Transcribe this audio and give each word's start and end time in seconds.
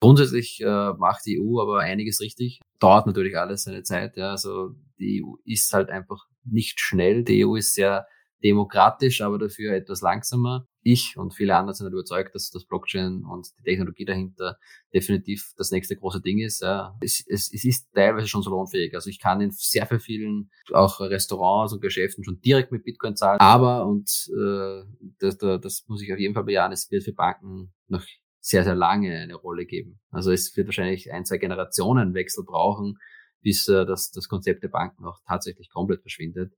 Grundsätzlich 0.00 0.60
äh, 0.60 0.92
macht 0.94 1.26
die 1.26 1.40
EU 1.40 1.60
aber 1.60 1.80
einiges 1.80 2.20
richtig. 2.20 2.60
Dauert 2.78 3.06
natürlich 3.06 3.36
alles 3.36 3.64
seine 3.64 3.82
Zeit. 3.82 4.16
Ja. 4.16 4.30
Also 4.30 4.70
die 4.98 5.22
EU 5.24 5.34
ist 5.44 5.72
halt 5.72 5.90
einfach 5.90 6.26
nicht 6.44 6.80
schnell. 6.80 7.24
Die 7.24 7.44
EU 7.44 7.56
ist 7.56 7.74
sehr 7.74 8.06
demokratisch, 8.42 9.20
aber 9.20 9.38
dafür 9.38 9.72
etwas 9.72 10.00
langsamer. 10.00 10.66
Ich 10.82 11.16
und 11.16 11.34
viele 11.34 11.56
andere 11.56 11.74
sind 11.74 11.86
halt 11.86 11.92
überzeugt, 11.92 12.34
dass 12.34 12.50
das 12.50 12.64
Blockchain 12.64 13.24
und 13.24 13.48
die 13.58 13.62
Technologie 13.64 14.04
dahinter 14.04 14.56
definitiv 14.94 15.52
das 15.56 15.70
nächste 15.70 15.96
große 15.96 16.20
Ding 16.20 16.38
ist. 16.38 16.62
Ja. 16.62 16.96
Es, 17.00 17.24
es, 17.26 17.52
es 17.52 17.64
ist 17.64 17.92
teilweise 17.92 18.28
schon 18.28 18.42
so 18.42 18.50
lohnfähig. 18.50 18.94
Also 18.94 19.10
ich 19.10 19.18
kann 19.18 19.40
in 19.40 19.50
sehr, 19.50 19.86
sehr 19.86 20.00
vielen 20.00 20.50
auch 20.72 21.00
Restaurants 21.00 21.72
und 21.72 21.82
Geschäften 21.82 22.24
schon 22.24 22.40
direkt 22.40 22.70
mit 22.70 22.84
Bitcoin 22.84 23.16
zahlen. 23.16 23.40
Aber, 23.40 23.86
und 23.86 24.30
äh, 24.32 24.84
das, 25.18 25.36
das 25.38 25.84
muss 25.88 26.02
ich 26.02 26.12
auf 26.12 26.18
jeden 26.18 26.34
Fall 26.34 26.44
bejahen, 26.44 26.72
es 26.72 26.90
wird 26.90 27.04
für 27.04 27.12
Banken 27.12 27.72
noch 27.88 28.04
sehr, 28.40 28.64
sehr 28.64 28.74
lange 28.74 29.16
eine 29.16 29.34
Rolle 29.34 29.66
geben. 29.66 30.00
Also 30.10 30.32
es 30.32 30.56
wird 30.56 30.68
wahrscheinlich 30.68 31.12
ein, 31.12 31.24
zwei 31.24 31.38
Generationenwechsel 31.38 32.44
brauchen, 32.44 32.98
bis 33.42 33.68
äh, 33.68 33.84
das, 33.86 34.10
das 34.10 34.28
Konzept 34.28 34.62
der 34.62 34.68
Banken 34.68 35.04
auch 35.04 35.20
tatsächlich 35.26 35.70
komplett 35.70 36.00
verschwindet. 36.00 36.52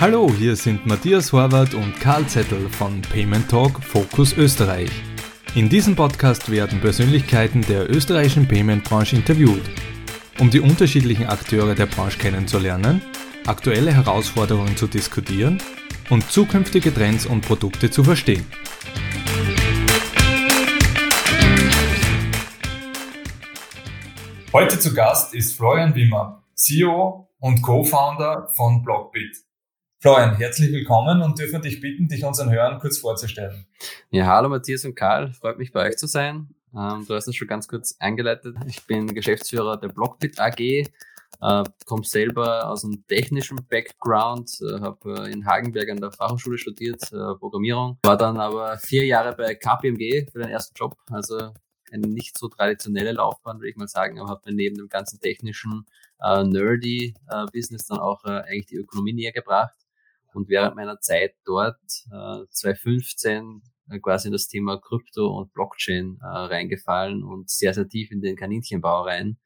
Hallo, 0.00 0.32
hier 0.34 0.56
sind 0.56 0.84
Matthias 0.84 1.32
Horvath 1.32 1.74
und 1.74 1.94
Karl 2.00 2.26
Zettel 2.26 2.68
von 2.68 3.00
Payment 3.02 3.48
Talk 3.48 3.80
Focus 3.84 4.36
Österreich. 4.36 4.90
In 5.54 5.68
diesem 5.68 5.94
Podcast 5.94 6.50
werden 6.50 6.80
Persönlichkeiten 6.80 7.60
der 7.62 7.88
österreichischen 7.88 8.48
Payment-Branche 8.48 9.14
interviewt. 9.14 9.62
Um 10.40 10.50
die 10.50 10.58
unterschiedlichen 10.58 11.26
Akteure 11.26 11.76
der 11.76 11.86
Branche 11.86 12.18
kennenzulernen, 12.18 13.00
aktuelle 13.46 13.92
Herausforderungen 13.92 14.76
zu 14.76 14.86
diskutieren 14.86 15.58
und 16.10 16.30
zukünftige 16.30 16.94
Trends 16.94 17.26
und 17.26 17.40
Produkte 17.40 17.90
zu 17.90 18.04
verstehen. 18.04 18.46
Heute 24.52 24.78
zu 24.78 24.94
Gast 24.94 25.34
ist 25.34 25.56
Florian 25.56 25.94
Wimmer, 25.94 26.44
CEO 26.54 27.28
und 27.40 27.62
Co-Founder 27.62 28.48
von 28.52 28.82
Blockbit. 28.82 29.38
Florian, 29.98 30.36
herzlich 30.36 30.70
willkommen 30.72 31.22
und 31.22 31.38
dürfen 31.38 31.62
dich 31.62 31.80
bitten, 31.80 32.06
dich 32.08 32.24
unseren 32.24 32.50
Hörern 32.50 32.78
kurz 32.78 32.98
vorzustellen. 32.98 33.66
Ja, 34.10 34.26
hallo 34.26 34.48
Matthias 34.48 34.84
und 34.84 34.94
Karl, 34.94 35.32
freut 35.32 35.58
mich 35.58 35.72
bei 35.72 35.88
euch 35.88 35.96
zu 35.96 36.06
sein. 36.06 36.54
Ähm, 36.74 37.04
du 37.06 37.14
hast 37.14 37.28
es 37.28 37.36
schon 37.36 37.48
ganz 37.48 37.66
kurz 37.66 37.96
eingeleitet. 37.98 38.56
Ich 38.66 38.86
bin 38.86 39.14
Geschäftsführer 39.14 39.78
der 39.78 39.88
Blockbit 39.88 40.38
AG, 40.40 40.90
äh, 41.42 41.64
komme 41.86 42.04
selber 42.04 42.68
aus 42.70 42.84
einem 42.84 43.04
technischen 43.06 43.66
Background, 43.68 44.50
äh, 44.62 44.80
habe 44.80 45.26
äh, 45.26 45.32
in 45.32 45.44
Hagenberg 45.44 45.90
an 45.90 46.00
der 46.00 46.12
Fachhochschule 46.12 46.56
studiert, 46.56 47.02
äh, 47.12 47.34
Programmierung, 47.38 47.98
war 48.04 48.16
dann 48.16 48.38
aber 48.38 48.78
vier 48.78 49.04
Jahre 49.04 49.34
bei 49.34 49.54
KPMG 49.54 50.30
für 50.30 50.38
den 50.38 50.48
ersten 50.48 50.74
Job, 50.76 50.96
also 51.10 51.52
eine 51.90 52.06
nicht 52.06 52.38
so 52.38 52.48
traditionelle 52.48 53.12
Laufbahn, 53.12 53.58
würde 53.58 53.70
ich 53.70 53.76
mal 53.76 53.88
sagen, 53.88 54.18
aber 54.18 54.30
habe 54.30 54.42
mir 54.46 54.56
neben 54.56 54.76
dem 54.76 54.88
ganzen 54.88 55.20
technischen, 55.20 55.84
äh, 56.22 56.44
nerdy 56.44 57.14
äh, 57.28 57.46
Business 57.52 57.86
dann 57.86 57.98
auch 57.98 58.24
äh, 58.24 58.30
eigentlich 58.30 58.66
die 58.66 58.76
Ökonomie 58.76 59.12
näher 59.12 59.32
gebracht. 59.32 59.74
Und 60.32 60.48
während 60.48 60.76
meiner 60.76 60.98
Zeit 61.00 61.34
dort, 61.44 61.80
äh, 62.10 62.46
2015, 62.50 63.62
äh, 63.90 63.98
quasi 63.98 64.28
in 64.28 64.32
das 64.32 64.48
Thema 64.48 64.78
Krypto 64.80 65.26
und 65.26 65.52
Blockchain 65.52 66.18
äh, 66.22 66.26
reingefallen 66.26 67.22
und 67.22 67.50
sehr, 67.50 67.74
sehr 67.74 67.88
tief 67.88 68.10
in 68.10 68.22
den 68.22 68.36
Kaninchenbau 68.36 69.02
rein. 69.02 69.38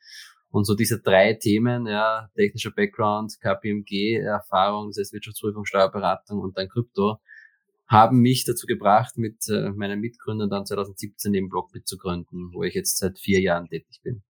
Und 0.56 0.64
so 0.64 0.74
diese 0.74 1.02
drei 1.02 1.34
Themen, 1.34 1.86
ja, 1.86 2.30
technischer 2.34 2.70
Background, 2.70 3.38
KPMG-Erfahrung, 3.42 4.88
das 4.88 4.96
heißt 4.96 5.12
Wirtschaftsprüfung, 5.12 5.66
Steuerberatung 5.66 6.40
und 6.40 6.56
dann 6.56 6.66
Krypto, 6.70 7.18
haben 7.86 8.20
mich 8.20 8.46
dazu 8.46 8.66
gebracht, 8.66 9.18
mit 9.18 9.46
äh, 9.50 9.68
meinen 9.72 10.00
Mitgründern 10.00 10.48
dann 10.48 10.64
2017 10.64 11.34
den 11.34 11.50
Blockbit 11.50 11.86
zu 11.86 11.98
gründen, 11.98 12.54
wo 12.54 12.62
ich 12.62 12.72
jetzt 12.72 12.96
seit 12.96 13.18
vier 13.18 13.42
Jahren 13.42 13.66
tätig 13.66 14.00
bin. 14.02 14.22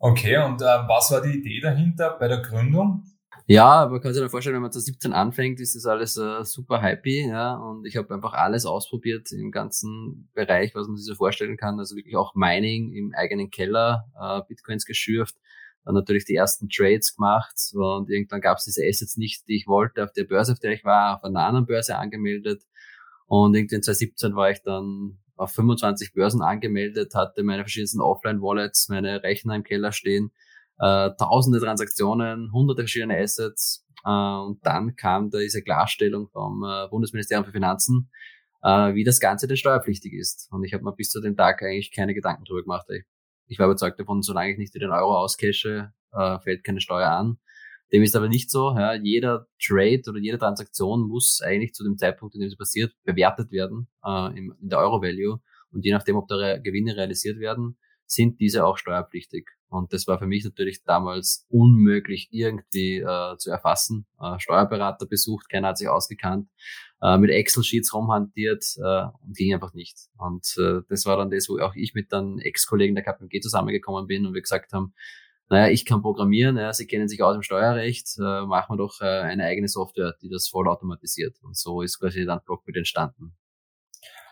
Okay, 0.00 0.38
und 0.38 0.60
äh, 0.60 0.64
was 0.64 1.12
war 1.12 1.22
die 1.22 1.38
Idee 1.38 1.60
dahinter 1.60 2.16
bei 2.18 2.26
der 2.26 2.42
Gründung? 2.42 3.04
Ja, 3.46 3.88
man 3.90 4.00
kann 4.00 4.12
sich 4.12 4.20
dann 4.20 4.30
vorstellen, 4.30 4.54
wenn 4.54 4.62
man 4.62 4.72
zu 4.72 4.80
17 4.80 5.12
anfängt, 5.12 5.60
ist 5.60 5.74
das 5.74 5.86
alles 5.86 6.16
äh, 6.16 6.44
super 6.44 6.80
happy, 6.80 7.26
ja, 7.28 7.56
und 7.56 7.84
ich 7.86 7.96
habe 7.96 8.14
einfach 8.14 8.32
alles 8.32 8.64
ausprobiert 8.66 9.32
im 9.32 9.50
ganzen 9.50 10.28
Bereich, 10.34 10.74
was 10.74 10.86
man 10.86 10.96
sich 10.96 11.06
so 11.06 11.14
vorstellen 11.14 11.56
kann, 11.56 11.78
also 11.78 11.96
wirklich 11.96 12.16
auch 12.16 12.34
Mining 12.34 12.92
im 12.92 13.12
eigenen 13.14 13.50
Keller, 13.50 14.06
äh, 14.20 14.40
Bitcoins 14.48 14.84
geschürft, 14.84 15.36
dann 15.84 15.94
natürlich 15.94 16.24
die 16.24 16.34
ersten 16.34 16.68
Trades 16.68 17.16
gemacht. 17.16 17.56
Und 17.72 18.10
irgendwann 18.10 18.40
gab 18.40 18.58
es 18.58 18.64
diese 18.64 18.82
Assets 18.86 19.16
nicht, 19.16 19.48
die 19.48 19.56
ich 19.56 19.66
wollte, 19.66 20.04
auf 20.04 20.12
der 20.12 20.24
Börse, 20.24 20.52
auf 20.52 20.58
der 20.60 20.72
ich 20.72 20.84
war, 20.84 21.16
auf 21.16 21.24
einer 21.24 21.40
anderen 21.40 21.66
Börse 21.66 21.96
angemeldet. 21.96 22.62
Und 23.26 23.54
irgendwie 23.54 23.80
2017 23.80 24.34
war 24.34 24.50
ich 24.50 24.62
dann 24.62 25.18
auf 25.36 25.52
25 25.52 26.12
Börsen 26.12 26.42
angemeldet, 26.42 27.14
hatte 27.14 27.42
meine 27.42 27.62
verschiedensten 27.62 28.00
Offline-Wallets, 28.00 28.88
meine 28.88 29.22
Rechner 29.22 29.54
im 29.54 29.62
Keller 29.62 29.92
stehen, 29.92 30.32
äh, 30.80 31.10
tausende 31.18 31.60
Transaktionen, 31.60 32.52
hunderte 32.52 32.82
verschiedene 32.82 33.18
Assets 33.18 33.86
äh, 34.04 34.10
und 34.10 34.58
dann 34.64 34.96
kam 34.96 35.30
da 35.30 35.38
diese 35.38 35.62
Klarstellung 35.62 36.28
vom 36.28 36.64
äh, 36.64 36.88
Bundesministerium 36.88 37.44
für 37.44 37.52
Finanzen, 37.52 38.10
äh, 38.62 38.94
wie 38.94 39.04
das 39.04 39.20
Ganze 39.20 39.46
denn 39.46 39.56
steuerpflichtig 39.56 40.12
ist. 40.12 40.48
Und 40.50 40.64
ich 40.64 40.74
habe 40.74 40.84
mir 40.84 40.94
bis 40.94 41.10
zu 41.10 41.20
dem 41.20 41.36
Tag 41.36 41.62
eigentlich 41.62 41.92
keine 41.92 42.14
Gedanken 42.14 42.44
darüber 42.44 42.62
gemacht. 42.62 42.86
Ich 42.90 43.04
ich 43.50 43.58
war 43.58 43.66
überzeugt 43.66 43.98
davon, 43.98 44.22
solange 44.22 44.52
ich 44.52 44.58
nicht 44.58 44.74
den 44.76 44.90
Euro 44.90 45.18
auscashe, 45.18 45.92
äh, 46.12 46.38
fällt 46.38 46.62
keine 46.62 46.80
Steuer 46.80 47.10
an. 47.10 47.38
Dem 47.92 48.04
ist 48.04 48.14
aber 48.14 48.28
nicht 48.28 48.48
so. 48.48 48.70
Ja. 48.76 48.94
Jeder 48.94 49.48
Trade 49.60 50.02
oder 50.08 50.20
jede 50.20 50.38
Transaktion 50.38 51.08
muss 51.08 51.40
eigentlich 51.42 51.74
zu 51.74 51.82
dem 51.82 51.98
Zeitpunkt, 51.98 52.36
in 52.36 52.40
dem 52.40 52.48
sie 52.48 52.56
passiert, 52.56 52.94
bewertet 53.02 53.50
werden 53.50 53.88
äh, 54.04 54.38
im, 54.38 54.54
in 54.62 54.68
der 54.68 54.78
Euro-Value. 54.78 55.40
Und 55.72 55.84
je 55.84 55.90
nachdem, 55.90 56.14
ob 56.14 56.28
da 56.28 56.36
Re 56.36 56.60
Gewinne 56.62 56.96
realisiert 56.96 57.40
werden, 57.40 57.76
sind 58.06 58.38
diese 58.38 58.64
auch 58.64 58.78
steuerpflichtig. 58.78 59.50
Und 59.70 59.92
das 59.92 60.06
war 60.08 60.18
für 60.18 60.26
mich 60.26 60.44
natürlich 60.44 60.82
damals 60.82 61.46
unmöglich 61.48 62.28
irgendwie 62.32 62.98
äh, 62.98 63.36
zu 63.38 63.50
erfassen. 63.50 64.06
Äh, 64.20 64.38
Steuerberater 64.38 65.06
besucht, 65.06 65.48
keiner 65.48 65.68
hat 65.68 65.78
sich 65.78 65.88
ausgekannt 65.88 66.48
äh, 67.00 67.16
mit 67.18 67.30
Excel-Sheets 67.30 67.94
rumhantiert 67.94 68.64
äh, 68.78 69.04
und 69.24 69.36
ging 69.36 69.54
einfach 69.54 69.72
nicht. 69.72 69.96
Und 70.18 70.54
äh, 70.58 70.80
das 70.88 71.06
war 71.06 71.16
dann 71.16 71.30
das, 71.30 71.48
wo 71.48 71.58
auch 71.60 71.74
ich 71.76 71.94
mit 71.94 72.12
dann 72.12 72.38
Ex-Kollegen 72.40 72.96
der 72.96 73.04
KPMG 73.04 73.40
zusammengekommen 73.40 74.06
bin 74.06 74.26
und 74.26 74.34
wir 74.34 74.42
gesagt 74.42 74.72
haben, 74.72 74.92
naja, 75.48 75.72
ich 75.72 75.84
kann 75.84 76.02
programmieren, 76.02 76.56
ja, 76.56 76.72
Sie 76.72 76.86
kennen 76.86 77.08
sich 77.08 77.22
aus 77.22 77.34
dem 77.34 77.42
Steuerrecht, 77.42 78.18
äh, 78.18 78.46
machen 78.46 78.74
wir 78.74 78.76
doch 78.76 79.00
äh, 79.00 79.04
eine 79.04 79.44
eigene 79.44 79.66
Software, 79.66 80.14
die 80.22 80.28
das 80.28 80.48
voll 80.48 80.68
automatisiert. 80.68 81.36
Und 81.42 81.56
so 81.56 81.82
ist 81.82 81.98
quasi 81.98 82.24
dann 82.24 82.40
Blockbit 82.44 82.76
entstanden. 82.76 83.36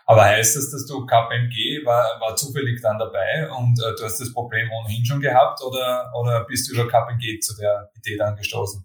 Aber 0.09 0.23
heißt 0.23 0.55
das, 0.55 0.71
dass 0.71 0.87
du 0.87 1.05
KPMG 1.05 1.85
war, 1.85 2.19
war 2.19 2.35
zufällig 2.35 2.81
dann 2.81 2.97
dabei 2.97 3.47
und 3.55 3.79
äh, 3.79 3.95
du 3.95 4.03
hast 4.03 4.19
das 4.19 4.33
Problem 4.33 4.67
ohnehin 4.71 5.05
schon 5.05 5.21
gehabt 5.21 5.61
oder, 5.63 6.11
oder 6.19 6.45
bist 6.45 6.67
du 6.67 6.73
über 6.73 6.87
KPMG 6.87 7.39
zu 7.39 7.55
der 7.55 7.91
Idee 7.95 8.17
dann 8.17 8.35
gestoßen? 8.35 8.83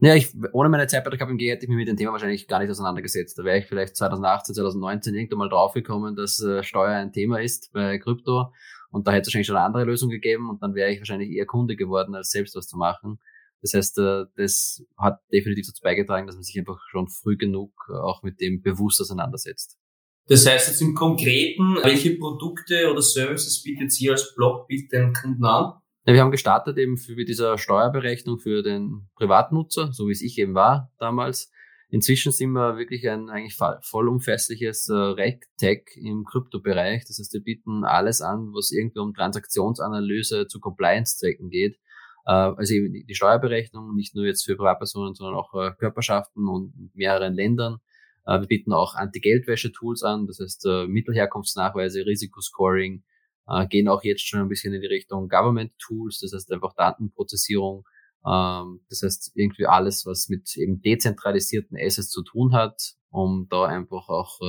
Naja, 0.00 0.16
ich, 0.16 0.34
ohne 0.52 0.68
meine 0.68 0.86
Zeit 0.86 1.02
bei 1.02 1.08
der 1.08 1.18
KPMG 1.18 1.50
hätte 1.50 1.64
ich 1.64 1.70
mich 1.70 1.78
mit 1.78 1.88
dem 1.88 1.96
Thema 1.96 2.12
wahrscheinlich 2.12 2.46
gar 2.46 2.58
nicht 2.58 2.68
auseinandergesetzt. 2.70 3.38
Da 3.38 3.44
wäre 3.44 3.56
ich 3.56 3.64
vielleicht 3.64 3.96
2018, 3.96 4.54
2019 4.54 5.14
irgendwann 5.14 5.38
mal 5.38 5.48
draufgekommen, 5.48 6.14
dass 6.14 6.42
äh, 6.42 6.62
Steuer 6.62 6.90
ein 6.90 7.10
Thema 7.10 7.40
ist 7.40 7.72
bei 7.72 7.98
Krypto. 7.98 8.52
Und 8.90 9.06
da 9.06 9.12
hätte 9.12 9.22
es 9.22 9.28
wahrscheinlich 9.28 9.46
schon 9.46 9.56
eine 9.56 9.64
andere 9.64 9.84
Lösung 9.84 10.10
gegeben 10.10 10.50
und 10.50 10.62
dann 10.62 10.74
wäre 10.74 10.90
ich 10.90 11.00
wahrscheinlich 11.00 11.30
eher 11.30 11.46
Kunde 11.46 11.76
geworden, 11.76 12.14
als 12.14 12.32
selbst 12.32 12.54
was 12.54 12.66
zu 12.66 12.76
machen. 12.76 13.18
Das 13.62 13.72
heißt, 13.72 13.96
äh, 13.96 14.24
das 14.36 14.84
hat 14.98 15.20
definitiv 15.32 15.68
dazu 15.68 15.80
beigetragen, 15.80 16.26
dass 16.26 16.36
man 16.36 16.42
sich 16.42 16.58
einfach 16.58 16.80
schon 16.90 17.08
früh 17.08 17.38
genug 17.38 17.72
auch 17.88 18.22
mit 18.22 18.42
dem 18.42 18.60
bewusst 18.60 19.00
auseinandersetzt. 19.00 19.78
Das 20.28 20.46
heißt 20.46 20.68
jetzt 20.68 20.82
im 20.82 20.94
Konkreten, 20.94 21.76
welche 21.82 22.16
Produkte 22.16 22.90
oder 22.90 23.00
Services 23.00 23.62
bietet 23.62 23.98
ihr 24.00 24.12
als 24.12 24.34
Blockbit 24.34 24.90
den 24.92 25.12
Kunden 25.12 25.44
an? 25.44 25.74
Ja, 26.04 26.14
wir 26.14 26.20
haben 26.20 26.30
gestartet 26.30 26.78
eben 26.78 26.98
für 26.98 27.14
mit 27.14 27.28
dieser 27.28 27.58
Steuerberechnung 27.58 28.38
für 28.38 28.62
den 28.62 29.08
Privatnutzer, 29.16 29.92
so 29.92 30.08
wie 30.08 30.12
es 30.12 30.22
ich 30.22 30.38
eben 30.38 30.54
war 30.54 30.92
damals. 30.98 31.50
Inzwischen 31.88 32.32
sind 32.32 32.50
wir 32.50 32.76
wirklich 32.76 33.08
ein 33.08 33.30
eigentlich 33.30 33.56
vollumfässliches 33.82 34.88
äh, 34.88 34.94
RegTech 34.94 35.84
im 35.96 36.24
Kryptobereich. 36.24 37.04
Das 37.06 37.18
heißt, 37.18 37.32
wir 37.32 37.42
bieten 37.42 37.84
alles 37.84 38.20
an, 38.20 38.50
was 38.52 38.72
irgendwie 38.72 38.98
um 38.98 39.14
Transaktionsanalyse 39.14 40.48
zu 40.48 40.58
Compliance-Zwecken 40.58 41.48
geht. 41.48 41.76
Äh, 42.26 42.32
also 42.32 42.74
eben 42.74 42.92
die 42.92 43.14
Steuerberechnung, 43.14 43.94
nicht 43.94 44.16
nur 44.16 44.26
jetzt 44.26 44.44
für 44.44 44.56
Privatpersonen, 44.56 45.14
sondern 45.14 45.36
auch 45.36 45.54
äh, 45.54 45.72
Körperschaften 45.78 46.48
und 46.48 46.90
mehreren 46.94 47.34
Ländern. 47.34 47.78
Äh, 48.26 48.40
wir 48.40 48.46
bieten 48.46 48.72
auch 48.72 48.94
Anti-Geldwäsche-Tools 48.94 50.02
an, 50.02 50.26
das 50.26 50.40
heißt 50.40 50.66
äh, 50.66 50.86
Mittelherkunftsnachweise, 50.86 52.04
Risikoscoring, 52.04 53.04
äh, 53.48 53.66
gehen 53.66 53.88
auch 53.88 54.02
jetzt 54.02 54.26
schon 54.26 54.40
ein 54.40 54.48
bisschen 54.48 54.74
in 54.74 54.80
die 54.80 54.86
Richtung 54.88 55.28
Government 55.28 55.72
Tools, 55.78 56.18
das 56.20 56.32
heißt 56.32 56.52
einfach 56.52 56.74
Datenprozessierung, 56.74 57.86
ähm, 58.26 58.80
das 58.90 59.02
heißt 59.02 59.32
irgendwie 59.34 59.66
alles, 59.66 60.04
was 60.06 60.28
mit 60.28 60.56
eben 60.56 60.82
dezentralisierten 60.82 61.78
Assets 61.80 62.10
zu 62.10 62.22
tun 62.22 62.52
hat, 62.52 62.94
um 63.10 63.46
da 63.48 63.64
einfach 63.64 64.08
auch 64.08 64.40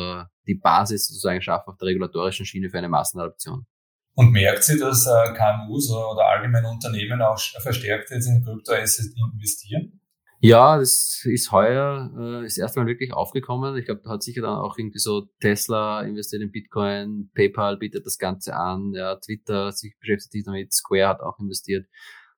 die 0.45 0.56
Basis 0.56 1.07
sozusagen 1.07 1.41
schaffen 1.41 1.69
auf 1.69 1.77
der 1.77 1.88
regulatorischen 1.88 2.45
Schiene 2.45 2.69
für 2.69 2.80
eine 2.80 2.89
Massenadoption. 2.89 3.65
Und 4.13 4.31
merkt 4.31 4.63
sie, 4.63 4.77
dass 4.77 5.06
KMUs 5.06 5.89
oder 5.89 6.27
allgemeine 6.27 6.68
Unternehmen 6.68 7.21
auch 7.21 7.39
verstärkt 7.39 8.09
jetzt 8.09 8.27
in 8.27 8.44
Kryptoassets 8.44 9.13
investieren? 9.15 10.01
Ja, 10.39 10.78
das 10.78 11.22
ist 11.25 11.51
heuer 11.51 12.12
äh, 12.16 12.45
ist 12.45 12.57
erstmal 12.57 12.86
wirklich 12.86 13.12
aufgekommen. 13.12 13.75
Ich 13.78 13.86
glaube, 13.86 14.01
da 14.04 14.12
hat 14.12 14.24
sicher 14.24 14.44
dann 14.44 14.60
auch 14.60 14.78
irgendwie 14.78 15.00
so 15.00 15.22
Tesla 15.39 16.01
investiert 16.04 16.44
in 16.44 16.51
Bitcoin, 16.51 17.31
PayPal 17.34 17.78
bietet 17.78 18.06
das 18.06 18.19
Ganze 18.19 18.56
an, 18.56 18.94
ja, 18.94 19.16
Twitter 19.16 19.72
sich 19.72 19.98
beschäftigt 20.00 20.31
sich 20.31 20.44
damit, 20.45 20.74
Square 20.74 21.07
hat 21.07 21.22
auch 21.22 21.39
investiert. 21.39 21.88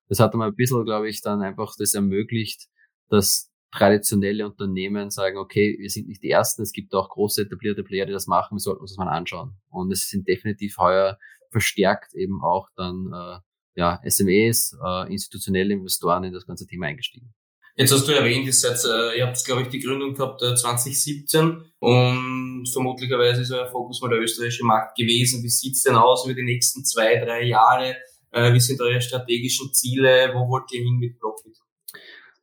Das 0.08 0.18
hat 0.18 0.34
mal 0.34 0.48
ein 0.48 0.56
bisschen, 0.56 0.84
glaube 0.86 1.10
ich, 1.10 1.20
dann 1.20 1.42
einfach 1.42 1.74
das 1.78 1.94
ermöglicht, 1.94 2.68
dass 3.10 3.50
traditionelle 3.70 4.46
Unternehmen 4.46 5.10
sagen, 5.10 5.36
okay, 5.36 5.76
wir 5.78 5.90
sind 5.90 6.08
nicht 6.08 6.22
die 6.22 6.30
Ersten, 6.30 6.62
es 6.62 6.72
gibt 6.72 6.94
auch 6.94 7.10
große 7.10 7.42
etablierte 7.42 7.84
Player, 7.84 8.06
die 8.06 8.12
das 8.12 8.26
machen, 8.26 8.56
wir 8.56 8.60
sollten 8.60 8.80
uns 8.80 8.92
das 8.92 8.98
mal 8.98 9.08
anschauen. 9.08 9.56
Und 9.68 9.92
es 9.92 10.08
sind 10.08 10.26
definitiv 10.26 10.78
heuer 10.78 11.18
verstärkt 11.50 12.14
eben 12.14 12.42
auch 12.42 12.68
dann 12.76 13.12
äh, 13.12 13.38
ja, 13.74 14.00
SMEs, 14.08 14.76
äh, 14.82 15.12
institutionelle 15.12 15.74
Investoren 15.74 16.24
in 16.24 16.32
das 16.32 16.46
ganze 16.46 16.66
Thema 16.66 16.86
eingestiegen. 16.86 17.34
Jetzt 17.80 17.92
hast 17.92 18.06
du 18.06 18.12
erwähnt, 18.12 18.44
ihr, 18.44 18.52
seid, 18.52 18.76
äh, 18.84 19.16
ihr 19.16 19.26
habt, 19.26 19.42
glaube 19.42 19.62
ich, 19.62 19.68
die 19.68 19.78
Gründung 19.78 20.12
gehabt 20.12 20.42
äh, 20.42 20.54
2017 20.54 21.62
und 21.78 22.68
vermutlicherweise 22.70 23.40
ist 23.40 23.52
euer 23.52 23.70
Fokus 23.70 24.02
mal 24.02 24.10
der 24.10 24.20
österreichische 24.20 24.66
Markt 24.66 24.98
gewesen. 24.98 25.42
Wie 25.42 25.48
sieht's 25.48 25.82
denn 25.84 25.94
aus 25.94 26.26
über 26.26 26.34
die 26.34 26.42
nächsten 26.42 26.84
zwei, 26.84 27.16
drei 27.24 27.44
Jahre? 27.44 27.96
Äh, 28.32 28.52
wie 28.52 28.60
sind 28.60 28.82
eure 28.82 29.00
strategischen 29.00 29.72
Ziele? 29.72 30.30
Wo 30.34 30.46
wollt 30.50 30.70
ihr 30.74 30.82
hin 30.82 30.98
mit 30.98 31.18
Blockbit? 31.18 31.56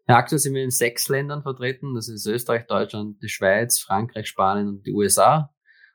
Ja, 0.08 0.16
aktuell 0.16 0.40
sind 0.40 0.56
wir 0.56 0.64
in 0.64 0.72
sechs 0.72 1.08
Ländern 1.08 1.44
vertreten. 1.44 1.94
Das 1.94 2.10
ist 2.10 2.26
Österreich, 2.26 2.66
Deutschland, 2.66 3.22
die 3.22 3.30
Schweiz, 3.30 3.78
Frankreich, 3.78 4.28
Spanien 4.28 4.70
und 4.70 4.88
die 4.88 4.94
USA. 4.94 5.54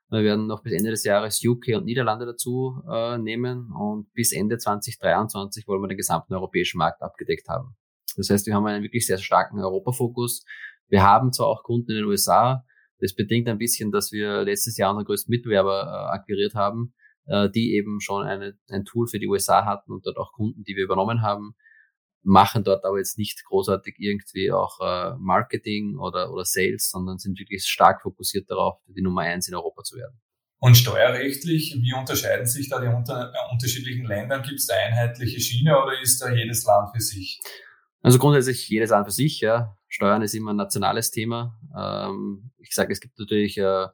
Wir 0.09 0.23
werden 0.23 0.47
noch 0.47 0.62
bis 0.62 0.73
Ende 0.73 0.93
des 0.93 1.03
Jahres 1.03 1.43
UK 1.44 1.75
und 1.75 1.85
Niederlande 1.85 2.27
dazu 2.27 2.81
äh, 2.89 3.19
nehmen 3.19 3.73
und 3.73 4.12
bis 4.12 4.31
Ende 4.31 4.59
2023 4.59 5.67
wollen 5.67 5.83
wir 5.83 5.89
den 5.89 5.97
gesamten 5.97 6.33
europäischen 6.33 6.79
Markt 6.79 7.03
abgedeckt 7.03 7.49
haben. 7.49 7.75
Das 8.16 8.31
heißt, 8.31 8.46
wir 8.46 8.54
haben 8.54 8.66
einen 8.66 8.82
wirklich 8.82 9.06
sehr 9.06 9.19
starken 9.19 9.58
Europafokus. 9.58 10.44
Wir 10.88 11.02
haben 11.02 11.32
zwar 11.32 11.46
auch 11.46 11.62
Kunden 11.62 11.93
in 11.93 11.99
den 11.99 12.06
USA. 12.06 12.64
Das 12.99 13.14
bedingt 13.14 13.49
ein 13.49 13.58
bisschen, 13.58 13.90
dass 13.90 14.12
wir 14.12 14.43
letztes 14.43 14.76
Jahr 14.76 14.90
unseren 14.90 15.06
größten 15.06 15.31
Mitbewerber 15.31 15.82
äh, 15.82 16.14
akquiriert 16.14 16.54
haben, 16.54 16.94
äh, 17.26 17.50
die 17.50 17.75
eben 17.75 18.00
schon 18.00 18.25
eine, 18.25 18.58
ein 18.69 18.84
Tool 18.84 19.08
für 19.08 19.19
die 19.19 19.26
USA 19.26 19.64
hatten 19.64 19.93
und 19.93 20.06
dort 20.06 20.19
auch 20.19 20.32
Kunden, 20.32 20.62
die 20.64 20.76
wir 20.76 20.84
übernommen 20.84 21.22
haben, 21.22 21.54
machen 22.22 22.62
dort 22.62 22.84
aber 22.84 22.99
jetzt 22.99 23.19
nicht 23.19 23.44
großartig 23.44 23.96
irgendwie 23.99 24.52
auch 24.52 24.78
äh, 24.81 25.16
Marketing 25.19 25.98
oder, 25.98 26.32
oder 26.32 26.44
Sales, 26.44 26.90
sondern 26.90 27.19
sind 27.19 27.38
wirklich 27.38 27.64
stark 27.64 28.02
fokussiert 28.02 28.48
darauf, 28.48 28.78
die 28.87 29.02
Nummer 29.02 29.22
eins 29.22 29.48
in 29.48 29.55
Europa 29.55 29.82
zu 29.82 29.96
werden. 29.96 30.20
Und 30.58 30.76
steuerrechtlich, 30.76 31.76
wie 31.81 31.93
unterscheiden 31.93 32.46
sich 32.46 32.69
da 32.69 32.81
die 32.81 32.87
unter, 32.87 33.32
äh, 33.32 33.52
unterschiedlichen 33.52 34.06
Länder? 34.06 34.38
Gibt 34.40 34.60
es 34.60 34.66
da 34.66 34.75
einheitliche 34.76 35.40
Schiene 35.40 35.76
oder 35.82 36.00
ist 36.00 36.22
da 36.22 36.32
jedes 36.32 36.64
Land 36.64 36.90
für 36.94 37.00
sich? 37.00 37.40
Also 38.02 38.19
grundsätzlich 38.19 38.69
jedes 38.69 38.90
Land 38.90 39.06
für 39.06 39.12
sich, 39.12 39.40
ja. 39.40 39.76
Steuern 39.88 40.22
ist 40.22 40.34
immer 40.34 40.52
ein 40.52 40.56
nationales 40.56 41.10
Thema. 41.10 41.58
Ähm, 41.76 42.50
ich 42.58 42.75
sage, 42.75 42.93
es 42.93 43.00
gibt 43.00 43.19
natürlich 43.19 43.58
äh, 43.58 43.87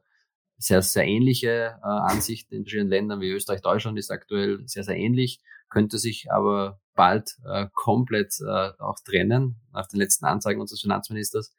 sehr, 0.57 0.81
sehr 0.81 1.05
ähnliche 1.05 1.77
äh, 1.83 1.87
Ansichten 1.87 2.55
in 2.55 2.63
verschiedenen 2.63 2.89
Ländern, 2.89 3.21
wie 3.21 3.29
Österreich, 3.29 3.61
Deutschland 3.61 3.99
ist 3.99 4.09
aktuell 4.09 4.61
sehr, 4.65 4.83
sehr 4.83 4.97
ähnlich, 4.97 5.41
könnte 5.69 5.99
sich 5.99 6.31
aber 6.31 6.81
bald 6.95 7.37
äh, 7.45 7.67
komplett 7.73 8.33
auch 8.79 8.97
trennen, 9.05 9.61
nach 9.71 9.87
den 9.87 9.99
letzten 9.99 10.25
Anzeigen 10.25 10.59
unseres 10.59 10.81
Finanzministers. 10.81 11.55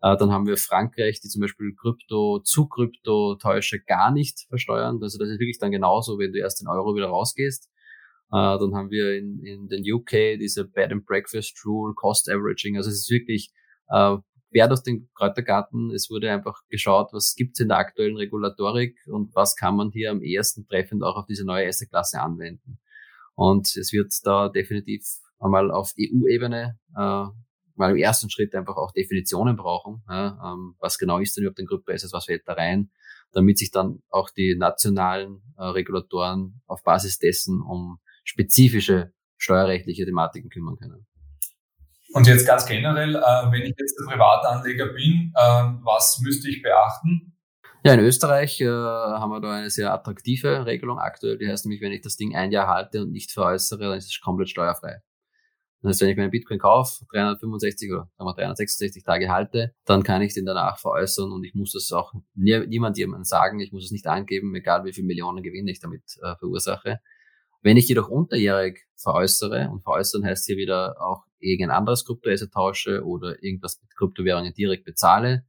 Dann 0.00 0.32
haben 0.32 0.48
wir 0.48 0.56
Frankreich, 0.56 1.20
die 1.20 1.28
zum 1.28 1.40
Beispiel 1.40 1.74
Krypto 1.80 2.40
zu 2.40 2.66
Krypto-Täusche 2.66 3.80
gar 3.80 4.10
nicht 4.10 4.46
versteuern. 4.48 4.98
Also 5.00 5.16
das 5.16 5.28
ist 5.28 5.38
wirklich 5.38 5.60
dann 5.60 5.70
genauso, 5.70 6.18
wenn 6.18 6.32
du 6.32 6.40
erst 6.40 6.60
in 6.60 6.66
Euro 6.66 6.96
wieder 6.96 7.06
rausgehst. 7.06 7.70
Äh, 8.32 8.58
dann 8.58 8.74
haben 8.74 8.90
wir 8.90 9.16
in, 9.16 9.44
in 9.44 9.68
den 9.68 9.84
UK 9.84 10.38
diese 10.40 10.64
Bed 10.64 10.90
and 10.90 11.04
Breakfast 11.04 11.54
Rule, 11.66 11.92
Cost 11.94 12.30
Averaging. 12.30 12.78
Also 12.78 12.88
es 12.88 13.00
ist 13.00 13.10
wirklich 13.10 13.52
äh, 13.88 14.16
quer 14.50 14.72
aus 14.72 14.82
den 14.82 15.10
Kräutergarten. 15.14 15.90
Es 15.90 16.08
wurde 16.08 16.32
einfach 16.32 16.62
geschaut, 16.70 17.10
was 17.12 17.34
gibt's 17.34 17.60
in 17.60 17.68
der 17.68 17.76
aktuellen 17.76 18.16
Regulatorik 18.16 18.96
und 19.06 19.34
was 19.34 19.54
kann 19.54 19.76
man 19.76 19.90
hier 19.90 20.10
am 20.10 20.22
ehesten 20.22 20.66
treffend 20.66 21.02
auch 21.02 21.16
auf 21.16 21.26
diese 21.26 21.44
neue 21.44 21.64
erste 21.64 21.86
Klasse 21.86 22.20
anwenden. 22.20 22.78
Und 23.34 23.76
es 23.76 23.92
wird 23.92 24.12
da 24.24 24.48
definitiv 24.48 25.02
einmal 25.38 25.70
auf 25.70 25.92
EU-Ebene 25.98 26.78
äh, 26.96 27.24
mal 27.74 27.90
im 27.90 27.96
ersten 27.96 28.30
Schritt 28.30 28.54
einfach 28.54 28.76
auch 28.76 28.92
Definitionen 28.92 29.56
brauchen. 29.56 30.02
Ja, 30.08 30.52
ähm, 30.52 30.74
was 30.78 30.96
genau 30.96 31.18
ist 31.18 31.36
denn 31.36 31.44
überhaupt 31.44 31.58
ein 31.58 31.66
Group 31.66 31.84
Basis, 31.84 32.12
was 32.12 32.26
fällt 32.26 32.46
da 32.46 32.54
rein, 32.54 32.90
damit 33.32 33.58
sich 33.58 33.70
dann 33.70 34.02
auch 34.08 34.30
die 34.30 34.54
nationalen 34.56 35.42
äh, 35.58 35.64
Regulatoren 35.64 36.62
auf 36.66 36.82
Basis 36.82 37.18
dessen 37.18 37.60
um 37.60 37.98
spezifische 38.24 39.12
steuerrechtliche 39.36 40.04
Thematiken 40.04 40.50
kümmern 40.50 40.76
können. 40.76 41.06
Und 42.14 42.26
jetzt 42.26 42.46
ganz 42.46 42.66
generell, 42.66 43.16
äh, 43.16 43.50
wenn 43.50 43.62
ich 43.62 43.74
jetzt 43.76 43.98
ein 43.98 44.06
Privatanleger 44.06 44.92
bin, 44.92 45.32
äh, 45.34 45.62
was 45.82 46.20
müsste 46.20 46.48
ich 46.48 46.62
beachten? 46.62 47.32
Ja, 47.84 47.94
in 47.94 48.00
Österreich 48.00 48.60
äh, 48.60 48.66
haben 48.66 49.30
wir 49.30 49.40
da 49.40 49.54
eine 49.54 49.70
sehr 49.70 49.92
attraktive 49.92 50.66
Regelung 50.66 50.98
aktuell. 50.98 51.38
Die 51.38 51.48
heißt 51.48 51.66
nämlich, 51.66 51.80
wenn 51.80 51.90
ich 51.90 52.02
das 52.02 52.16
Ding 52.16 52.36
ein 52.36 52.52
Jahr 52.52 52.68
halte 52.68 53.02
und 53.02 53.10
nicht 53.10 53.32
veräußere, 53.32 53.80
dann 53.80 53.98
ist 53.98 54.06
es 54.06 54.20
komplett 54.20 54.50
steuerfrei. 54.50 55.02
Das 55.80 55.88
heißt, 55.90 56.02
wenn 56.02 56.10
ich 56.10 56.16
meinen 56.16 56.30
Bitcoin 56.30 56.60
kaufe, 56.60 57.04
365 57.10 57.90
oder 57.90 58.08
sagen 58.16 58.28
wir 58.28 58.34
366 58.34 59.02
Tage 59.02 59.30
halte, 59.30 59.74
dann 59.84 60.04
kann 60.04 60.22
ich 60.22 60.32
den 60.32 60.46
danach 60.46 60.78
veräußern 60.78 61.32
und 61.32 61.42
ich 61.42 61.54
muss 61.54 61.72
das 61.72 61.90
auch 61.90 62.14
nie, 62.34 62.66
niemand 62.68 62.98
jemandem 62.98 63.24
sagen, 63.24 63.58
ich 63.58 63.72
muss 63.72 63.86
es 63.86 63.90
nicht 63.90 64.06
angeben, 64.06 64.54
egal 64.54 64.84
wie 64.84 64.92
viel 64.92 65.02
Millionen 65.02 65.42
Gewinn 65.42 65.66
ich 65.66 65.80
damit 65.80 66.04
äh, 66.22 66.36
verursache. 66.36 67.00
Wenn 67.62 67.76
ich 67.76 67.88
jedoch 67.88 68.08
unterjährig 68.08 68.80
veräußere, 68.96 69.70
und 69.70 69.82
veräußern 69.82 70.24
heißt 70.24 70.46
hier 70.46 70.56
wieder 70.56 71.00
auch 71.00 71.24
irgendein 71.38 71.76
anderes 71.76 72.04
Kryptoasset 72.04 72.52
tausche 72.52 73.04
oder 73.04 73.42
irgendwas 73.42 73.80
mit 73.80 73.94
Kryptowährungen 73.96 74.52
direkt 74.54 74.84
bezahle, 74.84 75.44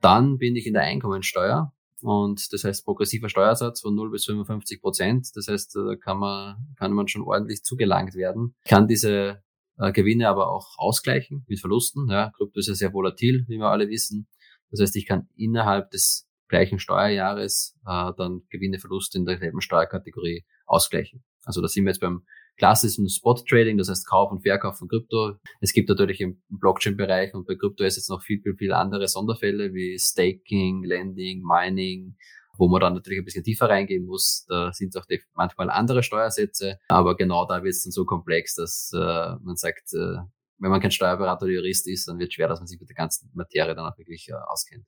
dann 0.00 0.38
bin 0.38 0.56
ich 0.56 0.66
in 0.66 0.74
der 0.74 0.82
Einkommensteuer 0.82 1.72
und 2.02 2.52
das 2.52 2.64
heißt 2.64 2.84
progressiver 2.84 3.28
Steuersatz 3.28 3.80
von 3.80 3.94
0 3.94 4.10
bis 4.10 4.26
55 4.26 4.80
Prozent. 4.80 5.28
Das 5.34 5.48
heißt, 5.48 5.74
da 5.74 5.96
kann 5.96 6.18
man, 6.18 6.74
kann 6.78 6.92
man 6.92 7.08
schon 7.08 7.22
ordentlich 7.22 7.62
zugelangt 7.62 8.14
werden. 8.14 8.54
Ich 8.64 8.70
kann 8.70 8.86
diese 8.86 9.42
äh, 9.78 9.92
Gewinne 9.92 10.28
aber 10.28 10.50
auch 10.50 10.78
ausgleichen 10.78 11.44
mit 11.48 11.60
Verlusten. 11.60 12.08
Ja, 12.10 12.32
Krypto 12.36 12.60
ist 12.60 12.68
ja 12.68 12.74
sehr 12.74 12.92
volatil, 12.92 13.44
wie 13.48 13.58
wir 13.58 13.68
alle 13.68 13.88
wissen. 13.88 14.28
Das 14.70 14.80
heißt, 14.80 14.96
ich 14.96 15.06
kann 15.06 15.28
innerhalb 15.36 15.90
des 15.90 16.28
gleichen 16.48 16.78
Steuerjahres 16.78 17.76
äh, 17.86 18.12
dann 18.16 18.42
Gewinne, 18.50 18.78
Verluste 18.78 19.18
in 19.18 19.24
derselben 19.24 19.60
Steuerkategorie 19.60 20.44
ausgleichen. 20.66 21.24
Also 21.46 21.62
da 21.62 21.68
sind 21.68 21.84
wir 21.84 21.90
jetzt 21.90 22.00
beim 22.00 22.24
klassischen 22.58 23.08
Spot 23.08 23.34
Trading, 23.34 23.78
das 23.78 23.88
heißt 23.88 24.06
Kauf 24.06 24.32
und 24.32 24.42
Verkauf 24.42 24.78
von 24.78 24.88
Krypto. 24.88 25.36
Es 25.60 25.72
gibt 25.72 25.88
natürlich 25.88 26.20
im 26.20 26.42
Blockchain-Bereich 26.48 27.34
und 27.34 27.46
bei 27.46 27.54
Krypto 27.54 27.84
ist 27.84 27.96
jetzt 27.96 28.10
noch 28.10 28.22
viel, 28.22 28.40
viel, 28.42 28.56
viel 28.56 28.72
andere 28.72 29.08
Sonderfälle 29.08 29.72
wie 29.72 29.98
Staking, 29.98 30.82
Lending, 30.82 31.42
Mining, 31.42 32.16
wo 32.58 32.68
man 32.68 32.80
dann 32.80 32.94
natürlich 32.94 33.20
ein 33.20 33.24
bisschen 33.24 33.44
tiefer 33.44 33.68
reingehen 33.68 34.04
muss. 34.04 34.44
Da 34.48 34.72
sind 34.72 34.94
es 34.94 34.96
auch 34.96 35.06
manchmal 35.34 35.70
andere 35.70 36.02
Steuersätze, 36.02 36.78
aber 36.88 37.16
genau 37.16 37.46
da 37.46 37.62
wird 37.62 37.74
es 37.74 37.84
dann 37.84 37.92
so 37.92 38.04
komplex, 38.04 38.54
dass 38.54 38.90
äh, 38.94 38.98
man 39.42 39.56
sagt, 39.56 39.92
äh, 39.92 40.16
wenn 40.58 40.70
man 40.70 40.80
kein 40.80 40.90
Steuerberater 40.90 41.44
oder 41.44 41.54
Jurist 41.54 41.86
ist, 41.86 42.08
dann 42.08 42.18
wird 42.18 42.28
es 42.28 42.34
schwer, 42.34 42.48
dass 42.48 42.60
man 42.60 42.66
sich 42.66 42.80
mit 42.80 42.88
der 42.88 42.96
ganzen 42.96 43.30
Materie 43.34 43.74
dann 43.74 43.86
auch 43.86 43.98
wirklich 43.98 44.28
äh, 44.30 44.34
auskennt. 44.34 44.86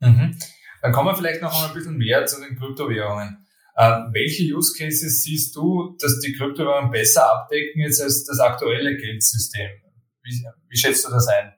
Mhm. 0.00 0.36
Dann 0.82 0.92
kommen 0.92 1.08
wir 1.08 1.14
vielleicht 1.14 1.42
noch 1.42 1.68
ein 1.68 1.74
bisschen 1.74 1.96
mehr 1.96 2.26
zu 2.26 2.40
den 2.40 2.58
Kryptowährungen. 2.58 3.46
Äh, 3.76 3.90
welche 4.12 4.54
Use 4.54 4.76
Cases 4.76 5.22
siehst 5.22 5.54
du, 5.56 5.96
dass 6.00 6.18
die 6.20 6.32
Kryptowährungen 6.32 6.90
besser 6.90 7.30
abdecken 7.30 7.82
jetzt 7.82 8.00
als 8.02 8.24
das 8.24 8.38
aktuelle 8.40 8.96
Geldsystem? 8.96 9.70
Wie, 10.22 10.44
wie 10.68 10.76
schätzt 10.76 11.06
du 11.06 11.10
das 11.10 11.26
ein? 11.28 11.52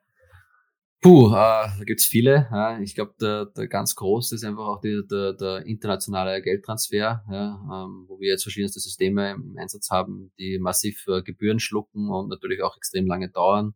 Puh, 1.03 1.31
äh, 1.31 1.31
da 1.33 1.85
gibt's 1.85 2.07
viele. 2.07 2.47
Ja. 2.53 2.79
Ich 2.79 2.95
glaube, 2.95 3.15
der, 3.21 3.47
der 3.47 3.67
ganz 3.67 3.97
große 3.97 4.37
ist 4.37 4.45
einfach 4.45 4.67
auch 4.67 4.81
die, 4.81 5.03
der, 5.11 5.33
der 5.33 5.67
internationale 5.67 6.41
Geldtransfer, 6.41 7.25
ja, 7.29 7.61
ähm, 7.65 8.05
wo 8.07 8.21
wir 8.21 8.29
jetzt 8.29 8.45
verschiedenste 8.45 8.79
Systeme 8.79 9.33
im 9.33 9.57
Einsatz 9.59 9.91
haben, 9.91 10.33
die 10.39 10.61
massiv 10.61 11.05
äh, 11.09 11.23
Gebühren 11.23 11.59
schlucken 11.59 12.09
und 12.09 12.29
natürlich 12.29 12.63
auch 12.63 12.77
extrem 12.77 13.07
lange 13.07 13.31
dauern. 13.31 13.75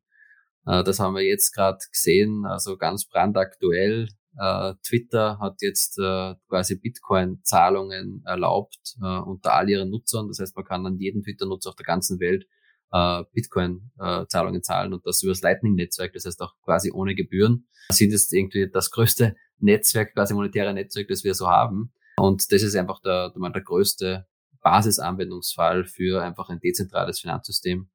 Äh, 0.67 0.85
das 0.85 1.01
haben 1.01 1.17
wir 1.17 1.25
jetzt 1.25 1.53
gerade 1.53 1.79
gesehen, 1.91 2.45
also 2.47 2.77
ganz 2.77 3.07
brandaktuell. 3.07 4.09
Äh, 4.39 4.75
Twitter 4.87 5.39
hat 5.39 5.63
jetzt 5.63 5.99
äh, 5.99 6.35
quasi 6.49 6.77
Bitcoin-Zahlungen 6.77 8.23
erlaubt 8.27 8.97
äh, 9.01 9.19
unter 9.19 9.55
all 9.55 9.69
ihren 9.69 9.91
Nutzern. 9.91 10.29
Das 10.29 10.39
heißt, 10.39 10.57
man 10.57 10.65
kann 10.65 10.87
an 10.87 10.99
jeden 10.99 11.23
Twitter-Nutzer 11.23 11.71
auf 11.71 11.77
der 11.77 11.87
ganzen 11.87 12.21
Welt 12.21 12.47
äh, 12.93 13.25
Bitcoin-Zahlungen 13.33 14.63
zahlen 14.63 14.93
und 14.93 15.07
das 15.07 15.23
über 15.23 15.33
das 15.33 15.43
Lightning-Netzwerk, 15.43 16.13
das 16.13 16.25
heißt 16.27 16.41
auch 16.43 16.55
quasi 16.63 16.93
ohne 16.93 17.15
Gebühren. 17.15 17.67
Das 17.89 17.99
sind 17.99 18.11
jetzt 18.11 18.33
irgendwie 18.33 18.69
das 18.71 18.91
größte 18.91 19.37
Netzwerk, 19.59 20.15
quasi 20.15 20.35
monetäre 20.35 20.75
Netzwerk, 20.75 21.09
das 21.09 21.25
wir 21.25 21.35
so 21.35 21.49
haben. 21.49 21.93
Und 22.19 22.51
das 22.53 22.63
ist 22.63 22.75
einfach 22.77 23.01
der, 23.01 23.31
der, 23.31 23.51
der 23.51 23.63
größte 23.63 24.27
Basisanwendungsfall 24.63 25.85
für 25.85 26.23
einfach 26.23 26.49
ein 26.49 26.61
dezentrales 26.61 27.21
Finanzsystem. 27.21 27.89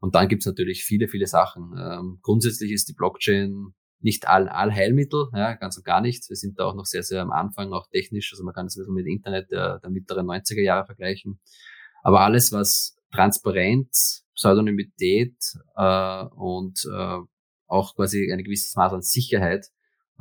Und 0.00 0.14
dann 0.14 0.28
gibt's 0.28 0.46
natürlich 0.46 0.84
viele, 0.84 1.08
viele 1.08 1.26
Sachen. 1.26 1.74
Ähm, 1.78 2.18
grundsätzlich 2.22 2.72
ist 2.72 2.88
die 2.88 2.94
Blockchain 2.94 3.74
nicht 4.04 4.28
all, 4.28 4.48
Allheilmittel, 4.48 5.28
ja, 5.32 5.54
ganz 5.54 5.78
und 5.78 5.84
gar 5.84 6.02
nicht. 6.02 6.28
Wir 6.28 6.36
sind 6.36 6.58
da 6.58 6.66
auch 6.66 6.74
noch 6.74 6.84
sehr, 6.84 7.02
sehr 7.02 7.22
am 7.22 7.32
Anfang, 7.32 7.72
auch 7.72 7.88
technisch. 7.90 8.32
Also 8.32 8.44
man 8.44 8.54
kann 8.54 8.66
es 8.66 8.76
ein 8.76 8.80
bisschen 8.80 8.94
mit 8.94 9.06
Internet 9.06 9.50
der, 9.50 9.78
der 9.78 9.90
mittleren 9.90 10.26
90er 10.26 10.60
Jahre 10.60 10.84
vergleichen. 10.84 11.40
Aber 12.02 12.20
alles, 12.20 12.52
was 12.52 12.98
Transparenz, 13.10 14.26
Pseudonymität 14.34 15.36
äh, 15.76 16.24
und 16.36 16.84
äh, 16.94 17.18
auch 17.66 17.94
quasi 17.96 18.30
eine 18.30 18.42
gewisse 18.42 18.78
Maß 18.78 18.92
an 18.92 19.00
Sicherheit 19.00 19.68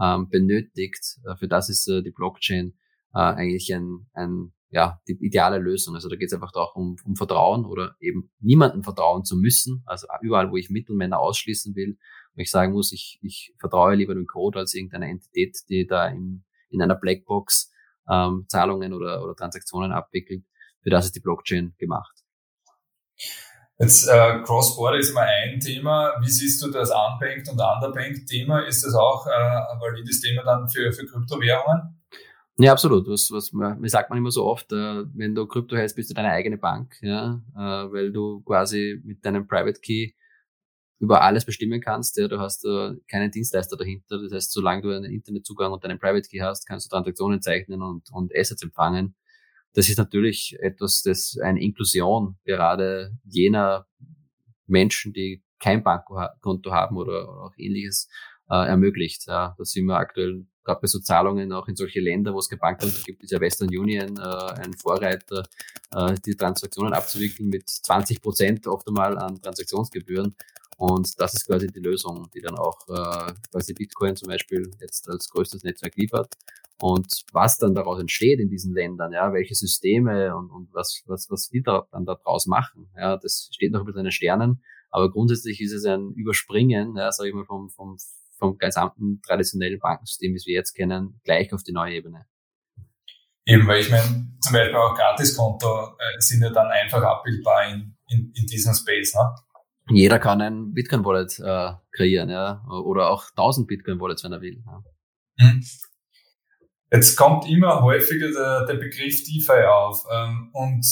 ähm, 0.02 0.30
benötigt. 0.30 1.20
Äh, 1.25 1.36
für 1.36 1.50
das 1.50 1.68
ist 1.68 1.86
äh, 1.90 2.02
die 2.02 2.12
Blockchain 2.12 2.74
äh, 3.13 3.20
eigentlich 3.20 3.74
ein, 3.74 4.08
ein 4.13 4.54
ja, 4.70 5.02
die 5.10 5.18
ideale 5.20 5.60
Lösung. 5.60 5.94
Also 5.94 6.08
da 6.08 6.16
geht 6.16 6.28
es 6.28 6.34
einfach 6.34 6.54
auch 6.56 6.75
um, 6.75 6.96
um 7.04 7.16
Vertrauen 7.16 7.66
oder 7.66 7.96
eben 8.00 8.32
niemanden 8.40 8.82
vertrauen 8.82 9.25
zu 9.25 9.36
müssen. 9.36 9.84
Also 9.86 10.08
überall, 10.22 10.52
wo 10.52 10.56
ich 10.56 10.70
Mittelmänner 10.70 11.20
ausschließen 11.20 11.75
will, 11.75 11.98
wo 12.36 12.42
ich 12.42 12.52
sagen 12.52 12.74
muss, 12.74 12.92
ich, 12.92 13.20
ich 13.22 13.54
vertraue 13.60 13.96
lieber 13.96 14.13
dem 14.13 14.28
Code 14.28 14.60
als 14.60 14.74
irgendeiner 14.74 15.08
Entität, 15.08 15.58
die 15.70 15.86
da 15.86 16.08
in, 16.08 16.44
in 16.70 16.82
einer 16.82 16.96
Blackbox 16.96 17.72
ähm, 18.10 18.46
Zahlungen 18.48 18.94
oder, 18.94 19.24
oder 19.24 19.36
Transaktionen 19.36 19.92
abwickelt. 19.92 20.44
Für 20.82 20.90
das 20.90 21.06
ist 21.06 21.16
die 21.16 21.22
Blockchain 21.22 21.74
gemacht. 21.78 22.24
Jetzt 23.80 24.08
äh, 24.08 24.42
Cross-Border 24.44 24.98
ist 24.98 25.12
immer 25.12 25.22
ein 25.22 25.60
Thema. 25.60 26.13
Wie 26.22 26.30
siehst 26.30 26.63
du 26.63 26.70
das 26.70 26.90
Unbanked 26.90 27.50
und 27.50 27.60
Underbanked-Thema? 27.60 28.62
Ist 28.68 28.86
das 28.86 28.94
auch 28.94 29.25
äh, 29.28 29.32
ein 29.32 29.80
valides 29.80 30.22
Thema 30.22 30.44
dann 30.44 30.70
für, 30.70 30.92
für 30.92 31.06
Kryptowährungen? 31.06 32.00
Ja, 32.58 32.72
absolut. 32.72 33.08
Was, 33.08 33.32
was 33.32 33.52
mir 33.52 33.90
sagt 33.90 34.10
man 34.10 34.20
immer 34.20 34.30
so 34.30 34.46
oft, 34.46 34.72
äh, 34.72 35.04
wenn 35.16 35.34
du 35.34 35.48
Krypto 35.48 35.75
heißt, 35.75 35.96
bist 35.96 36.12
du 36.12 36.13
deine 36.13 36.30
eigene 36.30 36.58
Bank, 36.58 36.96
ja, 37.02 37.42
äh, 37.56 37.60
weil 37.92 38.12
du 38.12 38.42
quasi 38.42 39.02
mit 39.04 39.25
deinem 39.25 39.48
Private 39.48 39.80
Key 39.82 40.12
über 41.00 41.21
alles 41.21 41.45
bestimmen 41.45 41.81
kannst. 41.81 42.17
Ja, 42.17 42.27
du 42.27 42.39
hast 42.39 42.65
äh, 42.65 42.95
keinen 43.09 43.31
Dienstleister 43.31 43.77
dahinter. 43.77 44.21
Das 44.21 44.31
heißt, 44.31 44.51
solange 44.51 44.81
du 44.83 44.89
einen 44.95 45.12
Internetzugang 45.12 45.71
und 45.71 45.83
deinen 45.83 46.00
Private 46.00 46.27
Key 46.27 46.39
hast, 46.39 46.65
kannst 46.65 46.85
du 46.85 46.89
Transaktionen 46.89 47.41
zeichnen 47.41 47.81
und, 47.81 48.09
und 48.12 48.31
Assets 48.35 48.63
empfangen. 48.63 49.15
Das 49.73 49.89
ist 49.89 49.97
natürlich 49.97 50.55
etwas, 50.59 51.01
das 51.01 51.38
eine 51.41 51.62
Inklusion 51.62 52.38
gerade 52.45 53.17
jener 53.23 53.88
Menschen, 54.67 55.13
die 55.13 55.43
kein 55.59 55.83
Bankkonto 55.83 56.71
haben 56.71 56.97
oder, 56.97 57.29
oder 57.29 57.41
auch 57.43 57.53
ähnliches, 57.57 58.07
äh, 58.50 58.67
ermöglicht. 58.67 59.27
Ja, 59.27 59.55
da 59.57 59.65
sind 59.65 59.85
wir 59.85 59.95
aktuell 59.95 60.45
gerade 60.63 60.79
bei 60.81 60.88
so 60.88 61.00
Zahlungen 61.00 61.51
auch 61.51 61.67
in 61.67 61.75
solche 61.75 62.00
Länder, 62.00 62.33
wo 62.33 62.39
es 62.39 62.50
kein 62.50 62.59
Bankkonto 62.59 62.97
gibt, 63.03 63.23
ist 63.23 63.31
ja 63.31 63.39
Western 63.39 63.69
Union 63.69 64.17
äh, 64.17 64.62
ein 64.62 64.73
Vorreiter, 64.73 65.43
äh, 65.91 66.15
die 66.25 66.35
Transaktionen 66.35 66.93
abzuwickeln 66.93 67.50
mit 67.50 67.69
20 67.69 68.21
Prozent 68.21 68.67
oft 68.67 68.88
einmal 68.88 69.17
an 69.17 69.41
Transaktionsgebühren. 69.41 70.35
Und 70.77 71.20
das 71.20 71.34
ist 71.34 71.46
quasi 71.46 71.68
die 71.68 71.80
Lösung, 71.80 72.30
die 72.34 72.42
dann 72.42 72.58
auch 72.58 72.80
äh, 72.89 73.34
quasi 73.51 73.74
Bitcoin 73.74 74.15
zum 74.15 74.30
Beispiel 74.30 74.72
jetzt 74.82 75.10
als 75.10 75.30
größtes 75.30 75.63
Netzwerk 75.63 75.96
liefert. 75.96 76.34
Und 76.80 77.24
was 77.32 77.58
dann 77.58 77.75
daraus 77.75 78.00
entsteht 78.00 78.39
in 78.39 78.50
diesen 78.50 78.74
Ländern, 78.74 79.13
ja, 79.13 79.32
welche 79.32 79.56
Systeme 79.56 80.36
und, 80.36 80.50
und 80.50 80.74
was, 80.74 81.03
was, 81.06 81.30
was 81.30 81.50
die 81.50 81.62
da, 81.62 81.88
dann 81.92 82.06
daraus 82.06 82.48
machen, 82.48 82.89
ja, 82.98 83.18
das 83.18 83.50
steht 83.53 83.72
noch 83.72 83.82
ein 83.82 83.86
bisschen 83.86 84.00
in 84.00 84.06
den 84.06 84.12
Sternen. 84.12 84.63
Aber 84.89 85.10
grundsätzlich 85.12 85.62
ist 85.62 85.74
es 85.74 85.86
ein 85.86 86.12
Überspringen, 86.13 86.96
ja, 86.98 87.12
sage 87.12 87.30
ich 87.30 87.36
mal, 87.36 87.46
vom, 87.46 87.70
vom 87.70 87.98
vom 88.44 88.58
gesamten 88.58 89.22
traditionellen 89.22 89.80
Bankensystem, 89.80 90.34
wie 90.34 90.46
wir 90.46 90.56
jetzt 90.56 90.74
kennen, 90.74 91.20
gleich 91.24 91.53
auf 91.53 91.63
die 91.63 91.72
neue 91.72 91.96
Ebene. 91.96 92.25
Eben, 93.46 93.68
weil 93.68 93.82
ich 93.82 93.89
meine, 93.89 94.03
zum 94.42 94.53
Beispiel 94.53 94.75
auch 94.75 94.96
Gratiskonto 94.96 95.98
äh, 95.98 96.20
sind 96.20 96.42
ja 96.42 96.50
dann 96.50 96.68
einfach 96.68 97.01
abbildbar 97.01 97.70
in, 97.70 97.96
in, 98.10 98.32
in 98.36 98.46
diesem 98.46 98.74
Space. 98.74 99.13
Ne? 99.15 99.36
Jeder 99.90 100.20
kann 100.20 100.42
ein 100.42 100.74
Bitcoin-Wallet 100.74 101.40
äh, 101.40 101.74
kreieren, 101.92 102.30
ja, 102.30 102.63
oder 102.68 103.10
auch 103.10 103.30
1000 103.32 103.68
Bitcoin-Wallets, 103.68 104.24
wenn 104.24 104.32
er 104.32 104.42
will. 104.42 104.63
Ja. 104.66 104.84
Mhm. 105.38 105.63
Jetzt 106.92 107.16
kommt 107.16 107.50
immer 107.50 107.82
häufiger 107.82 108.32
der, 108.32 108.66
der 108.66 108.75
Begriff 108.75 109.24
DeFi 109.24 109.66
auf. 109.66 110.06
Ähm, 110.12 110.52
und 110.54 110.86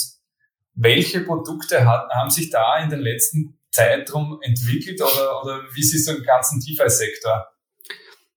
welche 0.73 1.21
Produkte 1.21 1.85
hat, 1.87 2.09
haben 2.09 2.29
sich 2.29 2.49
da 2.49 2.83
in 2.83 2.89
den 2.89 3.01
letzten 3.01 3.57
Zeitraum 3.69 4.39
entwickelt 4.41 4.99
oder, 4.99 5.41
oder 5.41 5.63
wie 5.73 5.83
siehst 5.83 6.09
du 6.09 6.13
den 6.13 6.23
ganzen 6.23 6.59
DeFi-Sektor? 6.59 7.45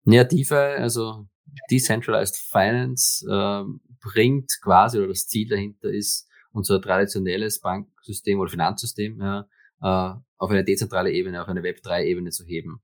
Ja, 0.05 0.23
DeFi, 0.23 0.53
also 0.53 1.25
Decentralized 1.71 2.35
Finance, 2.35 3.25
äh, 3.25 3.63
bringt 4.01 4.51
quasi, 4.61 4.97
oder 4.97 5.07
das 5.07 5.27
Ziel 5.27 5.47
dahinter 5.47 5.89
ist, 5.89 6.27
unser 6.51 6.81
traditionelles 6.81 7.61
Banksystem 7.61 8.39
oder 8.39 8.51
Finanzsystem 8.51 9.19
ja, 9.19 9.47
auf 9.83 10.49
eine 10.49 10.63
dezentrale 10.63 11.11
Ebene, 11.11 11.41
auf 11.41 11.47
eine 11.47 11.61
Web3-Ebene 11.61 12.29
zu 12.31 12.45
heben. 12.45 12.81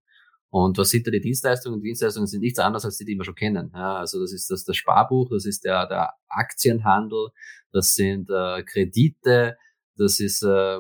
Und 0.50 0.78
was 0.78 0.90
sind 0.90 1.06
da 1.06 1.12
die 1.12 1.22
Dienstleistungen? 1.22 1.80
Die 1.80 1.88
Dienstleistungen 1.88 2.28
sind 2.28 2.42
nichts 2.42 2.60
anderes 2.60 2.84
als 2.84 2.98
die, 2.98 3.06
die 3.06 3.16
wir 3.16 3.24
schon 3.24 3.36
kennen. 3.36 3.72
Ja, 3.74 3.98
also 3.98 4.20
das 4.20 4.34
ist 4.34 4.50
das, 4.50 4.66
das 4.66 4.76
Sparbuch, 4.76 5.30
das 5.30 5.46
ist 5.46 5.64
der, 5.64 5.88
der 5.88 6.14
Aktienhandel, 6.28 7.30
das 7.72 7.94
sind 7.94 8.30
äh, 8.30 8.64
Kredite, 8.64 9.58
das 9.96 10.20
ist 10.20 10.42
äh, 10.42 10.80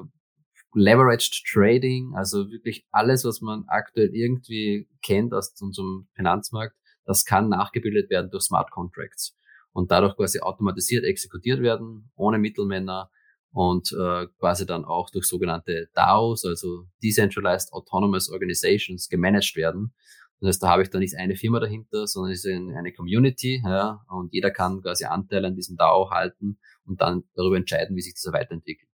Leveraged 0.73 1.43
Trading, 1.51 2.13
also 2.15 2.49
wirklich 2.51 2.85
alles, 2.91 3.25
was 3.25 3.41
man 3.41 3.65
aktuell 3.67 4.09
irgendwie 4.13 4.87
kennt 5.01 5.33
aus 5.33 5.53
unserem 5.61 6.07
Finanzmarkt, 6.15 6.75
das 7.05 7.25
kann 7.25 7.49
nachgebildet 7.49 8.09
werden 8.09 8.29
durch 8.31 8.43
Smart 8.43 8.71
Contracts 8.71 9.35
und 9.71 9.91
dadurch 9.91 10.15
quasi 10.15 10.39
automatisiert 10.39 11.05
exekutiert 11.05 11.61
werden, 11.61 12.11
ohne 12.15 12.37
Mittelmänner 12.37 13.09
und 13.51 13.91
äh, 13.91 14.27
quasi 14.39 14.65
dann 14.65 14.85
auch 14.85 15.09
durch 15.09 15.25
sogenannte 15.25 15.89
DAOs, 15.93 16.45
also 16.45 16.85
Decentralized 17.03 17.73
Autonomous 17.73 18.29
Organizations, 18.29 19.09
gemanagt 19.09 19.55
werden. 19.55 19.93
Das 20.39 20.49
heißt, 20.49 20.63
da 20.63 20.69
habe 20.69 20.83
ich 20.83 20.89
dann 20.89 21.01
nicht 21.01 21.15
eine 21.15 21.35
Firma 21.35 21.59
dahinter, 21.59 22.07
sondern 22.07 22.31
es 22.31 22.45
ist 22.45 22.51
eine 22.51 22.93
Community, 22.93 23.61
ja, 23.65 24.01
und 24.07 24.33
jeder 24.33 24.51
kann 24.51 24.81
quasi 24.81 25.05
Anteile 25.05 25.47
an 25.47 25.55
diesem 25.55 25.75
DAO 25.75 26.11
halten 26.11 26.59
und 26.85 27.01
dann 27.01 27.23
darüber 27.35 27.57
entscheiden, 27.57 27.95
wie 27.95 28.01
sich 28.01 28.13
dieser 28.13 28.31
weiterentwickelt. 28.31 28.89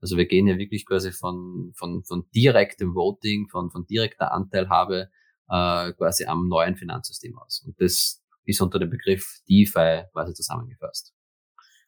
Also 0.00 0.16
wir 0.16 0.26
gehen 0.26 0.46
ja 0.46 0.58
wirklich 0.58 0.86
quasi 0.86 1.12
von, 1.12 1.72
von, 1.74 2.04
von 2.04 2.26
direktem 2.34 2.94
Voting, 2.94 3.48
von, 3.48 3.70
von 3.70 3.86
direkter 3.86 4.32
Anteilhabe 4.32 5.10
äh, 5.48 5.92
quasi 5.92 6.24
am 6.24 6.48
neuen 6.48 6.76
Finanzsystem 6.76 7.38
aus. 7.38 7.62
Und 7.66 7.80
das 7.80 8.22
ist 8.44 8.60
unter 8.60 8.78
dem 8.78 8.90
Begriff 8.90 9.40
DeFi 9.48 10.04
quasi 10.12 10.34
zusammengefasst. 10.34 11.14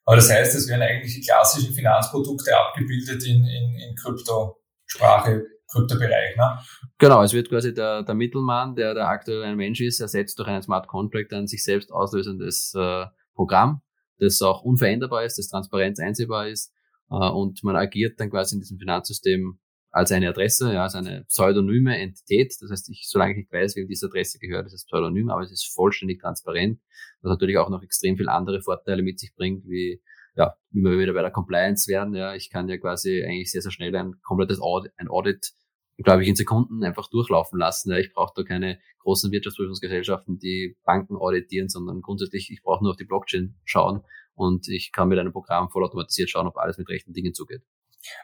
Aber 0.04 0.16
das 0.16 0.30
heißt, 0.30 0.54
es 0.54 0.68
werden 0.68 0.82
eigentlich 0.82 1.14
die 1.14 1.20
klassischen 1.20 1.72
Finanzprodukte 1.72 2.56
abgebildet 2.56 3.24
in, 3.24 3.44
in, 3.44 3.74
in 3.76 3.94
Kryptosprache, 3.94 5.46
Kryptobereich, 5.70 6.36
ne? 6.36 6.58
Genau, 6.98 7.22
es 7.22 7.32
wird 7.32 7.48
quasi 7.48 7.72
der, 7.72 8.02
der 8.02 8.14
Mittelmann, 8.14 8.74
der, 8.74 8.94
der 8.94 9.08
aktuell 9.08 9.42
ein 9.44 9.56
Mensch 9.56 9.80
ist, 9.80 10.00
ersetzt 10.00 10.38
durch 10.38 10.48
einen 10.48 10.62
Smart 10.62 10.86
Contract 10.86 11.32
ein 11.32 11.46
sich 11.46 11.64
selbst 11.64 11.92
auslösendes 11.92 12.74
äh, 12.76 13.06
Programm, 13.34 13.82
das 14.18 14.42
auch 14.42 14.62
unveränderbar 14.62 15.24
ist, 15.24 15.38
das 15.38 15.48
transparent 15.48 15.98
einsehbar 16.00 16.48
ist 16.48 16.72
äh, 17.10 17.14
und 17.14 17.62
man 17.64 17.76
agiert 17.76 18.20
dann 18.20 18.30
quasi 18.30 18.56
in 18.56 18.60
diesem 18.60 18.78
Finanzsystem 18.78 19.58
als 19.92 20.10
eine 20.10 20.30
Adresse, 20.30 20.72
ja, 20.72 20.84
als 20.84 20.94
eine 20.94 21.24
pseudonyme 21.28 21.98
Entität. 21.98 22.54
Das 22.60 22.70
heißt, 22.70 22.88
ich, 22.88 23.06
solange 23.08 23.32
ich 23.32 23.36
nicht 23.36 23.52
weiß, 23.52 23.76
wem 23.76 23.86
diese 23.86 24.06
Adresse 24.06 24.38
gehört, 24.38 24.66
ist 24.66 24.72
es 24.72 24.86
pseudonym, 24.86 25.28
aber 25.28 25.42
es 25.42 25.52
ist 25.52 25.70
vollständig 25.72 26.20
transparent, 26.20 26.80
was 27.20 27.30
natürlich 27.30 27.58
auch 27.58 27.68
noch 27.68 27.82
extrem 27.82 28.16
viel 28.16 28.30
andere 28.30 28.62
Vorteile 28.62 29.02
mit 29.02 29.20
sich 29.20 29.34
bringt, 29.34 29.68
wie, 29.68 30.02
ja, 30.34 30.56
wie 30.70 30.82
wir 30.82 30.98
wieder 30.98 31.12
bei 31.12 31.20
der 31.20 31.30
Compliance 31.30 31.90
werden, 31.90 32.14
ja. 32.14 32.34
Ich 32.34 32.48
kann 32.48 32.68
ja 32.70 32.78
quasi 32.78 33.22
eigentlich 33.22 33.52
sehr, 33.52 33.60
sehr 33.60 33.70
schnell 33.70 33.94
ein 33.94 34.14
komplettes 34.22 34.60
Audit, 34.60 34.92
ein 34.96 35.08
Audit, 35.08 35.52
glaube 35.98 36.22
ich, 36.22 36.28
in 36.28 36.36
Sekunden 36.36 36.82
einfach 36.84 37.10
durchlaufen 37.10 37.58
lassen. 37.58 37.90
Ja. 37.90 37.98
Ich 37.98 38.14
brauche 38.14 38.32
da 38.34 38.42
keine 38.44 38.80
großen 39.00 39.30
Wirtschaftsprüfungsgesellschaften, 39.30 40.38
die 40.38 40.76
Banken 40.84 41.16
auditieren, 41.16 41.68
sondern 41.68 42.00
grundsätzlich, 42.00 42.50
ich 42.50 42.62
brauche 42.62 42.82
nur 42.82 42.92
auf 42.92 42.96
die 42.96 43.04
Blockchain 43.04 43.56
schauen 43.64 44.00
und 44.34 44.68
ich 44.68 44.90
kann 44.90 45.08
mit 45.08 45.18
einem 45.18 45.32
Programm 45.32 45.68
vollautomatisiert 45.68 46.30
schauen, 46.30 46.46
ob 46.46 46.56
alles 46.56 46.78
mit 46.78 46.88
rechten 46.88 47.12
Dingen 47.12 47.34
zugeht. 47.34 47.62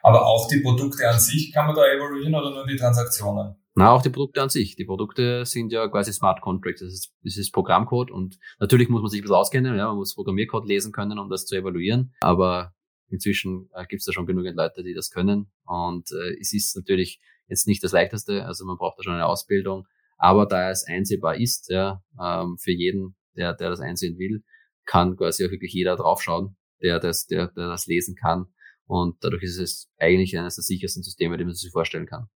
Aber 0.03 0.27
auch 0.27 0.49
die 0.49 0.61
Produkte 0.61 1.09
an 1.09 1.19
sich 1.19 1.53
kann 1.53 1.67
man 1.67 1.75
da 1.75 1.83
evaluieren 1.87 2.35
oder 2.35 2.51
nur 2.51 2.67
die 2.67 2.77
Transaktionen? 2.77 3.57
Na, 3.75 3.93
auch 3.93 4.03
die 4.03 4.11
Produkte 4.11 4.43
an 4.43 4.49
sich. 4.49 4.75
Die 4.75 4.85
Produkte 4.85 5.47
sind 5.47 5.71
ja 5.71 5.87
quasi 5.87 6.13
Smart 6.13 6.41
Contracts. 6.41 6.81
Das 6.81 6.93
ist, 6.93 7.15
das 7.23 7.37
ist 7.37 7.53
Programmcode 7.53 8.11
und 8.11 8.37
natürlich 8.59 8.89
muss 8.89 9.03
man 9.03 9.09
sich 9.09 9.21
ein 9.21 9.23
bisschen 9.23 9.37
auskennen. 9.37 9.77
Ja, 9.77 9.87
man 9.87 9.97
muss 9.97 10.17
Programmiercode 10.17 10.67
lesen 10.67 10.91
können, 10.91 11.19
um 11.19 11.31
das 11.31 11.47
zu 11.47 11.55
evaluieren. 11.55 12.13
Aber 12.21 12.75
inzwischen 13.09 13.71
äh, 13.75 13.87
gibt 13.87 14.01
es 14.01 14.07
da 14.07 14.13
schon 14.13 14.27
genügend 14.27 14.57
Leute, 14.57 14.83
die 14.83 14.95
das 14.95 15.11
können. 15.11 15.53
Und 15.65 16.11
äh, 16.11 16.41
es 16.41 16.53
ist 16.53 16.75
natürlich 16.75 17.21
jetzt 17.47 17.69
nicht 17.69 17.85
das 17.85 17.93
Leichteste. 17.93 18.45
Also 18.47 18.65
man 18.65 18.79
braucht 18.79 18.99
da 18.99 19.05
schon 19.05 19.15
eine 19.15 19.27
Ausbildung. 19.27 19.87
Aber 20.17 20.47
da 20.47 20.71
es 20.71 20.85
einsehbar 20.85 21.37
ist, 21.37 21.71
ja, 21.71 22.03
ähm, 22.21 22.57
für 22.59 22.73
jeden, 22.73 23.17
der, 23.37 23.55
der 23.55 23.71
das 23.71 23.79
einsehen 23.79 24.19
will, 24.19 24.43
kann 24.87 25.17
quasi 25.17 25.47
auch 25.47 25.51
wirklich 25.51 25.73
jeder 25.73 25.95
draufschauen, 25.95 26.57
der 26.83 26.99
das, 26.99 27.27
der, 27.27 27.47
der 27.49 27.69
das 27.69 27.87
lesen 27.87 28.17
kann. 28.17 28.47
Und 28.89 29.23
dadurch 29.23 29.43
ist 29.45 29.59
es 29.59 29.91
eigentlich 29.99 30.37
eines 30.37 30.57
der 30.57 30.65
sichersten 30.65 31.03
Systeme, 31.03 31.37
die 31.37 31.45
man 31.45 31.55
sich 31.55 31.71
vorstellen 31.71 32.07
kann. 32.07 32.29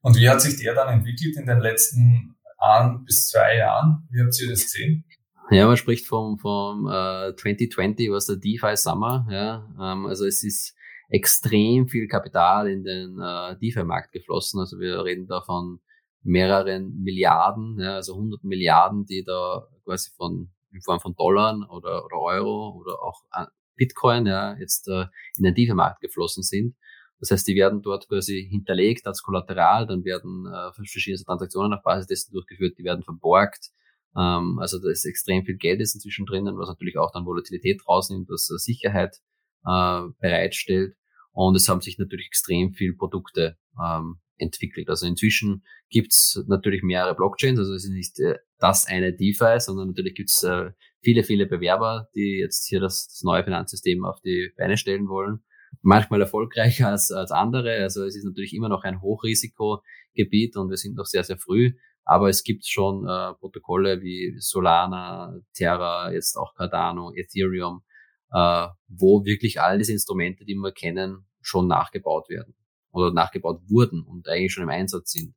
Und 0.00 0.16
wie 0.16 0.28
hat 0.28 0.40
sich 0.40 0.56
der 0.56 0.74
dann 0.74 0.88
entwickelt 0.88 1.36
in 1.36 1.46
den 1.46 1.58
letzten 1.58 2.36
ein 2.58 3.04
bis 3.04 3.28
zwei 3.28 3.56
Jahren? 3.56 4.08
Wie 4.10 4.22
habt 4.22 4.40
ihr 4.40 4.48
das 4.48 4.62
gesehen? 4.62 5.04
Ja, 5.50 5.66
man 5.66 5.76
spricht 5.76 6.06
vom, 6.06 6.38
vom 6.38 6.86
äh, 6.86 7.34
2020 7.36 8.10
was 8.10 8.26
der 8.26 8.36
DeFi 8.36 8.76
Summer. 8.76 9.26
Ja, 9.30 9.68
ähm, 9.80 10.06
also 10.06 10.26
es 10.26 10.42
ist 10.42 10.74
extrem 11.08 11.88
viel 11.88 12.08
Kapital 12.08 12.68
in 12.68 12.82
den 12.82 13.18
äh, 13.20 13.56
DeFi-Markt 13.58 14.12
geflossen. 14.12 14.60
Also 14.60 14.78
wir 14.78 15.04
reden 15.04 15.26
da 15.26 15.42
von 15.42 15.80
mehreren 16.22 17.00
Milliarden, 17.02 17.78
ja, 17.80 17.94
also 17.94 18.14
100 18.14 18.42
Milliarden, 18.42 19.06
die 19.06 19.24
da 19.24 19.68
quasi 19.84 20.10
von 20.16 20.50
in 20.72 20.82
Form 20.82 21.00
von 21.00 21.14
Dollar 21.14 21.56
oder, 21.70 22.04
oder 22.04 22.20
Euro 22.20 22.76
oder 22.80 23.02
auch 23.02 23.22
äh, 23.32 23.46
Bitcoin 23.76 24.26
ja, 24.26 24.56
jetzt 24.58 24.88
äh, 24.88 25.06
in 25.36 25.44
den 25.44 25.54
DeFi-Markt 25.54 26.00
geflossen 26.00 26.42
sind. 26.42 26.76
Das 27.18 27.30
heißt, 27.30 27.48
die 27.48 27.54
werden 27.54 27.82
dort 27.82 28.08
quasi 28.08 28.46
hinterlegt 28.50 29.06
als 29.06 29.22
Kollateral, 29.22 29.86
dann 29.86 30.04
werden 30.04 30.46
äh, 30.46 30.72
verschiedene 30.74 31.22
Transaktionen 31.22 31.72
auf 31.72 31.82
Basis 31.82 32.06
dessen 32.06 32.32
durchgeführt, 32.32 32.76
die 32.78 32.84
werden 32.84 33.02
verborgt. 33.02 33.70
Ähm, 34.16 34.58
also 34.60 34.78
da 34.78 34.90
ist 34.90 35.04
extrem 35.04 35.44
viel 35.44 35.56
Geld 35.56 35.80
ist 35.80 35.94
inzwischen 35.94 36.26
drinnen, 36.26 36.58
was 36.58 36.68
natürlich 36.68 36.98
auch 36.98 37.12
dann 37.12 37.24
Volatilität 37.24 37.86
rausnimmt, 37.88 38.28
was 38.28 38.50
äh, 38.50 38.58
Sicherheit 38.58 39.16
äh, 39.64 40.02
bereitstellt. 40.20 40.94
Und 41.32 41.54
es 41.54 41.68
haben 41.68 41.80
sich 41.80 41.98
natürlich 41.98 42.26
extrem 42.26 42.72
viel 42.72 42.94
Produkte 42.94 43.56
ähm, 43.82 44.20
entwickelt. 44.38 44.88
Also 44.88 45.06
inzwischen 45.06 45.64
gibt's 45.90 46.42
natürlich 46.46 46.82
mehrere 46.82 47.14
Blockchains, 47.14 47.58
also 47.58 47.74
es 47.74 47.84
ist 47.84 47.90
nicht 47.90 48.18
äh, 48.20 48.38
das 48.58 48.86
eine 48.86 49.12
DeFi, 49.12 49.58
sondern 49.58 49.88
natürlich 49.88 50.14
gibt's 50.14 50.42
äh, 50.42 50.70
viele, 51.02 51.24
viele 51.24 51.46
Bewerber, 51.46 52.08
die 52.14 52.38
jetzt 52.40 52.66
hier 52.68 52.80
das, 52.80 53.08
das 53.08 53.22
neue 53.22 53.44
Finanzsystem 53.44 54.04
auf 54.04 54.20
die 54.20 54.52
Beine 54.56 54.76
stellen 54.76 55.08
wollen 55.08 55.42
manchmal 55.82 56.20
erfolgreicher 56.20 56.88
als, 56.90 57.10
als 57.10 57.30
andere. 57.30 57.76
Also 57.82 58.04
es 58.04 58.16
ist 58.16 58.24
natürlich 58.24 58.54
immer 58.54 58.68
noch 58.68 58.84
ein 58.84 59.00
Hochrisikogebiet 59.00 60.56
und 60.56 60.70
wir 60.70 60.76
sind 60.76 60.96
noch 60.96 61.06
sehr, 61.06 61.24
sehr 61.24 61.38
früh. 61.38 61.72
Aber 62.04 62.28
es 62.28 62.44
gibt 62.44 62.66
schon 62.66 63.04
äh, 63.04 63.34
Protokolle 63.34 64.00
wie 64.00 64.36
Solana, 64.38 65.34
Terra, 65.54 66.12
jetzt 66.12 66.36
auch 66.36 66.54
Cardano, 66.54 67.12
Ethereum, 67.14 67.82
äh, 68.30 68.68
wo 68.86 69.24
wirklich 69.24 69.60
all 69.60 69.78
diese 69.78 69.92
Instrumente, 69.92 70.44
die 70.44 70.54
wir 70.54 70.72
kennen, 70.72 71.26
schon 71.40 71.66
nachgebaut 71.66 72.28
werden 72.28 72.54
oder 72.96 73.12
nachgebaut 73.12 73.60
wurden 73.68 74.02
und 74.02 74.28
eigentlich 74.28 74.52
schon 74.52 74.64
im 74.64 74.70
Einsatz 74.70 75.12
sind. 75.12 75.34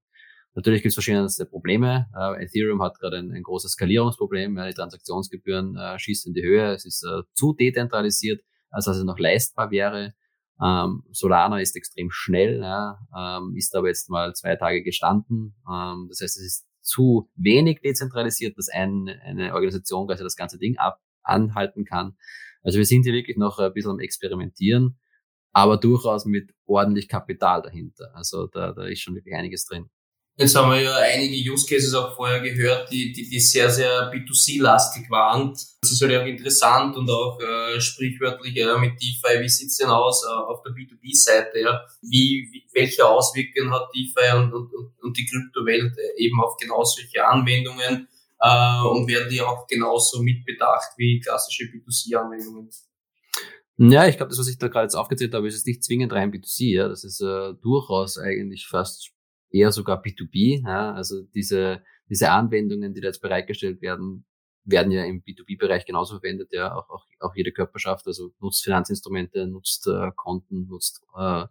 Natürlich 0.55 0.81
gibt 0.81 0.89
es 0.89 0.95
verschiedenste 0.95 1.45
Probleme. 1.45 2.07
Äh, 2.17 2.43
Ethereum 2.43 2.81
hat 2.81 2.99
gerade 2.99 3.17
ein, 3.17 3.31
ein, 3.31 3.43
großes 3.43 3.73
Skalierungsproblem. 3.73 4.57
Ja, 4.57 4.67
die 4.67 4.73
Transaktionsgebühren 4.73 5.75
äh, 5.77 5.99
schießen 5.99 6.31
in 6.31 6.33
die 6.33 6.47
Höhe. 6.47 6.73
Es 6.73 6.85
ist 6.85 7.03
äh, 7.03 7.21
zu 7.33 7.53
dezentralisiert, 7.53 8.41
als 8.69 8.85
dass 8.85 8.97
es 8.97 9.03
noch 9.03 9.19
leistbar 9.19 9.71
wäre. 9.71 10.13
Ähm, 10.61 11.03
Solana 11.11 11.59
ist 11.59 11.75
extrem 11.75 12.09
schnell, 12.11 12.59
ja, 12.59 12.99
ähm, 13.15 13.55
ist 13.55 13.75
aber 13.75 13.87
jetzt 13.87 14.09
mal 14.09 14.33
zwei 14.33 14.55
Tage 14.55 14.83
gestanden. 14.83 15.55
Ähm, 15.71 16.07
das 16.09 16.19
heißt, 16.21 16.37
es 16.37 16.45
ist 16.45 16.67
zu 16.81 17.29
wenig 17.35 17.79
dezentralisiert, 17.81 18.57
dass 18.57 18.67
ein, 18.69 19.07
eine 19.23 19.53
Organisation 19.53 20.07
quasi 20.07 20.23
das 20.23 20.35
ganze 20.35 20.57
Ding 20.57 20.77
ab, 20.77 20.99
anhalten 21.23 21.85
kann. 21.85 22.17
Also 22.63 22.77
wir 22.77 22.85
sind 22.85 23.03
hier 23.03 23.13
wirklich 23.13 23.37
noch 23.37 23.59
ein 23.59 23.71
bisschen 23.71 23.91
am 23.91 23.99
Experimentieren, 23.99 24.98
aber 25.51 25.77
durchaus 25.77 26.25
mit 26.25 26.51
ordentlich 26.65 27.07
Kapital 27.07 27.61
dahinter. 27.61 28.11
Also 28.13 28.47
da, 28.47 28.71
da 28.71 28.85
ist 28.85 29.01
schon 29.01 29.15
wirklich 29.15 29.35
einiges 29.35 29.65
drin. 29.65 29.89
Jetzt 30.39 30.55
haben 30.55 30.71
wir 30.71 30.79
ja 30.79 30.95
einige 30.95 31.51
Use 31.51 31.67
Cases 31.67 31.93
auch 31.93 32.15
vorher 32.15 32.39
gehört, 32.39 32.89
die, 32.89 33.11
die, 33.11 33.29
die 33.29 33.41
sehr, 33.41 33.69
sehr 33.69 34.09
B2C-lastig 34.09 35.09
waren. 35.09 35.51
Das 35.81 35.91
ist 35.91 36.01
halt 36.01 36.15
auch 36.15 36.25
interessant 36.25 36.95
und 36.95 37.09
auch 37.09 37.37
äh, 37.41 37.81
sprichwörtlich 37.81 38.55
ja, 38.55 38.77
mit 38.77 38.93
DeFi, 39.01 39.41
wie 39.41 39.49
sieht's 39.49 39.75
denn 39.75 39.89
aus 39.89 40.23
äh, 40.23 40.31
auf 40.31 40.61
der 40.63 40.71
B2B-Seite? 40.71 41.59
Ja? 41.59 41.81
Wie, 42.01 42.47
wie, 42.53 42.63
welche 42.73 43.05
Auswirkungen 43.05 43.73
hat 43.73 43.89
DeFi 43.93 44.37
und, 44.37 44.53
und, 44.53 44.71
und 45.01 45.17
die 45.17 45.25
Kryptowelt 45.25 45.97
äh, 45.97 46.23
eben 46.23 46.41
auf 46.41 46.55
genau 46.55 46.85
solche 46.85 47.27
Anwendungen? 47.27 48.07
Äh, 48.39 48.81
und 48.87 49.09
werden 49.09 49.29
die 49.29 49.41
auch 49.41 49.67
genauso 49.67 50.23
mitbedacht 50.23 50.91
wie 50.95 51.19
klassische 51.19 51.65
B2C-Anwendungen? 51.65 52.69
Ja, 53.81 54.07
ich 54.07 54.17
glaube, 54.17 54.29
das, 54.29 54.39
was 54.39 54.49
ich 54.49 54.57
da 54.57 54.67
gerade 54.67 54.83
jetzt 54.83 54.95
aufgezählt 54.95 55.33
habe, 55.33 55.47
ist 55.47 55.55
jetzt 55.55 55.65
nicht 55.65 55.85
zwingend 55.85 56.11
rein 56.11 56.33
B2C. 56.33 56.75
Ja? 56.75 56.89
Das 56.89 57.05
ist 57.05 57.21
äh, 57.21 57.53
durchaus 57.61 58.17
eigentlich 58.17 58.67
fast 58.67 59.11
eher 59.51 59.71
sogar 59.71 60.03
B2B. 60.03 60.67
Ja? 60.67 60.93
Also 60.93 61.21
diese, 61.33 61.81
diese 62.09 62.29
Anwendungen, 62.29 62.93
die 62.93 62.99
da 62.99 63.07
jetzt 63.07 63.21
bereitgestellt 63.21 63.81
werden, 63.81 64.25
werden 64.65 64.91
ja 64.91 65.05
im 65.05 65.23
B2B-Bereich 65.23 65.85
genauso 65.85 66.15
verwendet, 66.15 66.49
ja, 66.51 66.75
auch, 66.75 66.89
auch, 66.89 67.05
auch 67.21 67.33
jede 67.35 67.53
Körperschaft, 67.53 68.05
also 68.05 68.31
nutzt 68.41 68.65
Finanzinstrumente, 68.65 69.47
nutzt 69.47 69.87
äh, 69.87 70.11
Konten, 70.13 70.67
nutzt 70.67 71.01
äh, 71.17 71.45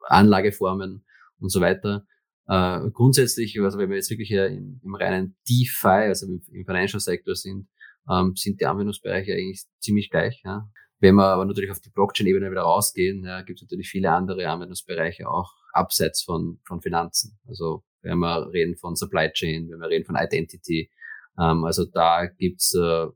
Anlageformen 0.00 1.04
und 1.38 1.50
so 1.50 1.60
weiter. 1.60 2.06
Äh, 2.48 2.90
grundsätzlich, 2.92 3.60
also 3.60 3.78
wenn 3.78 3.90
wir 3.90 3.96
jetzt 3.96 4.10
wirklich 4.10 4.30
ja 4.30 4.46
im, 4.46 4.80
im 4.82 4.94
reinen 4.94 5.36
DeFi, 5.48 6.08
also 6.08 6.26
im, 6.26 6.42
im 6.50 6.64
Financial 6.64 6.98
Sector 6.98 7.36
sind, 7.36 7.68
ähm, 8.10 8.34
sind 8.36 8.58
die 8.60 8.66
Anwendungsbereiche 8.66 9.34
eigentlich 9.34 9.64
ziemlich 9.78 10.10
gleich. 10.10 10.40
Ja. 10.44 10.70
Wenn 11.02 11.16
wir 11.16 11.26
aber 11.26 11.44
natürlich 11.44 11.72
auf 11.72 11.80
die 11.80 11.90
Blockchain-Ebene 11.90 12.48
wieder 12.48 12.62
rausgehen, 12.62 13.24
ja, 13.24 13.42
gibt 13.42 13.58
es 13.58 13.62
natürlich 13.62 13.90
viele 13.90 14.12
andere 14.12 14.48
Anwendungsbereiche 14.48 15.28
auch, 15.28 15.50
abseits 15.72 16.22
von, 16.22 16.60
von 16.64 16.80
Finanzen. 16.80 17.40
Also 17.48 17.82
wenn 18.02 18.18
wir 18.18 18.52
reden 18.52 18.76
von 18.76 18.94
Supply 18.94 19.28
Chain, 19.32 19.68
wenn 19.68 19.80
wir 19.80 19.88
reden 19.88 20.04
von 20.04 20.14
Identity. 20.14 20.92
Ähm, 21.40 21.64
also 21.64 21.86
da 21.86 22.26
gibt's 22.26 22.72
äh, 22.76 23.06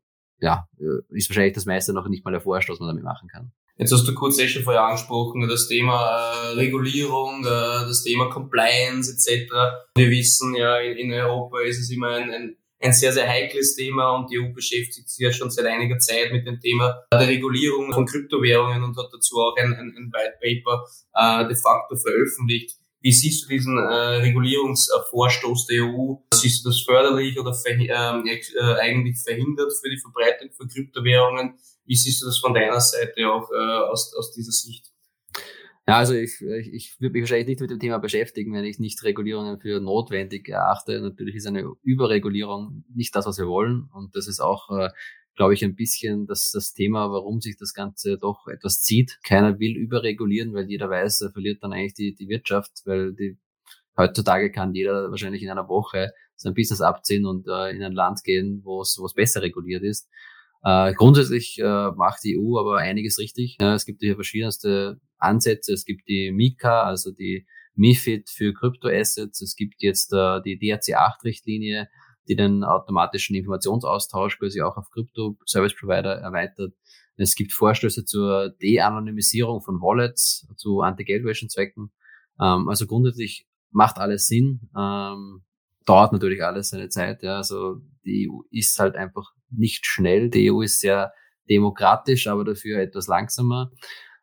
ja, 0.40 0.68
äh, 0.80 1.16
ist 1.16 1.30
wahrscheinlich 1.30 1.54
das 1.54 1.64
meiste 1.64 1.92
noch 1.92 2.08
nicht 2.08 2.24
mal 2.24 2.34
erforscht, 2.34 2.68
was 2.68 2.80
man 2.80 2.88
damit 2.88 3.04
machen 3.04 3.28
kann. 3.28 3.52
Jetzt 3.76 3.92
hast 3.92 4.08
du 4.08 4.14
kurz 4.14 4.36
eh 4.40 4.48
schon 4.48 4.64
vorher 4.64 4.82
angesprochen, 4.82 5.46
das 5.48 5.68
Thema 5.68 5.94
äh, 6.00 6.54
Regulierung, 6.54 7.44
äh, 7.44 7.86
das 7.86 8.02
Thema 8.02 8.30
Compliance 8.30 9.12
etc. 9.12 9.52
Wir 9.94 10.10
wissen 10.10 10.56
ja, 10.56 10.80
in, 10.80 10.96
in 10.96 11.12
Europa 11.12 11.60
ist 11.60 11.78
es 11.78 11.90
immer 11.92 12.08
ein, 12.08 12.32
ein 12.32 12.56
ein 12.80 12.92
sehr, 12.92 13.12
sehr 13.12 13.28
heikles 13.28 13.74
Thema 13.74 14.16
und 14.16 14.30
die 14.30 14.38
EU 14.38 14.52
beschäftigt 14.52 15.08
sich 15.08 15.24
ja 15.24 15.32
schon 15.32 15.50
seit 15.50 15.66
einiger 15.66 15.98
Zeit 15.98 16.32
mit 16.32 16.46
dem 16.46 16.60
Thema 16.60 17.04
der 17.12 17.26
Regulierung 17.26 17.92
von 17.92 18.06
Kryptowährungen 18.06 18.82
und 18.82 18.96
hat 18.96 19.08
dazu 19.12 19.36
auch 19.36 19.56
ein, 19.56 19.72
ein, 19.72 19.94
ein 19.96 20.12
White 20.12 20.36
Paper 20.42 20.84
äh, 21.14 21.48
de 21.48 21.56
facto 21.56 21.96
veröffentlicht. 21.96 22.76
Wie 23.00 23.12
siehst 23.12 23.44
du 23.44 23.48
diesen 23.48 23.78
äh, 23.78 23.82
Regulierungsvorstoß 23.82 25.66
der 25.66 25.84
EU? 25.84 26.16
Siehst 26.34 26.64
du 26.64 26.70
das 26.70 26.80
förderlich 26.80 27.38
oder 27.38 27.54
ver 27.54 27.72
ähm, 27.72 28.26
äh, 28.26 28.60
eigentlich 28.80 29.18
verhindert 29.22 29.72
für 29.80 29.88
die 29.88 30.00
Verbreitung 30.00 30.50
von 30.56 30.68
Kryptowährungen? 30.68 31.58
Wie 31.84 31.94
siehst 31.94 32.22
du 32.22 32.26
das 32.26 32.38
von 32.38 32.52
deiner 32.52 32.80
Seite 32.80 33.30
auch 33.30 33.48
äh, 33.52 33.90
aus, 33.90 34.12
aus 34.16 34.32
dieser 34.32 34.52
Sicht? 34.52 34.90
Ja, 35.88 35.98
also 35.98 36.14
ich, 36.14 36.40
ich, 36.42 36.72
ich 36.72 37.00
würde 37.00 37.12
mich 37.12 37.22
wahrscheinlich 37.22 37.46
nicht 37.46 37.60
mit 37.60 37.70
dem 37.70 37.78
Thema 37.78 37.98
beschäftigen, 37.98 38.52
wenn 38.54 38.64
ich 38.64 38.80
nicht 38.80 39.02
Regulierungen 39.04 39.60
für 39.60 39.80
notwendig 39.80 40.48
erachte. 40.48 41.00
Natürlich 41.00 41.36
ist 41.36 41.46
eine 41.46 41.72
Überregulierung 41.82 42.84
nicht 42.92 43.14
das, 43.14 43.24
was 43.26 43.38
wir 43.38 43.46
wollen. 43.46 43.88
Und 43.94 44.16
das 44.16 44.26
ist 44.26 44.40
auch, 44.40 44.68
äh, 44.76 44.90
glaube 45.36 45.54
ich, 45.54 45.64
ein 45.64 45.76
bisschen 45.76 46.26
das, 46.26 46.50
das 46.50 46.72
Thema, 46.72 47.12
warum 47.12 47.40
sich 47.40 47.56
das 47.56 47.72
Ganze 47.72 48.18
doch 48.18 48.48
etwas 48.48 48.82
zieht. 48.82 49.20
Keiner 49.22 49.60
will 49.60 49.76
überregulieren, 49.76 50.54
weil 50.54 50.68
jeder 50.68 50.90
weiß, 50.90 51.20
er 51.20 51.30
verliert 51.30 51.62
dann 51.62 51.72
eigentlich 51.72 51.94
die, 51.94 52.16
die 52.16 52.28
Wirtschaft, 52.28 52.82
weil 52.84 53.12
die 53.14 53.38
heutzutage 53.96 54.50
kann 54.50 54.74
jeder 54.74 55.10
wahrscheinlich 55.10 55.42
in 55.42 55.50
einer 55.50 55.68
Woche 55.68 56.12
sein 56.34 56.54
Business 56.54 56.80
abziehen 56.80 57.26
und 57.26 57.46
äh, 57.46 57.70
in 57.70 57.82
ein 57.84 57.92
Land 57.92 58.24
gehen, 58.24 58.60
wo 58.64 58.80
es 58.82 58.98
besser 59.14 59.40
reguliert 59.40 59.84
ist. 59.84 60.08
Äh, 60.66 60.94
grundsätzlich 60.94 61.60
äh, 61.60 61.90
macht 61.92 62.24
die 62.24 62.36
EU 62.36 62.58
aber 62.58 62.78
einiges 62.78 63.20
richtig. 63.20 63.56
Ja, 63.60 63.74
es 63.74 63.86
gibt 63.86 64.00
hier 64.00 64.16
verschiedenste 64.16 65.00
Ansätze. 65.16 65.72
Es 65.72 65.84
gibt 65.84 66.08
die 66.08 66.32
Mika, 66.32 66.82
also 66.82 67.12
die 67.12 67.46
MIFID 67.76 68.28
für 68.28 68.52
Kryptoassets. 68.52 69.40
Es 69.40 69.54
gibt 69.54 69.76
jetzt 69.78 70.12
äh, 70.12 70.40
die 70.42 70.58
DRC8-Richtlinie, 70.58 71.88
die 72.26 72.34
den 72.34 72.64
automatischen 72.64 73.36
Informationsaustausch 73.36 74.40
quasi 74.40 74.60
auch 74.60 74.76
auf 74.76 74.90
Krypto-Service-Provider 74.90 76.14
erweitert. 76.14 76.74
Es 77.16 77.36
gibt 77.36 77.52
Vorstöße 77.52 78.04
zur 78.04 78.50
De-Anonymisierung 78.60 79.62
von 79.62 79.80
Wallets, 79.80 80.48
zu 80.56 80.80
Anti-Geldwäschenzwecken. 80.80 81.92
Ähm, 82.40 82.68
also 82.68 82.88
grundsätzlich 82.88 83.46
macht 83.70 83.98
alles 83.98 84.26
Sinn. 84.26 84.68
Ähm, 84.76 85.44
dauert 85.84 86.12
natürlich 86.12 86.42
alles 86.42 86.70
seine 86.70 86.88
Zeit. 86.88 87.22
Ja. 87.22 87.36
Also 87.36 87.82
die 88.06 88.30
EU 88.30 88.40
ist 88.50 88.78
halt 88.78 88.96
einfach 88.96 89.32
nicht 89.50 89.84
schnell. 89.86 90.30
Die 90.30 90.50
EU 90.50 90.62
ist 90.62 90.80
sehr 90.80 91.12
demokratisch, 91.48 92.26
aber 92.26 92.44
dafür 92.44 92.78
etwas 92.78 93.06
langsamer. 93.06 93.70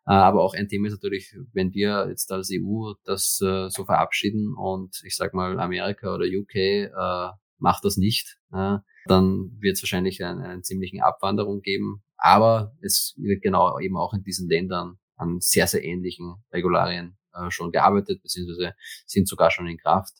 Äh, 0.06 0.12
aber 0.12 0.42
auch 0.42 0.54
ein 0.54 0.68
Thema 0.68 0.88
ist 0.88 0.94
natürlich, 0.94 1.34
wenn 1.52 1.72
wir 1.72 2.06
jetzt 2.08 2.30
als 2.30 2.50
EU 2.52 2.92
das 3.04 3.40
äh, 3.40 3.68
so 3.70 3.84
verabschieden 3.84 4.54
und 4.56 5.00
ich 5.04 5.16
sag 5.16 5.32
mal 5.32 5.58
Amerika 5.58 6.14
oder 6.14 6.26
UK 6.26 6.54
äh, 6.54 7.30
macht 7.58 7.84
das 7.84 7.96
nicht, 7.96 8.36
dann 8.50 9.56
wird 9.60 9.76
es 9.76 9.82
wahrscheinlich 9.82 10.22
eine, 10.22 10.44
eine 10.44 10.62
ziemlichen 10.62 11.00
Abwanderung 11.00 11.62
geben. 11.62 12.02
Aber 12.18 12.76
es 12.82 13.14
wird 13.16 13.42
genau 13.42 13.78
eben 13.78 13.96
auch 13.96 14.12
in 14.12 14.22
diesen 14.22 14.48
Ländern 14.50 14.98
an 15.16 15.38
sehr, 15.40 15.66
sehr 15.66 15.82
ähnlichen 15.82 16.34
Regularien 16.52 17.16
schon 17.48 17.72
gearbeitet, 17.72 18.22
beziehungsweise 18.22 18.74
sind 19.06 19.28
sogar 19.28 19.50
schon 19.50 19.66
in 19.66 19.78
Kraft. 19.78 20.12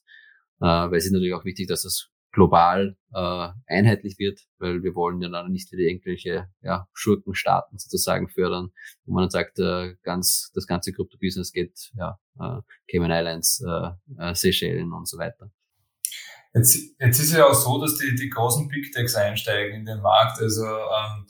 Weil 0.58 0.94
es 0.94 1.04
ist 1.04 1.12
natürlich 1.12 1.34
auch 1.34 1.44
wichtig, 1.44 1.66
dass 1.66 1.82
das 1.82 2.13
global 2.34 2.96
äh, 3.14 3.48
einheitlich 3.66 4.18
wird, 4.18 4.40
weil 4.58 4.82
wir 4.82 4.94
wollen 4.94 5.22
ja 5.22 5.28
dann 5.28 5.52
nicht 5.52 5.70
wieder 5.72 5.84
irgendwelche 5.84 6.48
ja, 6.62 6.88
Schurkenstaaten 6.92 7.78
sozusagen 7.78 8.28
fördern, 8.28 8.72
wo 9.06 9.14
man 9.14 9.22
dann 9.22 9.30
sagt, 9.30 9.58
äh, 9.60 9.94
ganz 10.02 10.50
das 10.54 10.66
ganze 10.66 10.92
Krypto-Business 10.92 11.52
geht 11.52 11.92
ja 11.96 12.18
äh, 12.40 12.60
Cayman 12.90 13.12
Islands, 13.12 13.64
äh, 13.64 13.90
äh, 14.18 14.34
Seychellen 14.34 14.92
und 14.92 15.08
so 15.08 15.16
weiter. 15.16 15.50
Jetzt, 16.52 16.76
jetzt 16.98 17.18
ist 17.20 17.32
ja 17.32 17.46
auch 17.46 17.54
so, 17.54 17.80
dass 17.80 17.98
die, 17.98 18.14
die 18.14 18.30
großen 18.30 18.68
Big 18.68 18.92
Techs 18.92 19.14
einsteigen 19.14 19.80
in 19.80 19.86
den 19.86 20.00
Markt. 20.00 20.40
Also 20.40 20.66
ähm, 20.66 21.26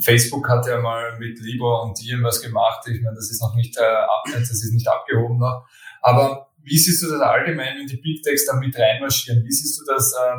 Facebook 0.00 0.48
hat 0.48 0.66
ja 0.66 0.80
mal 0.80 1.18
mit 1.18 1.38
Libor 1.40 1.84
und 1.84 2.00
Diem 2.00 2.22
was 2.22 2.40
gemacht. 2.40 2.86
Ich 2.88 3.02
meine, 3.02 3.16
das 3.16 3.30
ist 3.30 3.42
noch 3.42 3.54
nicht, 3.54 3.76
äh, 3.76 4.32
das 4.32 4.50
ist 4.50 4.72
nicht 4.72 4.88
abgehoben 4.88 5.38
noch. 5.38 5.66
Aber 6.02 6.49
wie 6.62 6.78
siehst 6.78 7.02
du 7.02 7.10
das 7.10 7.20
allgemein, 7.20 7.78
wenn 7.78 7.86
die 7.86 7.96
Big 7.96 8.22
Techs 8.22 8.46
da 8.46 8.54
mit 8.56 8.76
reinmarschieren? 8.76 9.44
Wie 9.44 9.52
siehst 9.52 9.80
du 9.80 9.84
das 9.86 10.12
äh, 10.12 10.36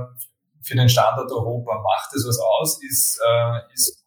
für 0.61 0.75
den 0.75 0.89
Standort 0.89 1.31
Europa? 1.31 1.81
Macht 1.81 2.09
das 2.13 2.25
was 2.27 2.39
aus? 2.39 2.81
Ist, 2.83 3.19
äh, 3.25 3.73
ist 3.73 4.05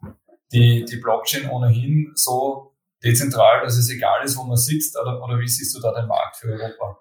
die, 0.52 0.84
die 0.84 0.96
Blockchain 0.96 1.48
ohnehin 1.50 2.12
so 2.14 2.74
dezentral, 3.02 3.62
dass 3.62 3.76
es 3.76 3.90
egal 3.90 4.24
ist, 4.24 4.36
wo 4.36 4.44
man 4.44 4.56
sitzt, 4.56 4.98
oder, 4.98 5.22
oder 5.22 5.38
wie 5.38 5.48
siehst 5.48 5.76
du 5.76 5.80
da 5.80 5.92
den 5.92 6.08
Markt 6.08 6.36
für 6.36 6.48
Europa? 6.48 6.98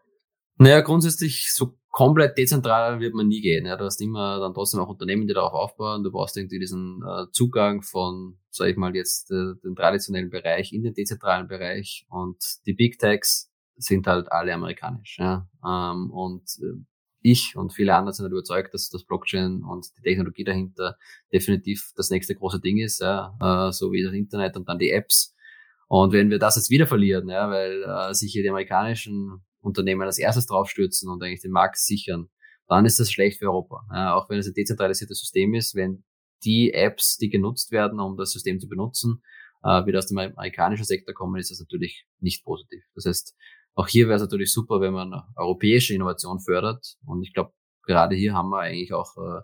Naja, 0.57 0.81
grundsätzlich 0.81 1.53
so 1.53 1.77
komplett 1.89 2.37
dezentral 2.37 2.99
wird 2.99 3.13
man 3.13 3.27
nie 3.27 3.41
gehen. 3.41 3.65
Ja. 3.65 3.77
Du 3.77 3.85
hast 3.85 4.01
immer 4.01 4.39
dann 4.39 4.53
trotzdem 4.53 4.79
auch 4.79 4.89
Unternehmen, 4.89 5.27
die 5.27 5.33
darauf 5.33 5.53
aufbauen. 5.53 6.03
Du 6.03 6.11
brauchst 6.11 6.35
irgendwie 6.35 6.59
diesen 6.59 7.03
äh, 7.07 7.31
Zugang 7.31 7.83
von, 7.83 8.39
sag 8.49 8.67
ich 8.69 8.77
mal, 8.77 8.95
jetzt 8.95 9.31
äh, 9.31 9.53
den 9.63 9.75
traditionellen 9.75 10.31
Bereich 10.31 10.73
in 10.73 10.83
den 10.83 10.93
dezentralen 10.93 11.47
Bereich. 11.47 12.05
Und 12.09 12.37
die 12.65 12.73
Big 12.73 12.97
Techs 12.97 13.52
sind 13.75 14.07
halt 14.07 14.31
alle 14.31 14.53
amerikanisch. 14.53 15.17
Ja. 15.19 15.47
Ähm, 15.65 16.11
und 16.11 16.43
äh, 16.61 16.83
ich 17.23 17.55
und 17.55 17.73
viele 17.73 17.95
andere 17.95 18.13
sind 18.13 18.23
halt 18.23 18.33
überzeugt, 18.33 18.73
dass 18.73 18.89
das 18.89 19.05
Blockchain 19.05 19.63
und 19.63 19.87
die 19.97 20.01
Technologie 20.01 20.43
dahinter 20.43 20.97
definitiv 21.31 21.91
das 21.95 22.09
nächste 22.09 22.35
große 22.35 22.59
Ding 22.59 22.77
ist, 22.79 22.99
ja, 22.99 23.35
äh, 23.39 23.71
so 23.71 23.91
wie 23.91 24.03
das 24.03 24.13
Internet 24.13 24.57
und 24.57 24.67
dann 24.67 24.77
die 24.77 24.91
Apps. 24.91 25.33
Und 25.87 26.11
wenn 26.11 26.29
wir 26.29 26.39
das 26.39 26.55
jetzt 26.55 26.69
wieder 26.69 26.87
verlieren, 26.87 27.29
ja, 27.29 27.49
weil 27.49 27.83
äh, 27.83 28.13
sich 28.13 28.31
hier 28.31 28.43
die 28.43 28.49
amerikanischen 28.49 29.41
Unternehmen 29.61 30.01
als 30.01 30.19
erstes 30.19 30.47
draufstürzen 30.47 31.09
und 31.09 31.23
eigentlich 31.23 31.41
den 31.41 31.51
Markt 31.51 31.77
sichern, 31.77 32.29
dann 32.67 32.85
ist 32.85 32.99
das 32.99 33.11
schlecht 33.11 33.39
für 33.39 33.45
Europa. 33.45 33.81
Ja, 33.93 34.15
auch 34.15 34.29
wenn 34.29 34.39
es 34.39 34.47
ein 34.47 34.53
dezentralisiertes 34.53 35.19
System 35.19 35.53
ist, 35.53 35.75
wenn 35.75 36.03
die 36.43 36.73
Apps, 36.73 37.17
die 37.17 37.29
genutzt 37.29 37.71
werden, 37.71 37.99
um 37.99 38.17
das 38.17 38.31
System 38.31 38.59
zu 38.59 38.67
benutzen, 38.67 39.23
äh, 39.63 39.85
wieder 39.85 39.99
aus 39.99 40.07
dem 40.07 40.17
amerikanischen 40.17 40.85
Sektor 40.85 41.13
kommen, 41.13 41.39
ist 41.39 41.51
das 41.51 41.59
natürlich 41.59 42.05
nicht 42.19 42.43
positiv. 42.43 42.83
Das 42.95 43.05
heißt, 43.05 43.35
auch 43.75 43.87
hier 43.87 44.07
wäre 44.07 44.17
es 44.17 44.21
natürlich 44.21 44.51
super, 44.53 44.81
wenn 44.81 44.93
man 44.93 45.23
europäische 45.35 45.93
Innovation 45.93 46.39
fördert. 46.39 46.95
Und 47.05 47.23
ich 47.23 47.33
glaube, 47.33 47.53
gerade 47.85 48.15
hier 48.15 48.33
haben 48.33 48.49
wir 48.49 48.59
eigentlich 48.59 48.93
auch 48.93 49.17
äh, 49.17 49.41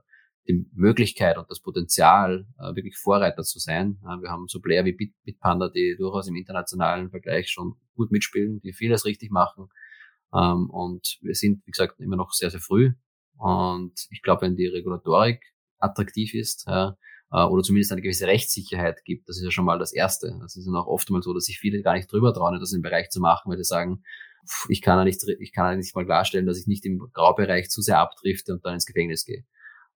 die 0.48 0.65
Möglichkeit 0.74 1.38
und 1.38 1.50
das 1.50 1.62
Potenzial, 1.62 2.48
äh, 2.60 2.76
wirklich 2.76 2.98
Vorreiter 2.98 3.44
zu 3.44 3.60
sein. 3.60 4.00
Äh, 4.04 4.22
wir 4.22 4.30
haben 4.30 4.48
so 4.48 4.60
Player 4.60 4.86
wie 4.86 4.94
Bit 4.94 5.13
Bitpanda, 5.24 5.70
die 5.70 5.96
durchaus 5.98 6.28
im 6.28 6.36
internationalen 6.36 7.10
Vergleich 7.10 7.50
schon 7.50 7.76
gut 7.96 8.12
mitspielen, 8.12 8.60
die 8.62 8.74
vieles 8.74 9.06
richtig 9.06 9.32
machen. 9.32 9.70
Ähm, 10.34 10.70
und 10.70 11.18
wir 11.22 11.34
sind, 11.34 11.65
wie 11.65 11.72
gesagt, 11.72 12.00
immer 12.00 12.15
noch 12.15 12.32
sehr, 12.32 12.52
sehr 12.52 12.60
früh. 12.60 12.94
Und 13.38 13.94
ich 14.12 14.22
glaube, 14.22 14.44
wenn 14.44 14.56
die 14.56 14.68
Regulatorik 14.68 15.42
attraktiv 15.80 16.34
ist, 16.34 16.65
ja, 16.68 16.98
äh, 17.32 17.44
oder 17.44 17.63
zumindest 17.63 17.92
eine 17.92 18.02
gewisse 18.02 18.28
Rechtssicherheit 18.28 19.04
gibt. 19.06 19.30
Das 19.30 19.38
ist 19.38 19.44
ja 19.44 19.52
schon 19.52 19.65
mal 19.65 19.80
das 19.80 19.94
Erste. 19.94 20.38
Das 20.42 20.56
ist 20.56 20.65
ja 20.65 20.74
auch 20.74 20.88
oftmals 20.88 21.26
so, 21.26 21.34
dass 21.34 21.46
sich 21.46 21.60
viele 21.60 21.82
gar 21.82 21.94
nicht 21.94 22.12
drüber 22.12 22.34
trauen, 22.34 22.60
das 22.60 22.74
im 22.74 22.82
Bereich 22.82 23.10
zu 23.10 23.20
machen, 23.20 23.50
weil 23.50 23.58
sie 23.58 23.63
sagen, 23.63 24.04
ich 24.68 24.82
kann 24.82 24.98
ja 24.98 25.04
nicht, 25.04 25.24
ich 25.39 25.52
kann 25.52 25.72
ja 25.72 25.76
nicht 25.76 25.96
mal 25.96 26.06
klarstellen, 26.06 26.46
dass 26.46 26.60
ich 26.60 26.68
nicht 26.68 26.86
im 26.86 27.00
Graubereich 27.13 27.70
zu 27.70 27.82
sehr 27.82 28.00
abdrifte 28.00 28.54
und 28.54 28.65
dann 28.65 28.76
ins 28.76 28.86
Gefängnis 28.86 29.26
gehe. 29.26 29.46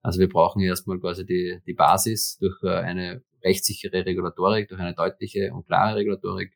Also 0.02 0.20
wir 0.20 0.28
brauchen 0.28 0.60
hier 0.60 0.68
erstmal 0.68 1.00
quasi 1.00 1.24
die, 1.24 1.60
die 1.66 1.72
Basis 1.72 2.36
durch 2.38 2.62
äh, 2.62 2.68
eine 2.68 3.22
rechtssichere 3.42 4.04
Regulatorik, 4.04 4.68
durch 4.68 4.80
eine 4.80 4.94
deutliche 4.94 5.52
und 5.52 5.66
klare 5.66 5.96
Regulatorik. 5.96 6.52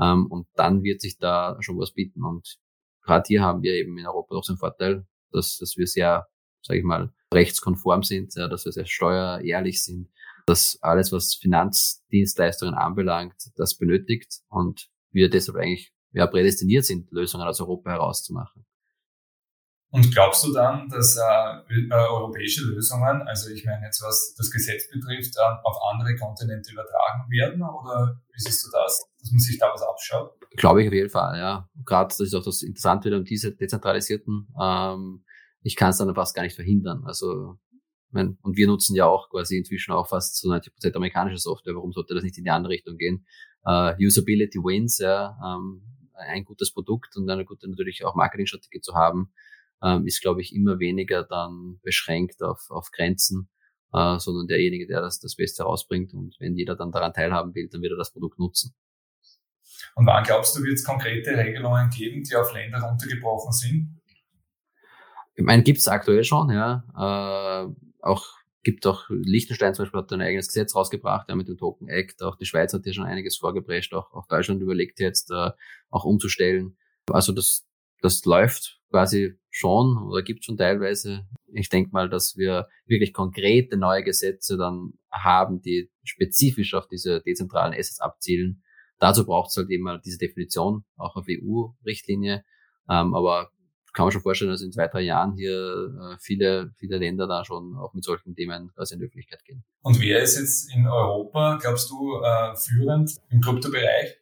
Ähm, 0.00 0.26
und 0.26 0.46
dann 0.54 0.82
wird 0.82 1.00
sich 1.00 1.18
da 1.18 1.56
schon 1.60 1.78
was 1.78 1.92
bieten. 1.92 2.24
Und 2.24 2.56
gerade 3.02 3.24
hier 3.26 3.42
haben 3.42 3.62
wir 3.62 3.72
eben 3.74 3.98
in 3.98 4.06
Europa 4.06 4.34
doch 4.34 4.44
so 4.44 4.52
einen 4.52 4.58
Vorteil, 4.58 5.06
dass, 5.32 5.58
dass 5.58 5.76
wir 5.76 5.86
sehr, 5.86 6.26
sage 6.64 6.80
ich 6.80 6.84
mal, 6.84 7.12
rechtskonform 7.32 8.02
sind, 8.02 8.34
ja, 8.34 8.48
dass 8.48 8.64
wir 8.64 8.72
sehr 8.72 8.86
steuerehrlich 8.86 9.82
sind, 9.82 10.08
dass 10.46 10.78
alles, 10.80 11.12
was 11.12 11.34
Finanzdienstleistungen 11.34 12.74
anbelangt, 12.74 13.34
das 13.56 13.76
benötigt 13.76 14.40
und 14.48 14.88
wir 15.10 15.30
deshalb 15.30 15.58
eigentlich 15.58 15.92
ja, 16.12 16.26
prädestiniert 16.26 16.84
sind, 16.84 17.10
Lösungen 17.10 17.46
aus 17.46 17.60
Europa 17.60 17.90
herauszumachen. 17.90 18.64
Und 19.90 20.12
glaubst 20.12 20.44
du 20.44 20.52
dann, 20.52 20.88
dass 20.88 21.16
äh, 21.16 21.20
äh, 21.22 21.92
europäische 21.92 22.64
Lösungen, 22.64 23.22
also 23.28 23.48
ich 23.50 23.64
meine 23.64 23.86
jetzt 23.86 24.02
was 24.02 24.34
das 24.36 24.50
Gesetz 24.50 24.90
betrifft, 24.90 25.36
äh, 25.36 25.40
auf 25.62 25.76
andere 25.92 26.16
Kontinente 26.16 26.72
übertragen 26.72 27.30
werden? 27.30 27.62
Oder 27.62 28.20
wie 28.32 28.40
siehst 28.40 28.66
du 28.66 28.70
das, 28.72 29.06
dass 29.20 29.30
man 29.30 29.38
sich 29.38 29.56
da 29.56 29.70
was 29.72 29.82
abschaut? 29.82 30.32
Glaube 30.56 30.82
ich 30.82 30.88
auf 30.88 30.94
jeden 30.94 31.10
Fall, 31.10 31.38
ja. 31.38 31.68
Gerade 31.84 32.08
das 32.08 32.18
ist 32.18 32.34
auch 32.34 32.42
das 32.42 32.62
Interessante 32.62 33.06
wieder 33.06 33.18
um 33.18 33.24
diese 33.24 33.54
dezentralisierten. 33.54 34.48
Ähm, 34.60 35.23
ich 35.64 35.76
kann 35.76 35.90
es 35.90 35.98
dann 35.98 36.14
fast 36.14 36.36
gar 36.36 36.42
nicht 36.42 36.54
verhindern. 36.54 37.02
Also 37.04 37.58
mein, 38.10 38.38
und 38.42 38.56
wir 38.56 38.66
nutzen 38.66 38.94
ja 38.94 39.06
auch 39.06 39.30
quasi 39.30 39.56
inzwischen 39.56 39.92
auch 39.92 40.06
fast 40.06 40.36
zu 40.36 40.48
90 40.48 40.72
Prozent 40.72 40.94
amerikanische 40.94 41.38
Software. 41.38 41.74
Warum 41.74 41.92
sollte 41.92 42.14
das 42.14 42.22
nicht 42.22 42.38
in 42.38 42.44
die 42.44 42.50
andere 42.50 42.72
Richtung 42.72 42.96
gehen? 42.96 43.26
Uh, 43.66 43.92
Usability 43.98 44.58
wins, 44.58 44.98
ja. 44.98 45.36
Ähm, 45.44 45.82
ein 46.14 46.44
gutes 46.44 46.72
Produkt 46.72 47.16
und 47.16 47.28
eine 47.28 47.44
gute 47.44 47.68
natürlich 47.68 48.04
auch 48.04 48.14
Marketingstrategie 48.14 48.80
zu 48.80 48.94
haben, 48.94 49.32
ähm, 49.82 50.06
ist, 50.06 50.20
glaube 50.20 50.42
ich, 50.42 50.54
immer 50.54 50.78
weniger 50.78 51.24
dann 51.24 51.80
beschränkt 51.82 52.42
auf, 52.42 52.70
auf 52.70 52.90
Grenzen, 52.92 53.48
äh, 53.92 54.18
sondern 54.18 54.46
derjenige, 54.46 54.86
der 54.86 55.00
das, 55.00 55.18
das 55.18 55.34
Beste 55.34 55.64
herausbringt. 55.64 56.12
Und 56.12 56.36
wenn 56.38 56.56
jeder 56.56 56.76
dann 56.76 56.92
daran 56.92 57.14
teilhaben 57.14 57.54
will, 57.54 57.68
dann 57.68 57.80
wird 57.80 57.92
er 57.92 57.98
das 57.98 58.12
Produkt 58.12 58.38
nutzen. 58.38 58.74
Und 59.96 60.06
wann 60.06 60.22
glaubst 60.22 60.56
du, 60.56 60.62
wird 60.62 60.74
es 60.74 60.84
konkrete 60.84 61.36
Regelungen 61.36 61.90
geben, 61.90 62.22
die 62.22 62.36
auf 62.36 62.52
Länder 62.52 62.80
runtergebrochen 62.80 63.52
sind? 63.52 64.00
Ich 65.36 65.44
meine, 65.44 65.62
gibt 65.62 65.78
es 65.78 65.88
aktuell 65.88 66.24
schon, 66.24 66.50
ja. 66.50 66.84
Äh, 66.96 67.74
auch 68.02 68.24
gibt 68.64 68.86
auch 68.86 69.04
Liechtenstein 69.10 69.74
zum 69.74 69.84
Beispiel 69.84 70.00
hat 70.00 70.12
ein 70.12 70.20
eigenes 70.22 70.48
Gesetz 70.48 70.74
rausgebracht, 70.74 71.28
ja, 71.28 71.36
mit 71.36 71.48
dem 71.48 71.58
Token 71.58 71.88
Act. 71.88 72.22
Auch 72.22 72.36
die 72.36 72.46
Schweiz 72.46 72.72
hat 72.72 72.82
hier 72.84 72.94
schon 72.94 73.04
einiges 73.04 73.36
vorgeprescht. 73.36 73.94
Auch, 73.94 74.12
auch 74.12 74.26
Deutschland 74.26 74.62
überlegt 74.62 74.98
jetzt 75.00 75.30
äh, 75.30 75.50
auch 75.90 76.04
umzustellen. 76.04 76.76
Also 77.10 77.32
das, 77.32 77.66
das 78.00 78.24
läuft 78.24 78.80
quasi 78.90 79.38
schon 79.50 79.98
oder 79.98 80.22
gibt 80.22 80.44
schon 80.44 80.56
teilweise. 80.56 81.26
Ich 81.52 81.68
denke 81.68 81.90
mal, 81.92 82.08
dass 82.08 82.36
wir 82.36 82.68
wirklich 82.86 83.12
konkrete 83.12 83.76
neue 83.76 84.02
Gesetze 84.02 84.56
dann 84.56 84.94
haben, 85.12 85.60
die 85.60 85.90
spezifisch 86.02 86.74
auf 86.74 86.88
diese 86.88 87.20
dezentralen 87.20 87.74
Assets 87.74 88.00
abzielen. 88.00 88.62
Dazu 88.98 89.26
braucht 89.26 89.50
es 89.50 89.56
halt 89.56 89.70
immer 89.70 89.98
diese 89.98 90.18
Definition, 90.18 90.84
auch 90.96 91.16
auf 91.16 91.26
EU-Richtlinie. 91.28 92.44
Ähm, 92.88 93.14
aber 93.14 93.50
kann 93.94 94.06
man 94.06 94.12
schon 94.12 94.22
vorstellen, 94.22 94.50
dass 94.50 94.60
in 94.60 94.72
zwei, 94.72 94.88
drei 94.88 95.02
Jahren 95.02 95.34
hier 95.36 95.54
äh, 95.54 96.16
viele, 96.20 96.72
viele 96.76 96.98
Länder 96.98 97.26
da 97.26 97.44
schon 97.44 97.76
auch 97.76 97.94
mit 97.94 98.04
solchen 98.04 98.34
Themen 98.34 98.70
quasi 98.74 98.94
in 98.94 99.00
die 99.00 99.06
Öffentlichkeit 99.06 99.44
gehen. 99.44 99.64
Und 99.82 100.00
wer 100.00 100.22
ist 100.22 100.36
jetzt 100.36 100.74
in 100.74 100.86
Europa, 100.86 101.58
glaubst 101.62 101.90
du, 101.90 102.20
äh, 102.20 102.56
führend 102.56 103.16
im 103.30 103.40
Kryptobereich? 103.40 104.18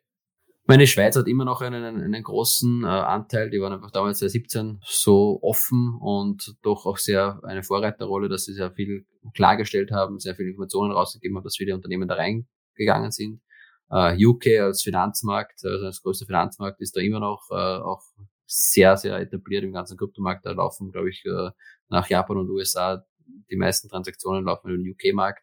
Meine 0.66 0.86
Schweiz 0.86 1.16
hat 1.16 1.26
immer 1.26 1.44
noch 1.44 1.60
einen, 1.60 2.02
einen 2.02 2.22
großen 2.22 2.84
äh, 2.84 2.86
Anteil. 2.86 3.50
Die 3.50 3.60
waren 3.60 3.72
einfach 3.72 3.90
damals 3.90 4.18
2017 4.18 4.80
so 4.84 5.40
offen 5.42 5.98
und 6.00 6.54
doch 6.62 6.86
auch 6.86 6.98
sehr 6.98 7.40
eine 7.42 7.64
Vorreiterrolle, 7.64 8.28
dass 8.28 8.44
sie 8.44 8.52
sehr 8.52 8.70
viel 8.70 9.04
klargestellt 9.34 9.90
haben, 9.90 10.20
sehr 10.20 10.36
viele 10.36 10.50
Informationen 10.50 10.92
rausgegeben 10.92 11.36
haben, 11.36 11.44
dass 11.44 11.56
viele 11.56 11.74
Unternehmen 11.74 12.06
da 12.06 12.14
reingegangen 12.14 13.10
sind. 13.10 13.40
Uh, 13.90 14.14
UK 14.16 14.60
als 14.60 14.82
Finanzmarkt, 14.82 15.64
also 15.64 15.84
als 15.84 16.00
größter 16.00 16.24
Finanzmarkt, 16.24 16.80
ist 16.80 16.96
da 16.96 17.02
immer 17.02 17.20
noch 17.20 17.50
uh, 17.50 17.54
auch 17.54 18.02
sehr, 18.52 18.96
sehr 18.96 19.18
etabliert 19.18 19.64
im 19.64 19.72
ganzen 19.72 19.96
Kryptomarkt. 19.96 20.44
Da 20.44 20.52
laufen, 20.52 20.92
glaube 20.92 21.10
ich, 21.10 21.24
äh, 21.24 21.50
nach 21.88 22.08
Japan 22.08 22.36
und 22.38 22.50
USA 22.50 23.04
die 23.50 23.56
meisten 23.56 23.88
Transaktionen 23.88 24.44
laufen 24.44 24.70
über 24.70 24.82
den 24.82 24.92
UK-Markt. 24.92 25.42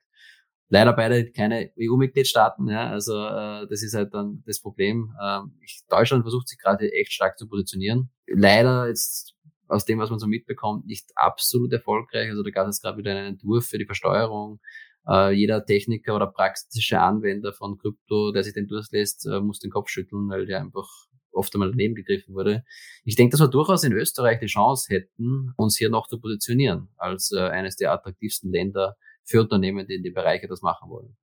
Leider 0.72 0.93
beide 0.93 1.32
keine 1.32 1.72
EU-Mitgliedstaaten, 1.80 2.67
ja, 2.67 2.91
also 2.91 3.15
äh, 3.15 3.67
das 3.67 3.82
ist 3.82 3.95
halt 3.95 4.13
dann 4.13 4.43
das 4.45 4.62
Problem. 4.62 5.15
Ähm, 5.19 5.58
ich, 5.62 5.82
Deutschland 5.89 6.24
versucht 6.24 6.48
sich 6.48 6.60
gerade 6.60 6.91
echt 6.91 7.12
stark 7.12 7.39
zu 7.39 7.48
positionieren. 7.48 8.12
Leider 8.28 8.88
jetzt 8.88 9.34
aus 9.67 9.86
dem, 9.86 9.98
was 9.98 10.12
man 10.12 10.19
so 10.19 10.28
mitbekommt, 10.28 10.86
nicht 10.86 11.12
absolut 11.15 11.74
erfolgreich. 11.74 12.30
Also 12.30 12.43
da 12.43 12.52
gab 12.52 12.67
es 12.67 12.82
gerade 12.82 13.00
wieder 13.00 13.12
einen 13.12 13.34
Entwurf 13.34 13.65
für 13.65 13.80
die 13.80 13.86
Versteuerung. 13.86 14.60
Äh, 15.08 15.32
jeder 15.32 15.65
Techniker 15.65 16.15
oder 16.15 16.28
praktische 16.28 17.00
Anwender 17.00 17.52
von 17.52 17.80
Krypto, 17.80 18.32
der 18.32 18.43
sich 18.43 18.54
den 18.54 18.67
durchlässt, 18.67 19.26
äh, 19.26 19.39
muss 19.39 19.60
den 19.60 19.72
Kopf 19.72 19.89
schütteln, 19.89 20.30
weil 20.30 20.45
der 20.45 20.62
einfach 20.62 20.88
oft 21.31 21.53
einmal 21.53 21.71
daneben 21.71 21.95
gegriffen 21.95 22.33
wurde. 22.33 22.63
Ich 23.03 23.15
denke, 23.15 23.31
dass 23.31 23.39
wir 23.39 23.47
durchaus 23.47 23.83
in 23.83 23.93
Österreich 23.93 24.39
die 24.39 24.47
Chance 24.47 24.93
hätten, 24.93 25.53
uns 25.57 25.77
hier 25.77 25.89
noch 25.89 26.07
zu 26.07 26.19
positionieren 26.19 26.89
als 26.97 27.31
äh, 27.31 27.39
eines 27.39 27.75
der 27.75 27.91
attraktivsten 27.91 28.51
Länder 28.51 28.97
für 29.23 29.41
Unternehmen, 29.41 29.87
die 29.87 29.95
in 29.95 30.03
den 30.03 30.13
Bereiche 30.13 30.47
das 30.47 30.61
machen 30.61 30.89
wollen. 30.89 31.15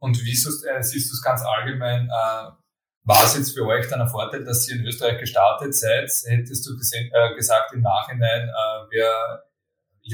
Und 0.00 0.24
wie 0.24 0.34
siehst 0.34 0.46
du 0.46 1.14
es 1.14 1.22
ganz 1.22 1.42
allgemein? 1.42 2.06
Äh, 2.06 2.50
war 3.08 3.24
es 3.24 3.36
jetzt 3.36 3.54
für 3.56 3.66
euch 3.66 3.88
dann 3.88 4.02
ein 4.02 4.08
Vorteil, 4.08 4.44
dass 4.44 4.68
ihr 4.68 4.76
in 4.76 4.86
Österreich 4.86 5.18
gestartet 5.18 5.74
seid? 5.74 6.10
Hättest 6.26 6.68
du 6.68 6.76
gesehen, 6.76 7.10
äh, 7.12 7.34
gesagt 7.34 7.72
im 7.72 7.80
Nachhinein, 7.80 8.48
äh, 8.48 8.90
wäre 8.90 9.44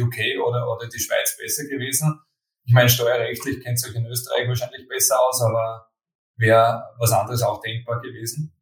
UK 0.00 0.40
oder, 0.46 0.70
oder 0.70 0.88
die 0.88 0.98
Schweiz 0.98 1.36
besser 1.36 1.64
gewesen? 1.64 2.20
Ich 2.64 2.72
meine, 2.72 2.88
steuerrechtlich 2.88 3.62
kennt 3.62 3.78
es 3.78 3.88
euch 3.88 3.94
in 3.94 4.06
Österreich 4.06 4.48
wahrscheinlich 4.48 4.88
besser 4.88 5.20
aus, 5.20 5.42
aber 5.42 5.90
wäre 6.36 6.84
was 6.98 7.12
anderes 7.12 7.42
auch 7.42 7.60
denkbar 7.60 8.00
gewesen? 8.00 8.54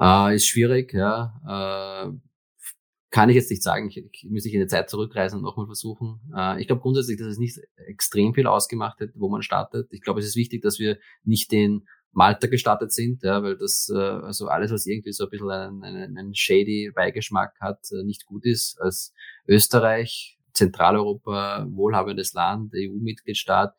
Äh, 0.00 0.36
ist 0.36 0.46
schwierig, 0.46 0.92
ja. 0.92 1.34
Äh, 1.46 2.12
kann 3.10 3.30
ich 3.30 3.36
jetzt 3.36 3.50
nicht 3.50 3.62
sagen. 3.62 3.88
Ich, 3.88 3.96
ich 3.96 4.26
müsste 4.28 4.48
ich 4.48 4.54
in 4.54 4.60
die 4.60 4.66
Zeit 4.66 4.90
zurückreisen 4.90 5.38
und 5.38 5.44
nochmal 5.44 5.66
versuchen. 5.66 6.20
Äh, 6.36 6.60
ich 6.60 6.66
glaube 6.66 6.82
grundsätzlich, 6.82 7.18
dass 7.18 7.28
es 7.28 7.38
nicht 7.38 7.58
extrem 7.86 8.34
viel 8.34 8.46
ausgemacht 8.46 9.00
hat, 9.00 9.10
wo 9.14 9.28
man 9.28 9.42
startet. 9.42 9.88
Ich 9.92 10.02
glaube, 10.02 10.20
es 10.20 10.26
ist 10.26 10.36
wichtig, 10.36 10.62
dass 10.62 10.78
wir 10.78 10.98
nicht 11.24 11.50
den 11.50 11.86
Malta 12.12 12.46
gestartet 12.46 12.92
sind, 12.92 13.22
ja, 13.22 13.42
weil 13.42 13.56
das, 13.56 13.90
äh, 13.94 13.98
also 13.98 14.48
alles, 14.48 14.70
was 14.70 14.86
irgendwie 14.86 15.12
so 15.12 15.24
ein 15.24 15.30
bisschen 15.30 15.50
einen, 15.50 15.84
einen, 15.84 16.18
einen 16.18 16.34
shady 16.34 16.90
Beigeschmack 16.94 17.60
hat, 17.60 17.80
äh, 17.92 18.04
nicht 18.04 18.26
gut 18.26 18.44
ist. 18.44 18.80
Als 18.80 19.12
Österreich, 19.46 20.38
Zentraleuropa, 20.52 21.66
wohlhabendes 21.70 22.32
Land, 22.32 22.72
EU-Mitgliedstaat, 22.74 23.74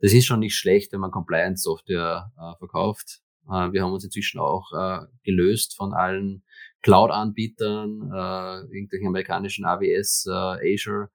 das 0.00 0.12
ist 0.12 0.26
schon 0.26 0.40
nicht 0.40 0.54
schlecht, 0.54 0.92
wenn 0.92 1.00
man 1.00 1.10
Compliance-Software 1.10 2.32
äh, 2.38 2.58
verkauft. 2.58 3.20
Äh, 3.48 3.72
wir 3.72 3.82
haben 3.82 3.92
uns 3.92 4.04
inzwischen 4.04 4.38
auch 4.38 4.72
äh, 4.72 5.06
gelöst 5.24 5.74
von 5.76 5.92
allen 5.92 6.42
Cloud-Anbietern, 6.82 8.10
äh, 8.12 8.74
irgendwelchen 8.74 9.08
amerikanischen 9.08 9.64
AWS, 9.64 10.28
Azure, 10.28 11.10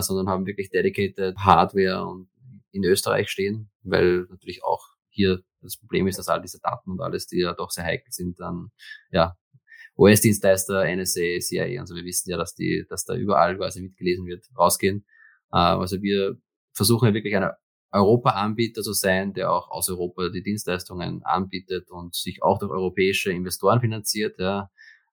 sondern 0.00 0.28
haben 0.28 0.46
wirklich 0.46 0.70
dedicated 0.70 1.36
Hardware 1.36 2.06
und 2.06 2.28
in 2.72 2.82
Österreich 2.82 3.28
stehen, 3.30 3.70
weil 3.82 4.26
natürlich 4.30 4.64
auch 4.64 4.82
hier 5.10 5.42
das 5.60 5.76
Problem 5.76 6.06
ist, 6.06 6.18
dass 6.18 6.28
all 6.28 6.40
diese 6.40 6.60
Daten 6.60 6.90
und 6.90 7.00
alles, 7.00 7.26
die 7.26 7.40
ja 7.40 7.52
doch 7.52 7.70
sehr 7.70 7.84
heikel 7.84 8.10
sind, 8.10 8.40
dann 8.40 8.70
ja 9.12 9.36
US-Dienstleister, 9.98 10.84
NSA, 10.96 11.38
CIA 11.40 11.80
und 11.80 11.86
so. 11.86 11.94
Wir 11.94 12.04
wissen 12.04 12.30
ja, 12.30 12.36
dass 12.36 12.54
die, 12.54 12.86
dass 12.88 13.04
da 13.04 13.14
überall 13.14 13.56
quasi 13.56 13.82
mitgelesen 13.82 14.26
wird, 14.26 14.46
rausgehen. 14.58 15.06
Also 15.50 16.02
wir 16.02 16.36
versuchen 16.72 17.08
ja 17.08 17.14
wirklich 17.14 17.36
ein 17.36 17.50
Europa-Anbieter 17.96 18.82
zu 18.82 18.92
sein, 18.92 19.32
der 19.34 19.52
auch 19.52 19.70
aus 19.70 19.88
Europa 19.88 20.28
die 20.28 20.42
Dienstleistungen 20.42 21.22
anbietet 21.24 21.90
und 21.90 22.14
sich 22.14 22.42
auch 22.42 22.58
durch 22.58 22.70
europäische 22.70 23.32
Investoren 23.32 23.80
finanziert. 23.80 24.38
Ja. 24.38 24.70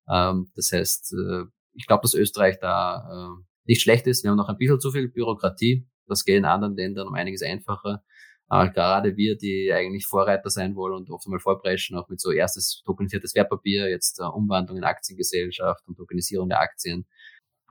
Ähm, 0.09 0.51
das 0.55 0.71
heißt, 0.71 1.13
äh, 1.13 1.43
ich 1.73 1.87
glaube, 1.87 2.01
dass 2.01 2.13
Österreich 2.13 2.59
da 2.59 3.07
äh, 3.09 3.43
nicht 3.65 3.81
schlecht 3.81 4.07
ist. 4.07 4.23
Wir 4.23 4.31
haben 4.31 4.37
noch 4.37 4.49
ein 4.49 4.57
bisschen 4.57 4.79
zu 4.79 4.91
viel 4.91 5.09
Bürokratie. 5.09 5.87
Das 6.07 6.25
geht 6.25 6.37
in 6.37 6.45
anderen 6.45 6.75
Ländern 6.75 7.07
um 7.07 7.13
einiges 7.13 7.41
einfacher. 7.41 8.03
Aber 8.47 8.69
gerade 8.69 9.17
wir, 9.17 9.37
die 9.37 9.71
eigentlich 9.73 10.05
Vorreiter 10.05 10.49
sein 10.49 10.75
wollen 10.75 10.95
und 10.95 11.09
oft 11.09 11.25
einmal 11.25 11.39
vorpreschen, 11.39 11.97
auch 11.97 12.09
mit 12.09 12.19
so 12.19 12.31
erstes 12.31 12.83
tokenisiertes 12.85 13.33
Wertpapier, 13.35 13.89
jetzt 13.89 14.19
äh, 14.19 14.23
Umwandlung 14.23 14.77
in 14.77 14.83
Aktiengesellschaft 14.83 15.87
und 15.87 15.95
Tokenisierung 15.95 16.49
der 16.49 16.59
Aktien, 16.59 17.05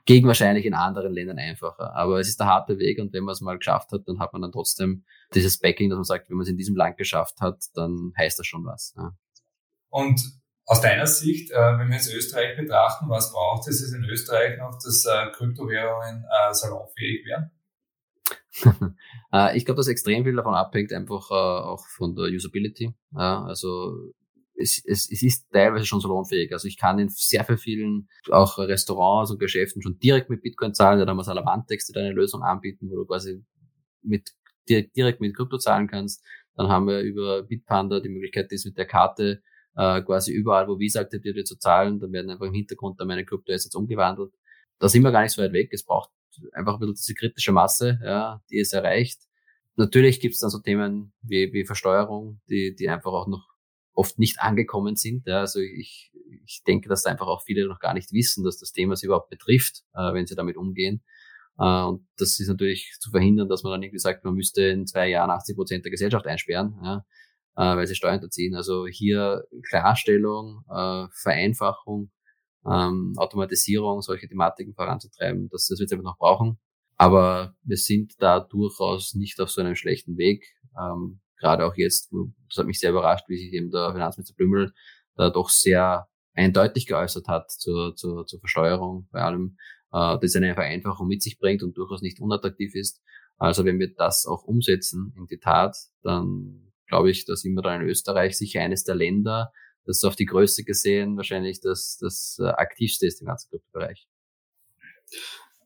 gegen 0.05 0.27
wahrscheinlich 0.27 0.67
in 0.67 0.75
anderen 0.75 1.13
Ländern 1.13 1.39
einfacher. 1.39 1.95
Aber 1.95 2.19
es 2.19 2.29
ist 2.29 2.41
der 2.41 2.47
harte 2.47 2.79
Weg 2.79 2.99
und 2.99 3.13
wenn 3.13 3.25
man 3.25 3.33
es 3.33 3.41
mal 3.41 3.57
geschafft 3.57 3.93
hat, 3.93 4.03
dann 4.07 4.19
hat 4.19 4.33
man 4.33 4.43
dann 4.43 4.53
trotzdem 4.53 5.05
dieses 5.35 5.59
Backing, 5.59 5.91
dass 5.91 5.97
man 5.97 6.05
sagt, 6.05 6.29
wenn 6.29 6.37
man 6.37 6.45
es 6.45 6.51
in 6.51 6.57
diesem 6.57 6.77
Land 6.77 6.97
geschafft 6.97 7.41
hat, 7.41 7.65
dann 7.75 8.13
heißt 8.19 8.39
das 8.39 8.47
schon 8.47 8.65
was. 8.65 8.95
Ja. 8.97 9.17
Und 9.91 10.21
aus 10.65 10.81
deiner 10.81 11.07
Sicht, 11.07 11.51
äh, 11.51 11.79
wenn 11.79 11.89
wir 11.89 11.97
jetzt 11.97 12.13
Österreich 12.13 12.57
betrachten, 12.57 13.09
was 13.09 13.33
braucht 13.33 13.69
es 13.69 13.93
in 13.93 14.05
Österreich 14.05 14.59
noch, 14.59 14.79
dass 14.83 15.05
äh, 15.05 15.31
Kryptowährungen 15.33 16.25
äh, 16.25 16.55
salonfähig 16.55 17.27
werden? 17.27 17.51
Äh, 19.35 19.57
ich 19.57 19.65
glaube, 19.65 19.79
dass 19.79 19.89
extrem 19.89 20.25
viel 20.25 20.37
davon 20.37 20.53
abhängt, 20.53 20.93
einfach 20.93 21.31
äh, 21.31 21.35
auch 21.35 21.87
von 21.87 22.15
der 22.15 22.27
Usability. 22.27 22.93
Ja, 23.13 23.43
also 23.45 24.13
es, 24.63 24.83
es, 24.87 25.11
es 25.11 25.23
ist 25.23 25.51
teilweise 25.51 25.85
schon 25.85 26.01
salonfähig. 26.01 26.53
Also 26.53 26.69
ich 26.69 26.79
kann 26.79 26.99
in 26.99 27.09
sehr, 27.09 27.45
vielen 27.59 28.09
auch 28.31 28.59
Restaurants 28.59 29.31
und 29.31 29.39
Geschäften 29.39 29.83
schon 29.83 29.99
direkt 29.99 30.31
mit 30.31 30.43
Bitcoin 30.43 30.75
zahlen. 30.75 30.99
Da 30.99 31.07
haben 31.07 31.17
wir 31.17 31.25
Salamantex, 31.25 31.89
die 31.89 31.99
eine 31.99 32.13
Lösung 32.13 32.43
anbieten, 32.43 32.89
wo 32.91 32.97
du 32.97 33.07
quasi 33.07 33.45
mit, 34.03 34.31
direkt, 34.69 34.97
direkt 34.97 35.21
mit 35.21 35.37
Krypto 35.37 35.59
zahlen 35.59 35.89
kannst. 35.89 36.25
Dann 36.57 36.69
haben 36.69 36.87
wir 36.87 37.01
über 37.01 37.43
Bitpanda 37.43 38.01
die 38.01 38.09
Möglichkeit, 38.09 38.53
das 38.53 38.65
mit 38.65 38.79
der 38.79 38.87
Karte 38.87 39.43
äh, 39.77 40.03
quasi 40.03 40.33
überall, 40.33 40.69
wo 40.69 40.79
Visa 40.79 41.01
akzeptiert 41.01 41.37
wird, 41.37 41.47
zu 41.47 41.59
zahlen. 41.59 41.99
Dann 41.99 42.13
werden 42.13 42.31
einfach 42.31 42.47
im 42.47 42.55
Hintergrund 42.55 43.01
dann 43.01 43.09
meine 43.09 43.25
Kryptoassets 43.25 43.75
umgewandelt. 43.75 44.33
Da 44.79 44.89
sind 44.89 45.03
wir 45.03 45.13
gar 45.13 45.23
nicht 45.23 45.33
so 45.33 45.43
weit 45.43 45.53
weg. 45.53 45.71
Es 45.73 45.85
braucht 45.85 46.11
einfach 46.53 46.75
ein 46.75 46.81
bisschen 46.81 46.95
diese 46.95 47.15
kritische 47.15 47.53
Masse, 47.53 47.99
ja, 48.03 48.43
die 48.51 48.61
es 48.61 48.73
erreicht. 48.73 49.23
Natürlich 49.77 50.21
gibt 50.21 50.35
es 50.35 50.41
dann 50.41 50.51
so 50.51 50.59
Themen 50.59 51.13
wie, 51.23 51.53
wie 51.53 51.65
Versteuerung, 51.65 52.41
die, 52.49 52.75
die 52.75 52.89
einfach 52.89 53.13
auch 53.13 53.27
noch 53.27 53.52
oft 53.95 54.19
nicht 54.19 54.41
angekommen 54.41 54.97
sind. 54.97 55.27
Ja, 55.27 55.41
also 55.41 55.61
ich, 55.61 56.13
ich 56.45 56.63
denke, 56.67 56.89
dass 56.89 57.03
da 57.03 57.11
einfach 57.11 57.27
auch 57.27 57.43
viele 57.43 57.67
noch 57.67 57.79
gar 57.79 57.95
nicht 57.95 58.13
wissen, 58.13 58.45
dass 58.45 58.59
das 58.59 58.73
Thema 58.73 58.97
sie 58.97 59.07
überhaupt 59.07 59.31
betrifft, 59.31 59.83
äh, 59.95 60.13
wenn 60.13 60.27
sie 60.27 60.35
damit 60.35 60.57
umgehen. 60.57 61.03
Äh, 61.59 61.83
und 61.85 62.07
das 62.17 62.41
ist 62.41 62.49
natürlich 62.49 62.93
zu 63.01 63.11
verhindern, 63.11 63.49
dass 63.49 63.63
man 63.63 63.73
dann 63.73 63.83
irgendwie 63.83 63.99
sagt, 63.99 64.25
man 64.25 64.35
müsste 64.35 64.63
in 64.63 64.87
zwei 64.87 65.09
Jahren 65.09 65.31
80 65.31 65.57
Prozent 65.57 65.85
der 65.85 65.91
Gesellschaft 65.91 66.27
einsperren, 66.27 66.79
ja, 66.83 67.05
äh, 67.57 67.77
weil 67.77 67.87
sie 67.87 67.95
Steuern 67.95 68.17
unterziehen. 68.17 68.55
Also 68.55 68.87
hier 68.87 69.45
Klarstellung, 69.69 70.65
äh, 70.71 71.07
Vereinfachung, 71.13 72.11
ähm, 72.67 73.15
Automatisierung, 73.17 74.03
solche 74.03 74.29
Thematiken 74.29 74.75
voranzutreiben, 74.75 75.49
das, 75.51 75.67
das 75.69 75.79
wird 75.79 75.89
es 75.89 75.93
einfach 75.93 76.05
noch 76.05 76.19
brauchen. 76.19 76.59
Aber 76.97 77.57
wir 77.65 77.77
sind 77.77 78.15
da 78.21 78.39
durchaus 78.39 79.15
nicht 79.15 79.41
auf 79.41 79.51
so 79.51 79.61
einem 79.61 79.75
schlechten 79.75 80.17
Weg. 80.17 80.45
Ähm, 80.79 81.21
gerade 81.43 81.67
auch 81.67 81.77
jetzt, 81.77 82.11
das 82.49 82.59
hat 82.59 82.67
mich 82.67 82.79
sehr 82.79 82.91
überrascht, 82.91 83.29
wie 83.29 83.37
sich 83.37 83.53
eben 83.53 83.71
der 83.71 83.93
Finanzminister 83.93 84.35
Blümel 84.35 84.73
da 85.17 85.29
doch 85.29 85.51
sehr 85.51 86.09
eindeutig 86.35 86.87
geäußert 86.87 87.29
hat 87.29 87.51
zur, 87.51 87.95
zur, 87.95 88.27
zur 88.27 88.41
Versteuerung, 88.41 89.09
vor 89.11 89.21
allem, 89.21 89.59
äh, 89.93 90.19
das 90.19 90.37
eine 90.37 90.55
Vereinfachung 90.55 91.09
mit 91.09 91.23
sich 91.23 91.39
bringt 91.39 91.63
und 91.63 91.77
durchaus 91.77 92.01
nicht 92.01 92.21
unattraktiv 92.21 92.75
ist. 92.75 93.03
Also 93.37 93.65
wenn 93.65 93.79
wir 93.79 93.93
das 93.95 94.25
auch 94.25 94.45
umsetzen 94.45 95.13
in 95.17 95.27
die 95.27 95.39
Tat, 95.39 95.77
dann 96.03 96.73
glaube 96.87 97.11
ich, 97.11 97.27
dass 97.27 97.45
immer 97.45 97.61
da 97.61 97.75
in 97.75 97.83
Österreich 97.83 98.39
sicher 98.39 98.61
eines 98.61 98.85
der 98.85 98.95
Länder, 98.95 99.53
das 99.85 100.05
auf 100.05 100.15
die 100.15 100.27
Größe 100.27 100.63
gesehen 100.63 101.17
wahrscheinlich 101.17 101.61
das, 101.61 101.99
das 102.01 102.39
äh, 102.41 102.47
aktivste 102.47 103.07
ist 103.07 103.21
im 103.21 103.27
ganzen 103.27 103.51
Kryptobereich. 103.51 104.07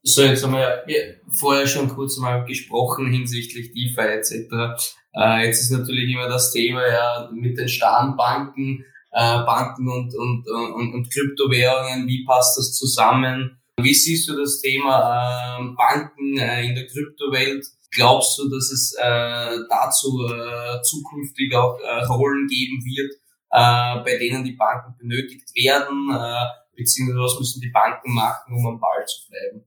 So, 0.09 0.23
jetzt 0.23 0.45
haben 0.45 0.53
wir 0.53 0.85
ja 0.87 0.99
vorher 1.29 1.67
schon 1.67 1.89
kurz 1.89 2.17
mal 2.19 2.45
gesprochen 2.45 3.11
hinsichtlich 3.11 3.73
DeFi 3.73 4.03
etc. 4.03 4.95
Äh, 5.13 5.47
jetzt 5.47 5.63
ist 5.63 5.73
natürlich 5.73 6.09
immer 6.09 6.29
das 6.29 6.53
Thema 6.53 6.87
ja 6.87 7.29
mit 7.33 7.59
den 7.59 7.69
starren 7.69 8.17
Banken, 8.17 8.85
äh, 9.11 9.39
Banken 9.43 9.89
und, 9.89 10.15
und, 10.15 10.47
und, 10.49 10.95
und 10.95 11.13
Kryptowährungen, 11.13 12.07
wie 12.07 12.25
passt 12.25 12.57
das 12.57 12.75
zusammen? 12.75 13.59
Wie 13.81 13.95
siehst 13.95 14.29
du 14.29 14.37
das 14.37 14.61
Thema 14.61 15.59
äh, 15.59 15.75
Banken 15.77 16.39
äh, 16.39 16.69
in 16.69 16.77
der 16.77 16.87
Kryptowelt? 16.87 17.67
Glaubst 17.91 18.39
du, 18.39 18.49
dass 18.49 18.71
es 18.71 18.95
äh, 18.97 19.57
dazu 19.69 20.25
äh, 20.25 20.83
zukünftig 20.83 21.53
auch 21.53 21.81
äh, 21.81 22.05
Rollen 22.05 22.47
geben 22.47 22.81
wird, 22.85 23.13
äh, 23.51 24.05
bei 24.05 24.19
denen 24.19 24.45
die 24.45 24.53
Banken 24.53 24.97
benötigt 25.01 25.51
werden? 25.57 26.11
Äh, 26.15 26.47
beziehungsweise 26.77 27.19
was 27.19 27.41
müssen 27.41 27.61
die 27.61 27.71
Banken 27.71 28.15
machen, 28.15 28.55
um 28.55 28.65
am 28.69 28.79
Ball 28.79 29.05
zu 29.05 29.29
bleiben? 29.29 29.65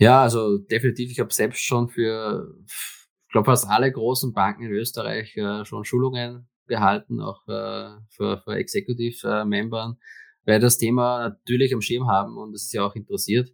Ja, 0.00 0.22
also 0.22 0.56
definitiv. 0.56 1.10
Ich 1.10 1.20
habe 1.20 1.30
selbst 1.30 1.62
schon 1.62 1.90
für, 1.90 2.54
ich 2.66 3.32
glaube, 3.32 3.44
fast 3.44 3.68
alle 3.68 3.92
großen 3.92 4.32
Banken 4.32 4.62
in 4.64 4.72
Österreich 4.72 5.36
äh, 5.36 5.66
schon 5.66 5.84
Schulungen 5.84 6.48
gehalten, 6.66 7.20
auch 7.20 7.46
äh, 7.48 7.90
für, 8.08 8.38
für 8.42 8.54
Executive-Membern, 8.54 9.98
weil 10.46 10.58
das 10.58 10.78
Thema 10.78 11.28
natürlich 11.28 11.74
am 11.74 11.82
Schirm 11.82 12.08
haben 12.08 12.38
und 12.38 12.54
es 12.54 12.64
ist 12.64 12.72
ja 12.72 12.82
auch 12.82 12.94
interessiert. 12.94 13.50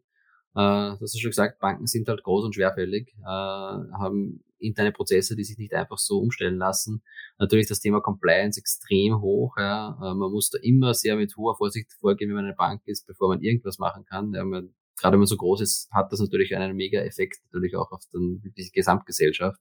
Äh, 0.55 0.95
das 1.01 1.13
du 1.13 1.19
schon 1.19 1.31
gesagt, 1.31 1.59
Banken 1.59 1.87
sind 1.87 2.09
halt 2.09 2.23
groß 2.23 2.45
und 2.45 2.55
schwerfällig, 2.55 3.13
äh, 3.19 3.25
haben 3.25 4.45
interne 4.59 4.93
Prozesse, 4.93 5.35
die 5.35 5.43
sich 5.43 5.59
nicht 5.59 5.75
einfach 5.75 5.99
so 5.99 6.21
umstellen 6.21 6.59
lassen. 6.59 7.03
Natürlich 7.39 7.67
das 7.67 7.81
Thema 7.81 8.01
Compliance 8.01 8.61
extrem 8.61 9.21
hoch. 9.21 9.57
Ja. 9.59 9.99
Äh, 10.01 10.15
man 10.15 10.31
muss 10.31 10.51
da 10.51 10.59
immer 10.63 10.95
sehr 10.95 11.17
mit 11.17 11.37
hoher 11.37 11.57
Vorsicht 11.57 11.93
vorgehen, 11.95 12.29
wenn 12.31 12.37
man 12.37 12.45
eine 12.45 12.55
Bank 12.55 12.83
ist, 12.87 13.05
bevor 13.09 13.31
man 13.31 13.43
irgendwas 13.43 13.79
machen 13.79 14.05
kann. 14.05 14.33
Ja, 14.33 14.45
man 14.45 14.73
gerade 14.97 15.15
wenn 15.15 15.21
man 15.21 15.27
so 15.27 15.37
groß 15.37 15.61
ist, 15.61 15.89
hat 15.93 16.13
das 16.13 16.21
natürlich 16.21 16.57
einen 16.57 16.77
mega 16.77 17.01
Effekt 17.01 17.39
natürlich 17.45 17.77
auch 17.77 17.91
auf 17.93 18.03
den, 18.13 18.43
die 18.57 18.71
Gesamtgesellschaft. 18.73 19.61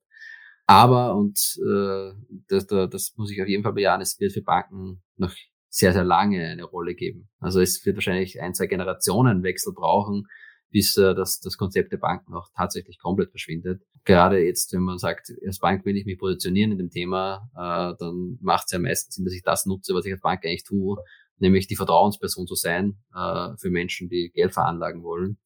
Aber, 0.67 1.15
und 1.15 1.60
äh, 1.60 2.12
das, 2.48 2.65
das 2.67 3.13
muss 3.17 3.32
ich 3.32 3.41
auf 3.41 3.48
jeden 3.48 3.63
Fall 3.63 3.74
bejahen, 3.74 4.02
es 4.02 4.19
wird 4.19 4.34
für 4.34 4.41
Banken 4.41 5.04
noch 5.17 5.34
sehr, 5.69 5.93
sehr 5.93 6.04
lange 6.04 6.48
eine 6.48 6.63
Rolle 6.63 6.95
geben. 6.95 7.30
Also 7.39 7.60
es 7.60 7.86
wird 7.86 7.98
wahrscheinlich 7.98 8.41
ein, 8.41 8.54
zwei 8.54 8.67
Generationenwechsel 8.67 9.74
brauchen, 9.74 10.26
bis 10.71 10.98
äh, 10.98 11.13
das, 11.13 11.39
das 11.39 11.58
Konzept 11.58 11.91
der 11.91 11.98
Banken 11.98 12.34
auch 12.34 12.50
tatsächlich 12.56 12.98
komplett 12.98 13.30
verschwindet. 13.30 13.84
Gerade 14.06 14.39
jetzt, 14.39 14.74
wenn 14.74 14.82
man 14.82 14.98
sagt, 14.98 15.32
als 15.45 15.60
Bank 15.60 15.86
will 15.86 15.98
ich 15.98 16.06
mich 16.06 16.17
positionieren 16.17 16.71
in 16.71 16.78
dem 16.78 16.89
Thema, 16.89 17.50
äh, 17.54 17.95
dann 18.00 18.38
macht 18.41 18.65
es 18.65 18.71
ja 18.71 18.80
meistens 18.80 19.15
Sinn, 19.15 19.26
dass 19.26 19.34
ich 19.34 19.43
das 19.43 19.65
nutze, 19.65 19.93
was 19.93 20.06
ich 20.06 20.13
als 20.13 20.21
Bank 20.21 20.45
eigentlich 20.45 20.63
tue, 20.63 20.98
nämlich 21.38 21.67
die 21.67 21.76
Vertrauensperson 21.76 22.48
zu 22.48 22.56
sein 22.56 22.98
äh, 23.13 23.50
für 23.58 23.69
Menschen, 23.69 24.10
die 24.10 24.32
Geld 24.34 24.54
veranlagen 24.54 25.04
wollen 25.04 25.38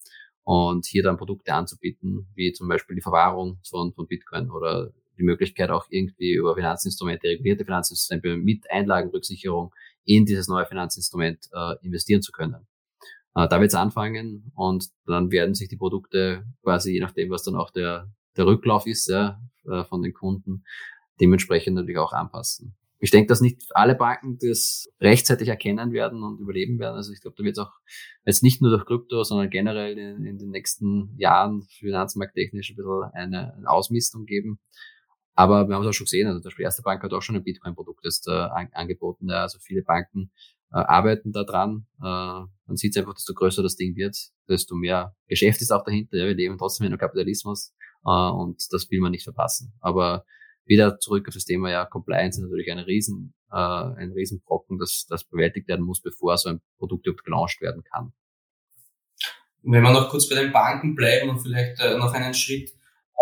und 0.43 0.85
hier 0.85 1.03
dann 1.03 1.17
Produkte 1.17 1.53
anzubieten, 1.53 2.27
wie 2.35 2.51
zum 2.53 2.67
Beispiel 2.67 2.95
die 2.95 3.01
Verwahrung 3.01 3.59
von, 3.67 3.93
von 3.93 4.07
Bitcoin 4.07 4.49
oder 4.49 4.91
die 5.17 5.23
Möglichkeit 5.23 5.69
auch 5.69 5.85
irgendwie 5.89 6.33
über 6.33 6.55
Finanzinstrumente, 6.55 7.27
regulierte 7.27 7.65
Finanzinstrumente 7.65 8.37
mit 8.37 8.69
Einlagenrücksicherung 8.71 9.73
in 10.05 10.25
dieses 10.25 10.47
neue 10.47 10.65
Finanzinstrument 10.65 11.49
äh, 11.53 11.75
investieren 11.85 12.21
zu 12.21 12.31
können. 12.31 12.67
Äh, 13.35 13.47
da 13.47 13.59
wird 13.59 13.69
es 13.69 13.75
anfangen 13.75 14.51
und 14.55 14.87
dann 15.05 15.31
werden 15.31 15.55
sich 15.55 15.69
die 15.69 15.77
Produkte 15.77 16.45
quasi, 16.63 16.93
je 16.93 16.99
nachdem, 17.01 17.29
was 17.29 17.43
dann 17.43 17.55
auch 17.55 17.69
der, 17.69 18.09
der 18.37 18.45
Rücklauf 18.45 18.87
ist 18.87 19.07
ja, 19.09 19.41
äh, 19.65 19.83
von 19.83 20.01
den 20.01 20.13
Kunden, 20.13 20.63
dementsprechend 21.19 21.75
natürlich 21.75 21.99
auch 21.99 22.13
anpassen 22.13 22.78
ich 22.99 23.11
denke, 23.11 23.27
dass 23.27 23.41
nicht 23.41 23.63
alle 23.71 23.95
Banken 23.95 24.37
das 24.39 24.89
rechtzeitig 24.99 25.47
erkennen 25.47 25.93
werden 25.93 26.21
und 26.21 26.39
überleben 26.39 26.79
werden. 26.79 26.95
Also 26.95 27.13
ich 27.13 27.21
glaube, 27.21 27.35
da 27.37 27.43
wird 27.43 27.57
es 27.57 27.63
auch 27.63 27.71
jetzt 28.25 28.43
nicht 28.43 28.61
nur 28.61 28.71
durch 28.71 28.85
Krypto, 28.85 29.23
sondern 29.23 29.49
generell 29.49 29.97
in, 29.97 30.25
in 30.25 30.37
den 30.37 30.49
nächsten 30.49 31.15
Jahren 31.17 31.63
finanzmarkttechnisch 31.79 32.71
ein 32.71 32.75
bisschen 32.75 33.03
eine, 33.13 33.53
eine 33.55 33.69
Ausmistung 33.69 34.25
geben. 34.25 34.59
Aber 35.33 35.69
wir 35.69 35.75
haben 35.75 35.83
es 35.83 35.87
auch 35.87 35.93
schon 35.93 36.05
gesehen, 36.05 36.27
also 36.27 36.41
die 36.49 36.61
erste 36.61 36.81
Bank 36.81 37.01
hat 37.01 37.13
auch 37.13 37.21
schon 37.21 37.37
ein 37.37 37.43
Bitcoin-Produkt 37.43 38.03
jetzt 38.03 38.27
äh, 38.27 38.31
an, 38.31 38.67
angeboten. 38.73 39.29
Ja, 39.29 39.43
also 39.43 39.57
viele 39.61 39.83
Banken 39.83 40.31
äh, 40.73 40.79
arbeiten 40.79 41.31
da 41.31 41.45
dran. 41.45 41.87
Äh, 42.01 42.03
man 42.03 42.75
sieht 42.75 42.97
einfach, 42.97 43.13
desto 43.13 43.33
größer 43.33 43.63
das 43.63 43.77
Ding 43.77 43.95
wird, 43.95 44.17
desto 44.49 44.75
mehr 44.75 45.15
Geschäft 45.27 45.61
ist 45.61 45.71
auch 45.71 45.85
dahinter. 45.85 46.17
Ja, 46.17 46.25
wir 46.25 46.35
leben 46.35 46.57
trotzdem 46.57 46.87
in 46.87 46.91
einem 46.91 46.99
Kapitalismus 46.99 47.73
äh, 48.05 48.09
und 48.09 48.61
das 48.71 48.91
will 48.91 48.99
man 48.99 49.11
nicht 49.11 49.23
verpassen. 49.23 49.73
Aber 49.79 50.25
wieder 50.65 50.99
zurück 50.99 51.27
auf 51.27 51.33
das 51.33 51.45
Thema 51.45 51.69
ja 51.69 51.85
Compliance 51.85 52.39
ist 52.39 52.43
natürlich 52.43 52.71
eine 52.71 52.85
riesen, 52.85 53.33
äh, 53.51 53.55
ein 53.55 54.11
Riesenbrocken, 54.11 54.77
das, 54.77 55.05
das 55.09 55.23
bewältigt 55.23 55.67
werden 55.67 55.85
muss, 55.85 56.01
bevor 56.01 56.37
so 56.37 56.49
ein 56.49 56.61
Produkt 56.77 57.05
überhaupt 57.07 57.25
gelauncht 57.25 57.61
werden 57.61 57.83
kann. 57.83 58.13
Wenn 59.63 59.83
wir 59.83 59.91
noch 59.91 60.09
kurz 60.09 60.29
bei 60.29 60.35
den 60.35 60.51
Banken 60.51 60.95
bleiben 60.95 61.29
und 61.29 61.39
vielleicht 61.39 61.79
äh, 61.79 61.97
noch 61.97 62.13
einen 62.13 62.33
Schritt 62.33 62.71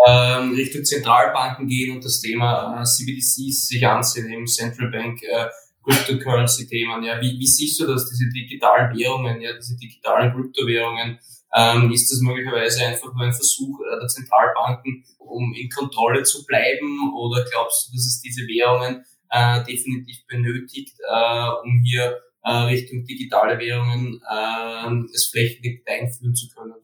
ähm, 0.06 0.54
Richtung 0.54 0.84
Zentralbanken 0.84 1.66
gehen 1.66 1.96
und 1.96 2.04
das 2.04 2.20
Thema 2.20 2.80
äh, 2.80 2.84
CBDCs 2.84 3.68
sich 3.68 3.86
ansehen, 3.86 4.30
eben 4.30 4.46
Central 4.46 4.90
Bank 4.90 5.22
äh, 5.22 5.46
Cryptocurrency-Themen. 5.82 7.02
Ja, 7.02 7.20
wie, 7.20 7.38
wie 7.38 7.46
siehst 7.46 7.80
du 7.80 7.86
das, 7.86 8.08
diese 8.08 8.28
digitalen 8.28 8.96
Währungen, 8.96 9.40
ja, 9.40 9.54
diese 9.56 9.76
digitalen 9.76 10.32
Kryptowährungen? 10.32 11.18
Ähm, 11.54 11.90
ist 11.92 12.10
das 12.12 12.20
möglicherweise 12.20 12.84
einfach 12.84 13.12
nur 13.14 13.24
ein 13.24 13.32
Versuch 13.32 13.80
äh, 13.80 14.00
der 14.00 14.08
Zentralbanken, 14.08 15.04
um 15.18 15.54
in 15.54 15.70
Kontrolle 15.70 16.22
zu 16.22 16.44
bleiben? 16.44 17.14
Oder 17.16 17.44
glaubst 17.50 17.88
du, 17.88 17.96
dass 17.96 18.06
es 18.06 18.20
diese 18.20 18.42
Währungen 18.42 19.04
äh, 19.30 19.64
definitiv 19.64 20.26
benötigt, 20.26 20.96
äh, 21.10 21.48
um 21.64 21.82
hier 21.84 22.20
äh, 22.44 22.50
Richtung 22.50 23.04
digitale 23.04 23.58
Währungen 23.58 24.20
äh, 24.28 25.14
es 25.14 25.26
flächendeckend 25.26 25.88
einführen 25.88 26.34
zu 26.34 26.48
können? 26.48 26.74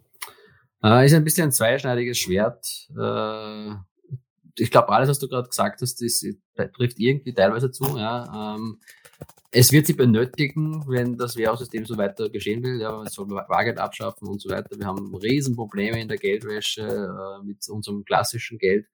Äh, 0.82 1.06
ist 1.06 1.14
ein 1.14 1.24
bisschen 1.24 1.44
ein 1.44 1.52
zweischneidiges 1.52 2.18
Schwert. 2.18 2.66
Äh, 2.98 3.74
ich 4.56 4.70
glaube, 4.70 4.90
alles, 4.90 5.08
was 5.08 5.18
du 5.18 5.28
gerade 5.28 5.48
gesagt 5.48 5.80
hast, 5.80 6.00
das 6.00 6.24
trifft 6.76 6.98
irgendwie 6.98 7.34
teilweise 7.34 7.70
zu. 7.70 7.98
Ja. 7.98 8.54
Ähm, 8.54 8.80
es 9.56 9.70
wird 9.70 9.86
sie 9.86 9.92
benötigen, 9.92 10.84
wenn 10.88 11.16
das 11.16 11.36
Währungssystem 11.36 11.84
so 11.86 11.96
weiter 11.96 12.28
geschehen 12.28 12.62
will. 12.64 12.80
Ja, 12.80 12.90
man 12.90 13.06
soll 13.06 13.26
Bargeld 13.28 13.78
abschaffen 13.78 14.26
und 14.26 14.42
so 14.42 14.50
weiter. 14.50 14.76
Wir 14.76 14.86
haben 14.86 15.14
Riesenprobleme 15.14 16.00
in 16.00 16.08
der 16.08 16.18
Geldwäsche 16.18 16.82
äh, 16.82 17.44
mit 17.44 17.68
unserem 17.68 18.04
klassischen 18.04 18.58
Geld. 18.58 18.86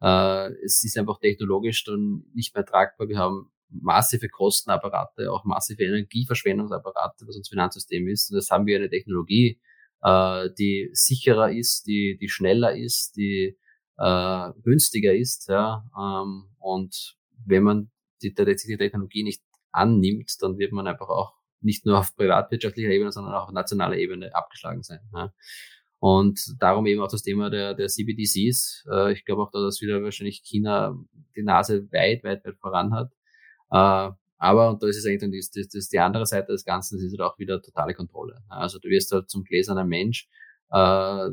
Äh, 0.00 0.52
es 0.64 0.82
ist 0.82 0.96
einfach 0.96 1.18
technologisch 1.20 1.84
dann 1.84 2.24
nicht 2.34 2.54
mehr 2.54 2.64
tragbar. 2.64 3.08
Wir 3.08 3.18
haben 3.18 3.50
massive 3.68 4.28
Kostenapparate, 4.28 5.30
auch 5.30 5.44
massive 5.44 5.84
Energieverschwendungsapparate, 5.84 7.26
was 7.26 7.36
unser 7.36 7.50
Finanzsystem 7.50 8.08
ist. 8.08 8.30
Und 8.30 8.36
das 8.36 8.50
haben 8.50 8.66
wir 8.66 8.78
eine 8.78 8.88
Technologie, 8.88 9.60
äh, 10.02 10.48
die 10.58 10.88
sicherer 10.92 11.52
ist, 11.52 11.86
die, 11.86 12.16
die 12.18 12.30
schneller 12.30 12.74
ist, 12.74 13.16
die 13.16 13.58
äh, 13.98 14.50
günstiger 14.62 15.14
ist. 15.14 15.48
Ja, 15.48 15.84
ähm, 15.98 16.48
und 16.58 17.16
wenn 17.44 17.62
man 17.62 17.90
die, 18.22 18.34
die, 18.34 18.44
die 18.44 18.76
Technologie 18.76 19.22
nicht 19.22 19.42
annimmt, 19.72 20.32
dann 20.40 20.58
wird 20.58 20.72
man 20.72 20.86
einfach 20.86 21.08
auch 21.08 21.34
nicht 21.60 21.86
nur 21.86 21.98
auf 21.98 22.14
privatwirtschaftlicher 22.16 22.90
Ebene, 22.90 23.12
sondern 23.12 23.34
auch 23.34 23.48
auf 23.48 23.52
nationaler 23.52 23.96
Ebene 23.96 24.34
abgeschlagen 24.34 24.82
sein. 24.82 25.00
Ja. 25.12 25.32
Und 26.00 26.40
darum 26.60 26.86
eben 26.86 27.02
auch 27.02 27.10
das 27.10 27.22
Thema 27.22 27.50
der, 27.50 27.74
der 27.74 27.88
CBDCs. 27.88 28.86
Äh, 28.90 29.12
ich 29.12 29.24
glaube 29.24 29.42
auch, 29.42 29.50
da 29.50 29.60
dass 29.60 29.80
wieder 29.80 30.02
wahrscheinlich 30.02 30.42
China 30.44 30.96
die 31.34 31.42
Nase 31.42 31.90
weit, 31.92 32.22
weit, 32.22 32.44
weit 32.44 32.56
voran 32.58 32.94
hat. 32.94 33.10
Äh, 33.70 34.14
aber, 34.38 34.70
und 34.70 34.82
das 34.82 34.96
ist 34.96 35.06
eigentlich 35.06 35.20
dann 35.20 35.32
die, 35.32 35.44
das, 35.72 35.88
die 35.88 35.98
andere 35.98 36.24
Seite 36.24 36.52
des 36.52 36.64
Ganzen, 36.64 36.96
das 36.96 37.04
ist 37.04 37.18
halt 37.18 37.28
auch 37.28 37.38
wieder 37.40 37.60
totale 37.60 37.94
Kontrolle. 37.94 38.40
Also 38.48 38.78
du 38.78 38.88
wirst 38.88 39.10
halt 39.10 39.28
zum 39.28 39.42
gläsernen 39.42 39.88
Mensch, 39.88 40.28
äh, 40.70 41.30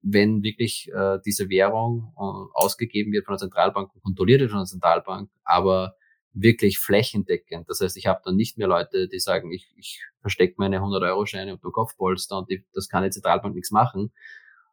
wenn 0.00 0.42
wirklich 0.42 0.90
äh, 0.94 1.18
diese 1.24 1.50
Währung 1.50 2.14
äh, 2.16 2.50
ausgegeben 2.54 3.12
wird 3.12 3.26
von 3.26 3.34
der 3.34 3.40
Zentralbank 3.40 3.94
und 3.94 4.02
kontrolliert 4.02 4.40
wird 4.40 4.50
von 4.50 4.60
der 4.60 4.66
Zentralbank, 4.66 5.30
aber 5.44 5.96
wirklich 6.36 6.78
flächendeckend. 6.78 7.68
Das 7.68 7.80
heißt, 7.80 7.96
ich 7.96 8.06
habe 8.06 8.20
dann 8.24 8.36
nicht 8.36 8.58
mehr 8.58 8.68
Leute, 8.68 9.08
die 9.08 9.18
sagen, 9.18 9.50
ich, 9.50 9.72
ich 9.76 10.02
verstecke 10.20 10.54
meine 10.58 10.80
100-Euro-Scheine 10.80 11.52
unter 11.54 11.70
Kopfpolster 11.70 12.38
und 12.38 12.50
die, 12.50 12.64
das 12.74 12.88
kann 12.88 13.02
die 13.02 13.10
Zentralbank 13.10 13.54
nichts 13.54 13.70
machen, 13.70 14.12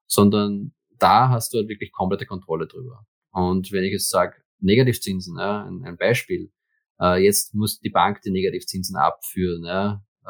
sondern 0.06 0.73
da 0.99 1.30
hast 1.30 1.54
du 1.54 1.60
halt 1.60 1.69
wirklich 1.69 1.91
komplette 1.91 2.26
Kontrolle 2.26 2.67
drüber. 2.67 3.06
Und 3.32 3.71
wenn 3.71 3.84
ich 3.84 3.93
jetzt 3.93 4.10
sage, 4.10 4.36
Negativzinsen, 4.60 5.38
ja, 5.38 5.63
ein, 5.63 5.84
ein 5.86 5.97
Beispiel, 5.97 6.52
äh, 6.99 7.23
jetzt 7.23 7.56
muss 7.56 7.80
die 7.80 7.89
Bank 7.89 8.21
die 8.21 8.32
Negativzinsen 8.32 8.95
abführen, 8.97 9.63
ja, 9.63 10.04
äh, 10.26 10.30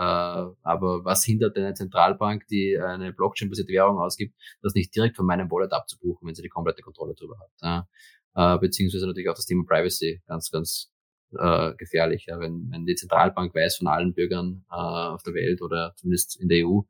aber 0.63 1.03
was 1.03 1.23
hindert 1.23 1.57
eine 1.57 1.73
Zentralbank, 1.73 2.47
die 2.47 2.77
eine 2.77 3.11
Blockchain-basierte 3.11 3.71
Währung 3.73 3.99
ausgibt, 3.99 4.35
das 4.61 4.73
nicht 4.73 4.95
direkt 4.95 5.15
von 5.15 5.25
meinem 5.25 5.49
Wallet 5.51 5.71
abzubuchen, 5.71 6.27
wenn 6.27 6.35
sie 6.35 6.41
die 6.43 6.49
komplette 6.49 6.81
Kontrolle 6.81 7.15
drüber 7.15 7.37
hat? 7.39 7.51
Ja? 8.35 8.55
Äh, 8.55 8.59
beziehungsweise 8.59 9.05
natürlich 9.05 9.29
auch 9.29 9.35
das 9.35 9.45
Thema 9.45 9.63
Privacy, 9.65 10.21
ganz, 10.27 10.49
ganz 10.49 10.92
äh, 11.39 11.73
gefährlich. 11.75 12.25
Ja, 12.27 12.39
wenn, 12.39 12.69
wenn 12.71 12.85
die 12.85 12.95
Zentralbank 12.95 13.53
weiß 13.53 13.77
von 13.77 13.87
allen 13.87 14.13
Bürgern 14.13 14.65
äh, 14.71 14.75
auf 14.75 15.23
der 15.23 15.33
Welt 15.33 15.61
oder 15.61 15.93
zumindest 15.97 16.39
in 16.41 16.49
der 16.49 16.65
EU, 16.65 16.81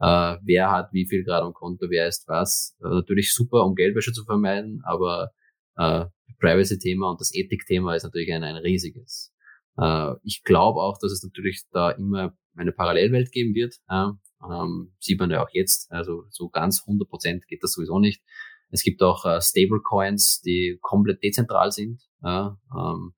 äh, 0.00 0.36
wer 0.42 0.70
hat 0.70 0.92
wie 0.92 1.06
viel 1.06 1.24
gerade 1.24 1.46
am 1.46 1.54
Konto, 1.54 1.86
wer 1.90 2.06
ist 2.06 2.28
was. 2.28 2.76
Äh, 2.82 2.88
natürlich 2.88 3.32
super, 3.32 3.64
um 3.64 3.74
Geldwäsche 3.74 4.12
zu 4.12 4.24
vermeiden, 4.24 4.80
aber 4.84 5.32
äh, 5.76 6.06
Privacy-Thema 6.40 7.10
und 7.10 7.20
das 7.20 7.34
Ethik-Thema 7.34 7.94
ist 7.96 8.04
natürlich 8.04 8.32
ein, 8.32 8.44
ein 8.44 8.56
riesiges. 8.56 9.32
Äh, 9.76 10.12
ich 10.22 10.42
glaube 10.44 10.80
auch, 10.80 10.98
dass 10.98 11.12
es 11.12 11.22
natürlich 11.22 11.62
da 11.72 11.90
immer 11.90 12.36
eine 12.56 12.72
Parallelwelt 12.72 13.32
geben 13.32 13.54
wird. 13.54 13.76
Ja, 13.88 14.18
ähm, 14.42 14.94
sieht 14.98 15.18
man 15.18 15.30
ja 15.30 15.42
auch 15.42 15.50
jetzt. 15.52 15.90
Also 15.90 16.24
so 16.30 16.48
ganz 16.48 16.82
100 16.86 17.08
Prozent 17.08 17.46
geht 17.46 17.62
das 17.62 17.72
sowieso 17.72 17.98
nicht. 17.98 18.22
Es 18.70 18.82
gibt 18.82 19.02
auch 19.02 19.24
äh, 19.24 19.40
Stablecoins, 19.40 20.42
die 20.42 20.78
komplett 20.80 21.22
dezentral 21.22 21.72
sind. 21.72 22.02
Ja, 22.22 22.58
ähm, 22.76 23.14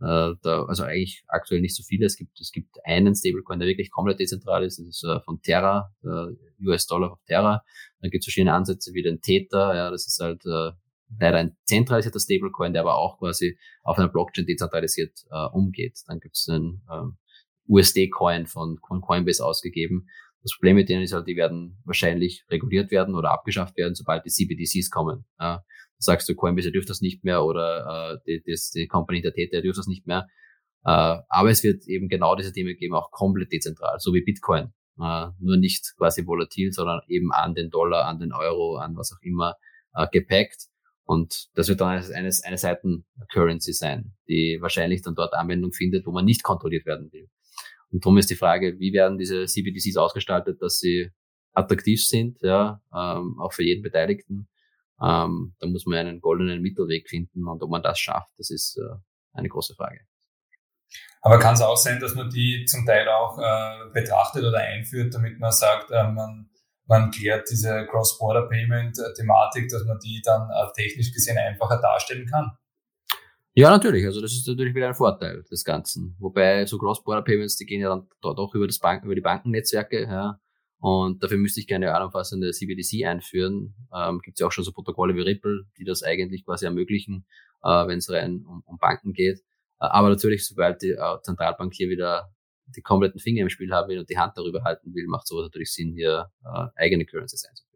äh, 0.00 0.32
da, 0.42 0.64
also 0.64 0.84
eigentlich 0.84 1.24
aktuell 1.28 1.60
nicht 1.60 1.76
so 1.76 1.82
viele. 1.82 2.06
Es 2.06 2.16
gibt, 2.16 2.40
es 2.40 2.52
gibt 2.52 2.76
einen 2.84 3.14
Stablecoin, 3.14 3.58
der 3.58 3.68
wirklich 3.68 3.90
komplett 3.90 4.18
dezentral 4.18 4.64
ist. 4.64 4.78
Das 4.78 4.86
ist 4.86 5.04
äh, 5.04 5.20
von 5.20 5.42
Terra, 5.42 5.94
äh, 6.02 6.66
US-Dollar 6.66 7.12
auf 7.12 7.22
Terra. 7.26 7.62
Dann 8.00 8.10
gibt 8.10 8.22
es 8.22 8.26
verschiedene 8.26 8.54
Ansätze 8.54 8.94
wie 8.94 9.02
den 9.02 9.20
Tether. 9.20 9.74
Ja, 9.74 9.90
das 9.90 10.06
ist 10.06 10.18
halt 10.20 10.44
äh, 10.46 10.72
leider 11.18 11.38
ein 11.38 11.56
zentralisierter 11.64 12.18
Stablecoin, 12.18 12.72
der 12.72 12.82
aber 12.82 12.96
auch 12.96 13.18
quasi 13.18 13.58
auf 13.82 13.98
einer 13.98 14.08
Blockchain 14.08 14.46
dezentralisiert 14.46 15.12
äh, 15.30 15.46
umgeht. 15.52 15.98
Dann 16.06 16.20
gibt 16.20 16.36
es 16.36 16.48
einen 16.48 16.82
ähm, 16.90 17.18
USD-Coin 17.68 18.46
von, 18.46 18.78
von 18.86 19.02
Coinbase 19.02 19.44
ausgegeben. 19.44 20.08
Das 20.42 20.54
Problem 20.56 20.76
mit 20.76 20.88
denen 20.88 21.02
ist 21.02 21.12
halt, 21.12 21.26
die 21.26 21.36
werden 21.36 21.78
wahrscheinlich 21.84 22.46
reguliert 22.48 22.90
werden 22.90 23.14
oder 23.14 23.32
abgeschafft 23.32 23.76
werden, 23.76 23.94
sobald 23.94 24.24
die 24.24 24.30
CBDCs 24.30 24.90
kommen. 24.90 25.26
Ja 25.38 25.62
sagst 26.00 26.28
du, 26.28 26.34
Coinbase 26.34 26.72
dürft 26.72 26.90
das 26.90 27.00
nicht 27.00 27.24
mehr 27.24 27.44
oder 27.44 28.14
äh, 28.14 28.18
die, 28.26 28.42
die, 28.42 28.58
die 28.74 28.86
Company 28.88 29.20
der 29.20 29.32
Täter 29.32 29.62
dürft 29.62 29.78
das 29.78 29.86
nicht 29.86 30.06
mehr. 30.06 30.26
Äh, 30.84 31.18
aber 31.28 31.50
es 31.50 31.62
wird 31.62 31.86
eben 31.86 32.08
genau 32.08 32.34
diese 32.34 32.52
Themen 32.52 32.76
geben, 32.76 32.94
auch 32.94 33.10
komplett 33.10 33.52
dezentral, 33.52 33.98
so 33.98 34.12
wie 34.14 34.22
Bitcoin. 34.22 34.72
Äh, 34.98 35.26
nur 35.38 35.56
nicht 35.58 35.94
quasi 35.96 36.26
volatil, 36.26 36.72
sondern 36.72 37.00
eben 37.06 37.32
an 37.32 37.54
den 37.54 37.70
Dollar, 37.70 38.06
an 38.06 38.18
den 38.18 38.32
Euro, 38.32 38.76
an 38.76 38.96
was 38.96 39.12
auch 39.12 39.22
immer 39.22 39.56
äh, 39.94 40.06
gepackt. 40.10 40.68
Und 41.04 41.48
das 41.54 41.68
wird 41.68 41.80
dann 41.80 41.88
eine, 41.88 42.30
eine 42.44 42.58
Seiten-Currency 42.58 43.72
sein, 43.72 44.14
die 44.28 44.58
wahrscheinlich 44.60 45.02
dann 45.02 45.14
dort 45.14 45.34
Anwendung 45.34 45.72
findet, 45.72 46.06
wo 46.06 46.12
man 46.12 46.24
nicht 46.24 46.42
kontrolliert 46.42 46.86
werden 46.86 47.12
will. 47.12 47.28
Und 47.90 48.04
darum 48.04 48.16
ist 48.18 48.30
die 48.30 48.36
Frage, 48.36 48.78
wie 48.78 48.92
werden 48.92 49.18
diese 49.18 49.46
CBDCs 49.46 49.96
ausgestaltet, 49.96 50.62
dass 50.62 50.78
sie 50.78 51.10
attraktiv 51.52 52.04
sind, 52.04 52.38
ja, 52.42 52.80
ähm, 52.94 53.36
auch 53.40 53.52
für 53.52 53.64
jeden 53.64 53.82
Beteiligten 53.82 54.48
ähm, 55.02 55.54
da 55.58 55.66
muss 55.66 55.86
man 55.86 55.98
einen 55.98 56.20
goldenen 56.20 56.60
Mittelweg 56.62 57.08
finden 57.08 57.46
und 57.46 57.62
ob 57.62 57.70
man 57.70 57.82
das 57.82 57.98
schafft, 57.98 58.30
das 58.38 58.50
ist 58.50 58.78
äh, 58.78 58.96
eine 59.32 59.48
große 59.48 59.74
Frage. 59.74 60.00
Aber 61.22 61.38
kann 61.38 61.54
es 61.54 61.60
auch 61.60 61.76
sein, 61.76 62.00
dass 62.00 62.14
man 62.14 62.30
die 62.30 62.64
zum 62.64 62.86
Teil 62.86 63.08
auch 63.08 63.38
äh, 63.38 63.90
betrachtet 63.92 64.42
oder 64.42 64.58
einführt, 64.58 65.14
damit 65.14 65.38
man 65.38 65.52
sagt, 65.52 65.90
äh, 65.90 66.10
man, 66.10 66.48
man 66.86 67.10
klärt 67.10 67.48
diese 67.50 67.86
Cross-Border-Payment-Thematik, 67.86 69.68
dass 69.68 69.84
man 69.84 69.98
die 69.98 70.22
dann 70.24 70.48
äh, 70.50 70.72
technisch 70.74 71.12
gesehen 71.12 71.36
einfacher 71.36 71.78
darstellen 71.80 72.26
kann? 72.26 72.52
Ja, 73.52 73.68
natürlich. 73.70 74.06
Also 74.06 74.20
das 74.22 74.32
ist 74.32 74.46
natürlich 74.46 74.74
wieder 74.74 74.88
ein 74.88 74.94
Vorteil 74.94 75.42
des 75.50 75.64
Ganzen. 75.64 76.16
Wobei 76.18 76.64
so 76.66 76.78
Cross-Border-Payments, 76.78 77.56
die 77.56 77.66
gehen 77.66 77.82
ja 77.82 77.90
dann 77.90 78.08
dort 78.22 78.38
auch 78.38 78.54
über 78.54 78.66
das 78.66 78.78
Bank, 78.78 79.04
über 79.04 79.14
die 79.14 79.20
Bankennetzwerke. 79.20 80.04
Ja. 80.04 80.40
Und 80.80 81.22
dafür 81.22 81.36
müsste 81.36 81.60
ich 81.60 81.68
keine 81.68 81.94
allumfassende 81.94 82.52
CBDC 82.52 83.06
einführen. 83.06 83.74
Ähm, 83.94 84.20
Gibt 84.20 84.36
es 84.36 84.40
ja 84.40 84.46
auch 84.46 84.52
schon 84.52 84.64
so 84.64 84.72
Protokolle 84.72 85.14
wie 85.14 85.20
Ripple, 85.20 85.64
die 85.76 85.84
das 85.84 86.02
eigentlich 86.02 86.44
quasi 86.44 86.64
ermöglichen, 86.64 87.26
äh, 87.62 87.86
wenn 87.86 87.98
es 87.98 88.10
rein 88.10 88.44
um, 88.46 88.62
um, 88.64 88.78
Banken 88.78 89.12
geht. 89.12 89.40
Äh, 89.78 89.86
aber 89.86 90.08
natürlich, 90.08 90.46
sobald 90.46 90.80
die 90.80 90.92
äh, 90.92 91.18
Zentralbank 91.22 91.74
hier 91.74 91.90
wieder 91.90 92.32
die 92.74 92.80
kompletten 92.80 93.20
Finger 93.20 93.42
im 93.42 93.50
Spiel 93.50 93.72
haben 93.72 93.88
will 93.88 93.98
und 93.98 94.08
die 94.08 94.16
Hand 94.16 94.38
darüber 94.38 94.62
halten 94.64 94.94
will, 94.94 95.06
macht 95.06 95.26
sowas 95.26 95.44
natürlich 95.44 95.72
Sinn, 95.72 95.92
hier 95.92 96.30
äh, 96.44 96.66
eigene 96.76 97.04
Currencies 97.04 97.44
einzuführen. 97.44 97.70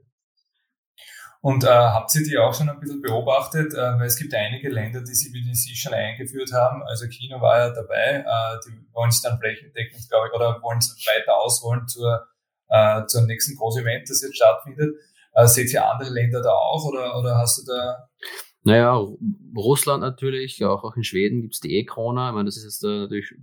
Und 1.43 1.63
äh, 1.63 1.69
habt 1.69 2.15
ihr 2.15 2.23
die 2.23 2.39
auch 2.39 2.55
schon 2.55 2.71
ein 2.71 2.81
bisschen 2.81 3.03
beobachtet? 3.03 3.75
Äh, 3.75 3.77
weil 3.77 4.07
es 4.07 4.17
gibt 4.17 4.33
einige 4.33 4.71
Länder, 4.71 5.03
die 5.03 5.13
CBDC 5.13 5.77
schon 5.77 5.93
eingeführt 5.93 6.53
haben. 6.55 6.83
Also 6.85 7.07
China 7.07 7.39
war 7.39 7.59
ja 7.59 7.71
dabei. 7.71 8.25
Äh, 8.25 8.61
die 8.67 8.95
wollen 8.95 9.11
es 9.11 9.21
dann 9.21 9.39
flächendeckend, 9.39 10.09
glaube 10.09 10.29
ich, 10.29 10.33
oder 10.33 10.63
wollen 10.63 10.79
es 10.79 10.97
weiter 11.07 11.37
ausrollen 11.37 11.87
zur 11.87 12.27
äh, 12.69 13.07
zum 13.07 13.27
nächsten 13.27 13.57
großen 13.57 13.83
Event, 13.83 14.09
das 14.09 14.23
jetzt 14.23 14.37
stattfindet. 14.37 14.95
Äh, 15.35 15.47
seht 15.47 15.73
ihr 15.73 15.85
andere 15.85 16.11
Länder 16.11 16.41
da 16.43 16.51
auch 16.51 16.85
oder, 16.85 17.19
oder 17.19 17.37
hast 17.37 17.59
du 17.59 17.73
da 17.73 18.09
naja, 18.65 18.97
Russland 19.55 20.01
natürlich, 20.01 20.65
auch, 20.65 20.85
auch 20.85 20.97
in 20.97 21.05
Schweden 21.05 21.43
gibt's 21.43 21.61
die 21.61 21.77
E-Krone. 21.77 22.29
Ich 22.29 22.35
meine, 22.35 22.47
das 22.47 22.57
ist 22.57 22.65
jetzt 22.65 22.85
äh, 22.85 23.01
natürlich, 23.01 23.35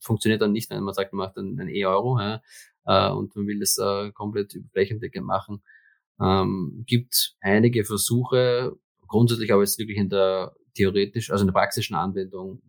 funktioniert 0.00 0.40
dann 0.40 0.52
nicht, 0.52 0.70
wenn 0.70 0.82
man 0.82 0.94
sagt, 0.94 1.12
man 1.12 1.26
macht 1.26 1.36
einen 1.36 1.68
E-Euro 1.68 2.18
ja, 2.18 2.40
äh, 2.86 3.12
und 3.12 3.36
man 3.36 3.46
will 3.46 3.60
das 3.60 3.76
äh, 3.76 4.10
komplett 4.12 4.58
flächendeckend 4.72 5.26
machen. 5.26 5.62
Ähm, 6.18 6.84
gibt 6.86 7.34
einige 7.42 7.84
Versuche, 7.84 8.76
grundsätzlich 9.06 9.52
aber 9.52 9.60
jetzt 9.60 9.78
wirklich 9.78 9.98
in 9.98 10.08
der 10.08 10.54
theoretisch, 10.74 11.30
also 11.30 11.42
in 11.42 11.48
der 11.48 11.60
praktischen 11.60 11.94
Anwendung 11.94 12.62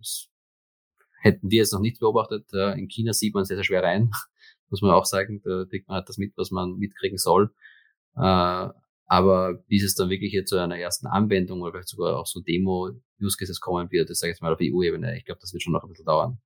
hätten 1.22 1.50
wir 1.52 1.60
jetzt 1.60 1.72
noch 1.72 1.80
nicht 1.80 2.00
beobachtet. 2.00 2.52
In 2.52 2.88
China 2.88 3.14
sieht 3.14 3.34
man 3.36 3.46
sehr, 3.46 3.58
sehr 3.58 3.64
schwer 3.64 3.84
rein, 3.84 4.12
muss 4.72 4.82
man 4.82 4.92
auch 4.92 5.06
sagen. 5.06 5.42
Da 5.44 5.66
kriegt 5.70 5.88
man 5.88 5.98
halt 5.98 6.10
das 6.10 6.18
mit, 6.18 6.34
was 6.38 6.52
man 6.52 6.78
mitkriegen 6.78 7.18
soll. 7.18 7.54
Äh, 8.16 8.70
aber 9.12 9.56
bis 9.68 9.84
es 9.84 9.96
dann 9.96 10.10
wirklich 10.10 10.32
jetzt 10.32 10.50
zu 10.50 10.58
einer 10.58 10.78
ersten 10.78 11.06
Anwendung 11.06 11.62
oder 11.62 11.74
vielleicht 11.74 11.90
sogar 11.90 12.18
auch 12.18 12.26
so 12.26 12.40
Demo-Use 12.40 13.36
Cases 13.38 13.60
kommen 13.60 13.92
wird, 13.92 14.10
das 14.10 14.20
sage 14.20 14.32
ich 14.32 14.36
jetzt 14.36 14.42
mal 14.42 14.54
auf 14.54 14.60
EU-Ebene, 14.62 15.18
ich 15.18 15.26
glaube, 15.26 15.42
das 15.42 15.52
wird 15.52 15.62
schon 15.62 15.74
noch 15.74 15.84
ein 15.84 15.90
bisschen 15.90 16.06
dauern. 16.06 16.40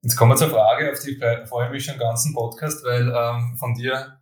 Jetzt 0.00 0.16
kommen 0.16 0.32
wir 0.32 0.36
zur 0.36 0.48
Frage, 0.48 0.90
auf 0.90 0.98
die 1.00 1.20
freue 1.46 1.66
ich 1.66 1.72
mich 1.72 1.84
schon 1.84 1.98
ganzen 1.98 2.34
Podcast, 2.34 2.82
weil 2.86 3.12
ähm, 3.14 3.54
von 3.58 3.74
dir, 3.74 4.18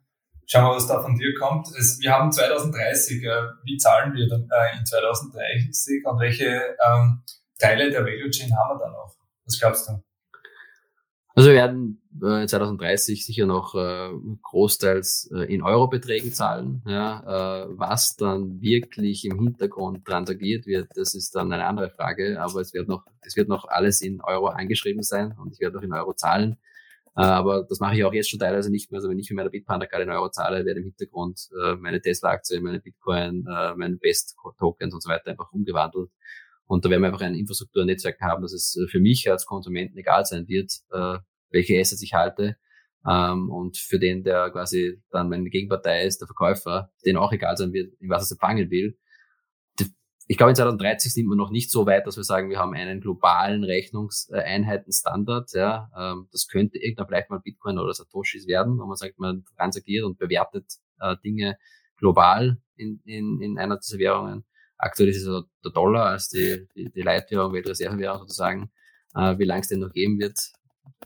schauen 0.46 0.64
wir, 0.64 0.74
was 0.74 0.88
da 0.88 1.00
von 1.00 1.16
dir 1.16 1.32
kommt. 1.38 1.68
Es, 1.78 2.00
wir 2.00 2.10
haben 2.12 2.32
2030, 2.32 3.22
äh, 3.22 3.28
wie 3.62 3.76
zahlen 3.76 4.12
wir 4.14 4.26
dann 4.26 4.48
äh, 4.50 4.78
in 4.78 4.84
2030 4.84 6.04
und 6.04 6.18
welche 6.18 6.76
ähm, 6.84 7.22
Teile 7.60 7.90
der 7.92 8.04
Value 8.04 8.30
Chain 8.30 8.50
haben 8.56 8.76
wir 8.76 8.84
da 8.84 8.90
noch? 8.90 9.14
Was 9.44 9.60
glaubst 9.60 9.88
du? 9.88 10.02
Also 11.36 11.50
wir 11.50 11.56
werden 11.56 12.01
äh, 12.20 12.46
2030 12.46 13.24
sicher 13.24 13.46
noch 13.46 13.74
äh, 13.74 14.10
großteils 14.42 15.30
äh, 15.34 15.52
in 15.52 15.62
Eurobeträgen 15.62 16.32
zahlen. 16.32 16.82
Ja, 16.86 17.64
äh, 17.64 17.66
was 17.70 18.16
dann 18.16 18.60
wirklich 18.60 19.24
im 19.24 19.38
Hintergrund 19.38 20.04
transagiert 20.04 20.66
wird, 20.66 20.88
das 20.94 21.14
ist 21.14 21.34
dann 21.34 21.52
eine 21.52 21.66
andere 21.66 21.90
Frage. 21.90 22.40
Aber 22.40 22.60
es 22.60 22.74
wird 22.74 22.88
noch, 22.88 23.04
es 23.22 23.36
wird 23.36 23.48
noch 23.48 23.66
alles 23.66 24.00
in 24.00 24.20
Euro 24.20 24.46
angeschrieben 24.48 25.02
sein 25.02 25.34
und 25.38 25.52
ich 25.52 25.60
werde 25.60 25.78
auch 25.78 25.82
in 25.82 25.92
Euro 25.92 26.12
zahlen. 26.14 26.58
Äh, 27.16 27.22
aber 27.22 27.64
das 27.68 27.80
mache 27.80 27.96
ich 27.96 28.04
auch 28.04 28.12
jetzt 28.12 28.30
schon 28.30 28.40
teilweise 28.40 28.70
nicht 28.70 28.90
mehr. 28.90 28.98
Also 28.98 29.10
wenn 29.10 29.18
ich 29.18 29.28
für 29.28 29.34
meine 29.34 29.50
Bitpanda 29.50 29.86
gerade 29.86 30.04
in 30.04 30.10
Euro 30.10 30.30
zahle, 30.30 30.64
werde 30.64 30.80
im 30.80 30.86
Hintergrund 30.86 31.48
äh, 31.62 31.76
meine 31.76 32.00
Tesla-Aktie, 32.00 32.60
meine 32.60 32.80
Bitcoin, 32.80 33.46
äh, 33.46 33.74
meine 33.74 33.96
Best-Tokens 33.96 34.94
und 34.94 35.02
so 35.02 35.08
weiter 35.10 35.30
einfach 35.30 35.52
umgewandelt. 35.52 36.10
Und 36.66 36.84
da 36.84 36.90
werden 36.90 37.02
wir 37.02 37.08
einfach 37.08 37.20
ein 37.20 37.34
Infrastrukturnetzwerk 37.34 38.20
haben, 38.20 38.42
dass 38.42 38.52
es 38.52 38.76
äh, 38.76 38.88
für 38.88 39.00
mich 39.00 39.30
als 39.30 39.44
Konsumenten 39.44 39.98
egal 39.98 40.24
sein 40.24 40.48
wird, 40.48 40.72
äh, 40.90 41.18
welche 41.52 41.78
Assets 41.78 42.02
ich 42.02 42.14
halte. 42.14 42.56
Ähm, 43.06 43.50
und 43.50 43.76
für 43.76 43.98
den, 43.98 44.22
der 44.22 44.50
quasi 44.50 45.02
dann 45.10 45.28
meine 45.28 45.50
Gegenpartei 45.50 46.04
ist, 46.04 46.20
der 46.20 46.28
Verkäufer, 46.28 46.90
den 47.04 47.16
auch 47.16 47.32
egal 47.32 47.56
sein 47.56 47.72
wird, 47.72 47.92
in 48.00 48.08
was 48.08 48.30
er 48.30 48.34
empfangen 48.34 48.70
will. 48.70 48.96
Ich 50.28 50.38
glaube, 50.38 50.50
in 50.50 50.56
2030 50.56 51.12
sind 51.12 51.26
wir 51.26 51.34
noch 51.36 51.50
nicht 51.50 51.70
so 51.70 51.84
weit, 51.84 52.06
dass 52.06 52.16
wir 52.16 52.22
sagen, 52.22 52.48
wir 52.48 52.58
haben 52.58 52.74
einen 52.74 53.00
globalen 53.00 53.64
Rechnungseinheitenstandard. 53.64 55.52
Ja, 55.52 55.90
ähm, 55.98 56.28
das 56.30 56.46
könnte 56.46 56.78
irgendwann 56.78 57.08
vielleicht 57.08 57.28
mal 57.28 57.40
Bitcoin 57.40 57.78
oder 57.78 57.92
Satoshis 57.92 58.46
werden, 58.46 58.78
wo 58.78 58.86
man 58.86 58.96
sagt, 58.96 59.18
man 59.18 59.44
transagiert 59.56 60.04
und 60.04 60.18
bewertet 60.18 60.64
äh, 61.00 61.16
Dinge 61.24 61.58
global 61.96 62.58
in, 62.76 63.00
in, 63.04 63.40
in 63.40 63.58
einer 63.58 63.78
dieser 63.78 63.98
Währungen. 63.98 64.44
Aktuell 64.78 65.08
ist 65.08 65.24
es 65.24 65.44
der 65.64 65.72
Dollar 65.72 66.06
als 66.06 66.28
die, 66.28 66.66
die, 66.74 66.90
die 66.90 67.02
Leitwährung, 67.02 67.52
Weltreservewährung 67.52 68.20
sozusagen. 68.20 68.70
Äh, 69.14 69.38
wie 69.38 69.44
lange 69.44 69.60
es 69.60 69.68
den 69.68 69.80
noch 69.80 69.92
geben 69.92 70.18
wird, 70.18 70.38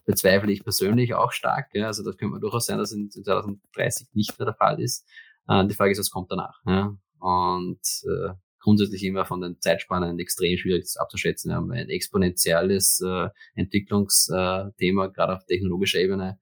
bezweifle 0.05 0.53
ich 0.53 0.63
persönlich 0.63 1.15
auch 1.15 1.33
stark. 1.33 1.69
Ja. 1.75 1.87
Also 1.87 2.05
das 2.05 2.17
könnte 2.17 2.41
durchaus 2.41 2.67
sein, 2.67 2.79
dass 2.79 2.93
in 2.93 3.11
2030 3.11 4.09
nicht 4.13 4.39
mehr 4.39 4.47
der 4.47 4.55
Fall 4.55 4.81
ist. 4.81 5.07
Äh, 5.49 5.67
die 5.67 5.75
Frage 5.75 5.93
ist, 5.93 5.99
was 5.99 6.11
kommt 6.11 6.31
danach? 6.31 6.61
Ja. 6.67 6.97
Und 7.19 7.81
äh, 8.05 8.35
grundsätzlich 8.61 9.05
immer 9.05 9.25
von 9.25 9.41
den 9.41 9.61
Zeitspannen 9.61 10.19
extrem 10.19 10.57
schwierig 10.59 10.87
abzuschätzen. 10.97 11.51
Wir 11.51 11.57
haben 11.57 11.71
ein 11.71 11.89
exponentielles 11.89 13.01
äh, 13.01 13.29
Entwicklungsthema, 13.55 15.07
äh, 15.07 15.11
gerade 15.13 15.37
auf 15.37 15.47
technologischer 15.47 16.01
Ebene. 16.01 16.39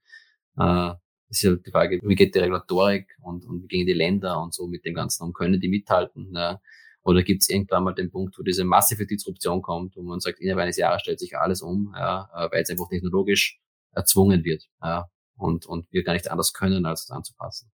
Äh, 0.58 0.92
ist 1.28 1.42
ja 1.42 1.54
die 1.54 1.70
Frage, 1.70 2.00
wie 2.02 2.14
geht 2.14 2.34
die 2.34 2.38
Regulatorik 2.38 3.08
und, 3.22 3.44
und 3.44 3.62
wie 3.62 3.66
gehen 3.66 3.86
die 3.86 3.92
Länder 3.92 4.40
und 4.40 4.54
so 4.54 4.66
mit 4.66 4.84
dem 4.84 4.94
Ganzen 4.94 5.24
um? 5.24 5.32
Können 5.32 5.60
die 5.60 5.68
mithalten? 5.68 6.32
Ja. 6.34 6.60
Oder 7.04 7.22
gibt 7.22 7.42
es 7.42 7.50
irgendwann 7.50 7.84
mal 7.84 7.94
den 7.94 8.10
Punkt, 8.10 8.38
wo 8.38 8.42
diese 8.42 8.64
massive 8.64 9.06
Disruption 9.06 9.60
kommt, 9.60 9.94
wo 9.94 10.02
man 10.02 10.20
sagt, 10.20 10.40
innerhalb 10.40 10.62
eines 10.62 10.78
Jahres 10.78 11.02
stellt 11.02 11.20
sich 11.20 11.36
alles 11.36 11.60
um, 11.60 11.94
ja, 11.94 12.30
äh, 12.34 12.50
weil 12.50 12.62
es 12.62 12.70
einfach 12.70 12.88
technologisch 12.88 13.60
erzwungen 13.92 14.42
wird 14.44 14.64
ja, 14.82 15.10
und, 15.36 15.66
und 15.66 15.86
wir 15.92 16.02
gar 16.02 16.14
nicht 16.14 16.30
anders 16.30 16.52
können, 16.54 16.86
als 16.86 17.04
es 17.04 17.10
anzupassen. 17.10 17.70